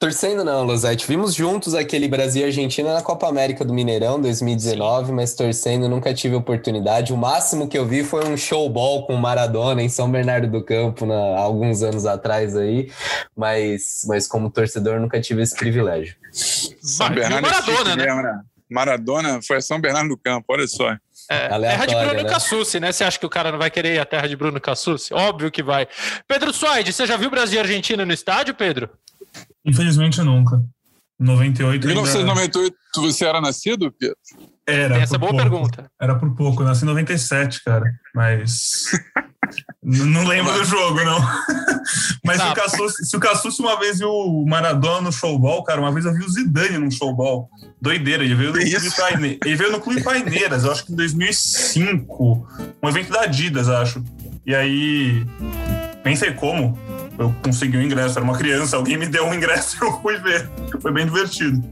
Torcendo 0.00 0.42
não, 0.42 0.64
Losete. 0.64 1.06
Vimos 1.06 1.34
juntos 1.34 1.74
aquele 1.74 2.08
Brasil 2.08 2.40
e 2.40 2.44
Argentina 2.46 2.94
na 2.94 3.02
Copa 3.02 3.28
América 3.28 3.66
do 3.66 3.74
Mineirão 3.74 4.18
2019, 4.18 5.08
Sim. 5.08 5.12
mas 5.12 5.34
torcendo 5.34 5.90
nunca 5.90 6.14
tive 6.14 6.34
oportunidade. 6.34 7.12
O 7.12 7.18
máximo 7.18 7.68
que 7.68 7.76
eu 7.76 7.84
vi 7.84 8.02
foi 8.02 8.26
um 8.26 8.34
showball 8.34 9.06
com 9.06 9.14
Maradona 9.16 9.82
em 9.82 9.90
São 9.90 10.10
Bernardo 10.10 10.48
do 10.48 10.64
Campo 10.64 11.04
na, 11.04 11.38
alguns 11.38 11.82
anos 11.82 12.06
atrás 12.06 12.56
aí, 12.56 12.90
mas, 13.36 14.00
mas 14.08 14.26
como 14.26 14.48
torcedor 14.48 14.98
nunca 14.98 15.20
tive 15.20 15.42
esse 15.42 15.54
privilégio. 15.54 16.16
São 16.32 17.10
Bernardo 17.10 17.46
é 17.46 17.50
Maradona, 17.50 17.94
né? 17.94 18.22
Né? 18.22 18.40
Maradona 18.70 19.40
foi 19.46 19.58
a 19.58 19.60
São 19.60 19.78
Bernardo 19.78 20.08
do 20.08 20.16
Campo, 20.16 20.46
olha 20.48 20.66
só. 20.66 20.96
É, 21.28 21.46
terra 21.60 21.84
de 21.84 21.94
Bruno 21.94 22.22
né? 22.22 22.24
Cassucci, 22.24 22.80
né? 22.80 22.90
Você 22.90 23.04
acha 23.04 23.18
que 23.18 23.26
o 23.26 23.30
cara 23.30 23.52
não 23.52 23.58
vai 23.58 23.70
querer 23.70 23.96
ir 23.96 23.98
à 23.98 24.06
terra 24.06 24.26
de 24.26 24.34
Bruno 24.34 24.58
Cassucci? 24.58 25.12
Óbvio 25.12 25.50
que 25.50 25.62
vai. 25.62 25.86
Pedro 26.26 26.54
Suaide, 26.54 26.90
você 26.90 27.06
já 27.06 27.18
viu 27.18 27.28
Brasil 27.28 27.58
e 27.58 27.60
Argentina 27.60 28.06
no 28.06 28.14
estádio, 28.14 28.54
Pedro? 28.54 28.88
Infelizmente 29.64 30.20
nunca. 30.22 30.62
98 31.20 31.84
Em 31.84 31.88
1998 31.88 32.76
ainda... 32.96 33.12
você 33.12 33.24
era 33.26 33.40
nascido, 33.40 33.92
Pedro? 33.92 34.16
Era. 34.66 34.96
Essa 34.98 35.16
é 35.16 35.18
boa 35.18 35.32
pouco. 35.32 35.42
pergunta. 35.42 35.90
Era 36.00 36.14
por 36.14 36.34
pouco. 36.34 36.62
Eu 36.62 36.66
nasci 36.66 36.84
em 36.84 36.88
97, 36.88 37.62
cara. 37.64 37.92
Mas. 38.14 38.84
não 39.82 40.26
lembro 40.26 40.52
do 40.52 40.64
jogo, 40.64 41.02
não. 41.04 41.20
Mas 42.24 42.38
tá. 42.38 42.46
se, 42.46 42.52
o 42.52 42.54
Cassus, 42.54 42.94
se 43.08 43.16
o 43.16 43.20
Cassus 43.20 43.58
uma 43.58 43.78
vez 43.78 43.98
viu 43.98 44.10
o 44.10 44.46
Maradona 44.48 45.02
no 45.02 45.12
showball, 45.12 45.64
cara, 45.64 45.80
uma 45.80 45.92
vez 45.92 46.06
eu 46.06 46.14
vi 46.14 46.24
o 46.24 46.28
Zidane 46.28 46.78
no 46.78 46.90
showball. 46.90 47.48
Doideira. 47.80 48.24
Ele 48.24 48.34
veio 48.34 48.52
no, 48.52 48.58
Clube, 48.58 48.96
Paine... 48.96 49.38
ele 49.44 49.56
veio 49.56 49.72
no 49.72 49.80
Clube 49.80 50.02
Paineiras, 50.04 50.64
eu 50.64 50.72
acho 50.72 50.86
que 50.86 50.92
em 50.92 50.96
2005. 50.96 52.48
Um 52.82 52.88
evento 52.88 53.12
da 53.12 53.22
Adidas, 53.22 53.68
acho. 53.68 54.02
E 54.46 54.54
aí. 54.54 55.26
Nem 56.04 56.16
sei 56.16 56.32
como 56.32 56.78
eu 57.20 57.34
consegui 57.42 57.76
o 57.76 57.80
um 57.80 57.82
ingresso, 57.82 58.18
era 58.18 58.24
uma 58.24 58.36
criança, 58.36 58.76
alguém 58.76 58.96
me 58.96 59.06
deu 59.06 59.26
um 59.26 59.34
ingresso 59.34 59.76
e 59.80 59.86
eu 59.86 60.00
fui 60.00 60.16
ver. 60.18 60.48
Foi 60.80 60.90
bem 60.90 61.04
divertido. 61.04 61.62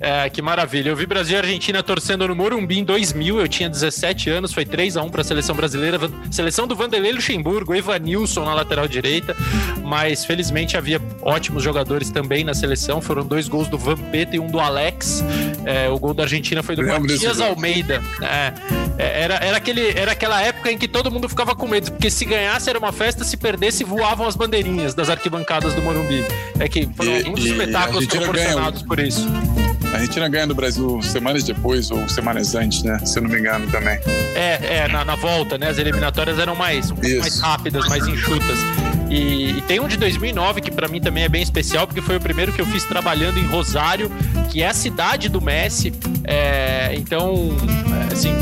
É, 0.00 0.30
que 0.30 0.40
maravilha. 0.40 0.88
Eu 0.88 0.96
vi 0.96 1.04
Brasil 1.04 1.36
e 1.36 1.38
Argentina 1.38 1.82
torcendo 1.82 2.26
no 2.26 2.34
Morumbi 2.34 2.78
em 2.78 2.84
2000. 2.84 3.38
Eu 3.38 3.46
tinha 3.46 3.68
17 3.68 4.30
anos, 4.30 4.50
foi 4.50 4.64
3 4.64 4.96
a 4.96 5.02
1 5.02 5.10
para 5.10 5.20
a 5.20 5.24
seleção 5.24 5.54
brasileira. 5.54 5.98
Seleção 6.30 6.66
do 6.66 6.74
Vanderlei 6.74 7.12
Luxemburgo, 7.12 7.74
Evanilson 7.74 8.46
na 8.46 8.54
lateral 8.54 8.88
direita. 8.88 9.36
Mas 9.84 10.24
felizmente 10.24 10.74
havia 10.74 10.98
ótimos 11.20 11.62
jogadores 11.62 12.10
também 12.10 12.44
na 12.44 12.54
seleção. 12.54 13.02
Foram 13.02 13.26
dois 13.26 13.46
gols 13.46 13.68
do 13.68 13.76
Vampeta 13.76 14.36
e 14.36 14.40
um 14.40 14.46
do 14.46 14.58
Alex. 14.58 15.22
É, 15.66 15.90
o 15.90 15.98
gol 15.98 16.14
da 16.14 16.22
Argentina 16.22 16.62
foi 16.62 16.74
do 16.74 16.82
Matias 16.82 17.38
Almeida. 17.38 18.02
É, 18.22 18.54
é, 18.96 19.22
era, 19.22 19.34
era, 19.34 19.56
aquele, 19.58 19.90
era 19.90 20.12
aquela 20.12 20.40
época 20.40 20.72
em 20.72 20.78
que 20.78 20.88
todo 20.88 21.10
mundo 21.10 21.28
ficava 21.28 21.54
com 21.54 21.68
medo, 21.68 21.92
porque 21.92 22.10
se 22.10 22.24
ganhasse 22.24 22.70
era 22.70 22.78
uma 22.78 22.92
festa, 22.92 23.22
se 23.22 23.36
perdesse 23.36 23.84
voavam 23.84 24.26
as 24.26 24.34
bandeirinhas 24.34 24.94
das 24.94 25.10
arquibancadas 25.10 25.74
do 25.74 25.82
Morumbi. 25.82 26.24
É 26.58 26.68
que 26.68 26.88
foram 26.96 27.12
e, 27.12 27.18
alguns 27.18 27.44
espetáculos 27.44 28.06
proporcionados 28.06 28.82
por 28.82 28.98
isso. 28.98 29.28
A 29.92 29.96
Argentina 29.96 30.28
ganha 30.28 30.46
do 30.46 30.54
Brasil 30.54 31.00
semanas 31.02 31.42
depois 31.44 31.90
ou 31.90 32.08
semanas 32.08 32.54
antes, 32.54 32.82
né? 32.82 32.98
Se 33.04 33.18
eu 33.18 33.22
não 33.22 33.30
me 33.30 33.38
engano 33.38 33.66
também. 33.70 33.98
É, 34.34 34.84
é 34.84 34.88
na, 34.88 35.04
na 35.04 35.16
volta, 35.16 35.58
né? 35.58 35.68
As 35.68 35.78
eliminatórias 35.78 36.38
eram 36.38 36.54
mais, 36.54 36.90
um 36.90 36.96
mais 36.96 37.40
rápidas, 37.40 37.88
mais 37.88 38.06
enxutas. 38.06 38.58
E, 39.10 39.58
e, 39.58 39.60
tem 39.62 39.80
um 39.80 39.88
de 39.88 39.96
2009 39.96 40.60
que 40.60 40.70
para 40.70 40.86
mim 40.86 41.00
também 41.00 41.24
é 41.24 41.28
bem 41.28 41.42
especial, 41.42 41.86
porque 41.86 42.00
foi 42.00 42.16
o 42.16 42.20
primeiro 42.20 42.52
que 42.52 42.60
eu 42.60 42.66
fiz 42.66 42.84
trabalhando 42.84 43.38
em 43.38 43.44
Rosário, 43.44 44.10
que 44.48 44.62
é 44.62 44.68
a 44.68 44.74
cidade 44.74 45.28
do 45.28 45.40
Messi. 45.40 45.92
É, 46.22 46.94
então, 46.94 47.50
assim, 48.12 48.32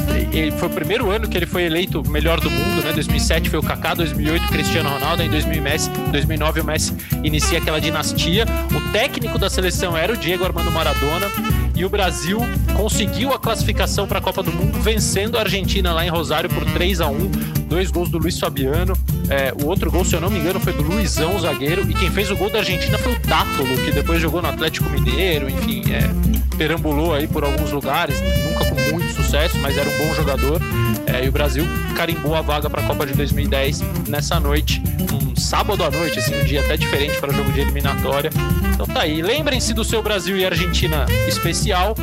foi 0.58 0.68
o 0.68 0.70
primeiro 0.70 1.10
ano 1.10 1.26
que 1.26 1.36
ele 1.36 1.46
foi 1.46 1.62
eleito 1.62 2.06
melhor 2.10 2.38
do 2.38 2.50
mundo, 2.50 2.84
né? 2.84 2.92
2007 2.92 3.48
foi 3.48 3.58
o 3.58 3.62
Kaká, 3.62 3.94
2008 3.94 4.44
o 4.44 4.48
Cristiano 4.48 4.90
Ronaldo, 4.90 5.22
em 5.22 5.30
2009 5.30 6.60
o 6.60 6.64
Messi 6.64 6.94
inicia 7.24 7.58
aquela 7.58 7.80
dinastia. 7.80 8.44
O 8.74 8.92
técnico 8.92 9.38
da 9.38 9.48
seleção 9.48 9.96
era 9.96 10.12
o 10.12 10.16
Diego 10.16 10.44
Armando 10.44 10.70
Maradona 10.70 11.30
e 11.79 11.85
o 11.85 11.89
Brasil 11.89 12.41
conseguiu 12.76 13.33
a 13.33 13.39
classificação 13.39 14.07
para 14.07 14.18
a 14.18 14.20
Copa 14.20 14.43
do 14.43 14.53
Mundo 14.53 14.81
vencendo 14.81 15.39
a 15.39 15.43
Argentina 15.43 15.93
lá 15.93 16.05
em 16.05 16.09
Rosário 16.09 16.51
por 16.51 16.64
3 16.64 17.01
a 17.01 17.07
1 17.07 17.31
dois 17.68 17.91
gols 17.91 18.09
do 18.09 18.18
Luiz 18.18 18.39
Fabiano. 18.39 18.95
É, 19.29 19.53
o 19.62 19.66
outro 19.66 19.91
gol, 19.91 20.05
se 20.05 20.16
eu 20.16 20.20
não 20.20 20.31
me 20.31 20.39
engano, 20.39 20.59
foi 20.59 20.72
do 20.72 20.83
Luizão, 20.83 21.39
zagueiro. 21.39 21.89
E 21.89 21.95
quem 21.95 22.11
fez 22.11 22.31
o 22.31 22.37
gol 22.37 22.51
da 22.51 22.59
Argentina 22.59 22.99
foi 22.99 23.12
o 23.12 23.20
Tátolo, 23.20 23.76
que 23.85 23.93
depois 23.93 24.20
jogou 24.20 24.43
no 24.43 24.49
Atlético 24.49 24.89
Mineiro, 24.91 25.49
enfim, 25.49 25.85
é, 25.93 26.57
perambulou 26.57 27.14
aí 27.14 27.29
por 27.29 27.45
alguns 27.45 27.70
lugares, 27.70 28.20
nunca 28.20 28.64
com 28.64 28.74
muito 28.93 29.14
sucesso, 29.14 29.47
mas 29.61 29.76
era 29.76 29.88
um 29.88 29.98
bom 29.98 30.14
jogador. 30.14 30.61
É, 31.06 31.24
e 31.24 31.28
o 31.28 31.32
Brasil 31.32 31.64
carimbou 31.96 32.34
a 32.34 32.40
vaga 32.40 32.68
para 32.68 32.82
a 32.82 32.86
Copa 32.86 33.06
de 33.06 33.14
2010 33.14 33.80
nessa 34.09 34.38
noite, 34.38 34.82
um 35.12 35.36
sábado 35.36 35.82
à 35.84 35.90
noite, 35.90 36.18
assim, 36.18 36.34
um 36.40 36.44
dia 36.44 36.61
até 36.61 36.76
diferente 36.76 37.18
para 37.18 37.30
o 37.30 37.34
jogo 37.34 37.52
de 37.52 37.61
eliminatória. 37.61 38.30
Então 38.72 38.86
tá 38.86 39.02
aí. 39.02 39.22
Lembrem-se 39.22 39.72
do 39.72 39.84
seu 39.84 40.02
Brasil 40.02 40.36
e 40.36 40.44
Argentina 40.44 41.06
especial 41.26 41.94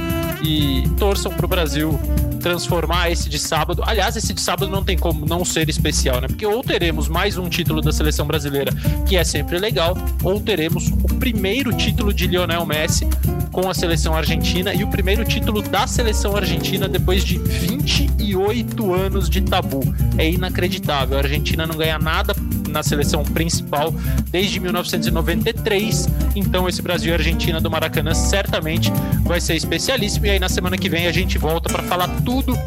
e 0.42 0.84
torçam 0.98 1.32
para 1.32 1.46
o 1.46 1.50
Brasil 1.50 2.00
transformar 2.46 3.10
esse 3.10 3.28
de 3.28 3.40
sábado. 3.40 3.82
Aliás, 3.84 4.16
esse 4.16 4.32
de 4.32 4.40
sábado 4.40 4.70
não 4.70 4.84
tem 4.84 4.96
como 4.96 5.26
não 5.26 5.44
ser 5.44 5.68
especial, 5.68 6.22
né? 6.22 6.28
Porque 6.28 6.46
ou 6.46 6.64
teremos 6.64 7.08
mais 7.08 7.40
um 7.40 7.50
título 7.50 7.82
da 7.82 7.92
seleção 7.92 8.28
brasileira, 8.28 8.72
que 9.08 9.18
é 9.18 9.24
sempre 9.24 9.58
legal, 9.58 9.98
ou 10.22 10.40
teremos 10.40 10.90
o 10.90 11.08
primeiro 11.20 11.74
título 11.74 12.14
de 12.14 12.28
Lionel 12.28 12.64
Messi 12.64 13.08
com 13.56 13.70
a 13.70 13.74
seleção 13.74 14.14
argentina 14.14 14.74
e 14.74 14.84
o 14.84 14.88
primeiro 14.90 15.24
título 15.24 15.62
da 15.62 15.88
seleção 15.88 16.36
argentina 16.36 16.90
depois 16.90 17.24
de 17.24 17.38
28 17.38 18.94
anos 18.94 19.30
de 19.30 19.40
tabu. 19.40 19.80
É 20.18 20.30
inacreditável. 20.30 21.16
A 21.16 21.22
Argentina 21.22 21.66
não 21.66 21.78
ganha 21.78 21.98
nada 21.98 22.36
na 22.68 22.84
seleção 22.84 23.24
principal 23.24 23.94
desde 24.30 24.60
1993. 24.60 26.10
Então, 26.36 26.68
esse 26.68 26.82
Brasil 26.82 27.12
e 27.12 27.14
Argentina 27.14 27.62
do 27.62 27.72
Maracanã 27.72 28.14
certamente 28.14 28.92
vai 29.24 29.40
ser 29.40 29.56
especialíssimo. 29.56 30.26
E 30.26 30.32
aí, 30.32 30.40
na 30.40 30.50
semana 30.50 30.78
que 30.78 30.90
vem, 30.90 31.08
a 31.08 31.12
gente 31.14 31.38
volta 31.38 31.72
para 31.72 31.84
falar 31.84 32.10
tudo 32.26 32.60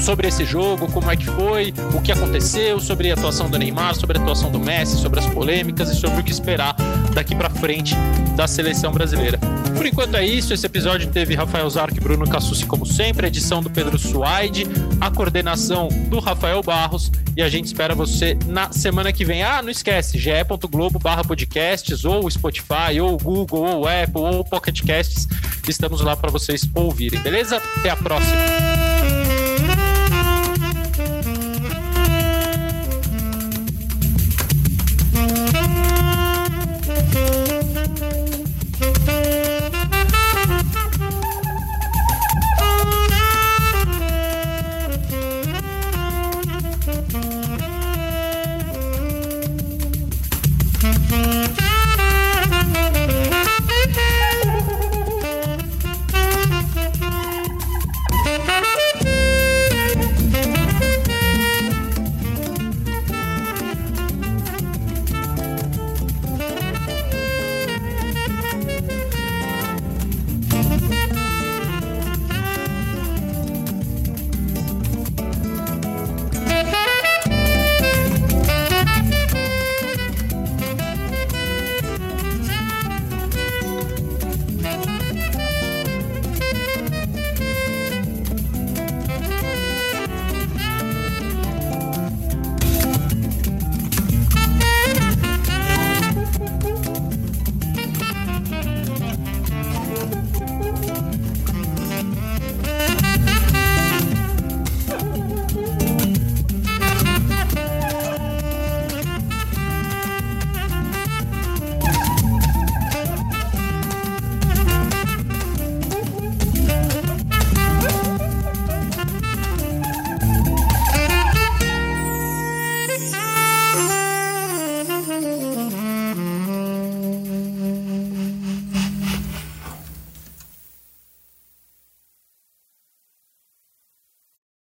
sobre 0.00 0.26
esse 0.26 0.44
jogo, 0.44 0.90
como 0.90 1.08
é 1.08 1.16
que 1.16 1.26
foi, 1.26 1.72
o 1.94 2.02
que 2.02 2.10
aconteceu, 2.10 2.80
sobre 2.80 3.12
a 3.12 3.14
atuação 3.14 3.48
do 3.48 3.56
Neymar, 3.56 3.94
sobre 3.94 4.18
a 4.18 4.20
atuação 4.20 4.50
do 4.50 4.58
Messi, 4.58 4.96
sobre 4.96 5.20
as 5.20 5.26
polêmicas 5.26 5.88
e 5.88 5.94
sobre 5.94 6.20
o 6.20 6.24
que 6.24 6.32
esperar 6.32 6.74
daqui 7.14 7.36
para 7.36 7.48
frente 7.48 7.94
da 8.36 8.48
seleção 8.48 8.90
brasileira. 8.90 9.38
Por 9.76 9.84
enquanto 9.84 10.16
é 10.16 10.26
isso, 10.26 10.54
esse 10.54 10.64
episódio 10.64 11.08
teve 11.08 11.34
Rafael 11.34 11.68
Zarco 11.68 11.96
e 11.96 12.00
Bruno 12.00 12.28
Cassucci 12.28 12.64
como 12.64 12.86
sempre, 12.86 13.26
edição 13.26 13.62
do 13.62 13.68
Pedro 13.68 13.98
Suaide, 13.98 14.66
a 15.00 15.10
coordenação 15.10 15.88
do 16.08 16.18
Rafael 16.18 16.62
Barros 16.62 17.12
e 17.36 17.42
a 17.42 17.48
gente 17.48 17.66
espera 17.66 17.94
você 17.94 18.36
na 18.46 18.72
semana 18.72 19.12
que 19.12 19.24
vem. 19.24 19.42
Ah, 19.42 19.60
não 19.60 19.68
esquece, 19.68 20.18
ge.globo 20.18 20.98
barra 20.98 21.22
podcasts 21.22 22.04
ou 22.04 22.28
Spotify 22.30 22.98
ou 23.00 23.18
Google 23.18 23.64
ou 23.64 23.86
Apple 23.86 24.22
ou 24.22 24.42
Pocket 24.42 24.82
Casts, 24.82 25.28
estamos 25.68 26.00
lá 26.00 26.16
para 26.16 26.30
vocês 26.30 26.68
ouvirem, 26.74 27.20
beleza? 27.20 27.56
Até 27.76 27.90
a 27.90 27.96
próxima! 27.96 29.15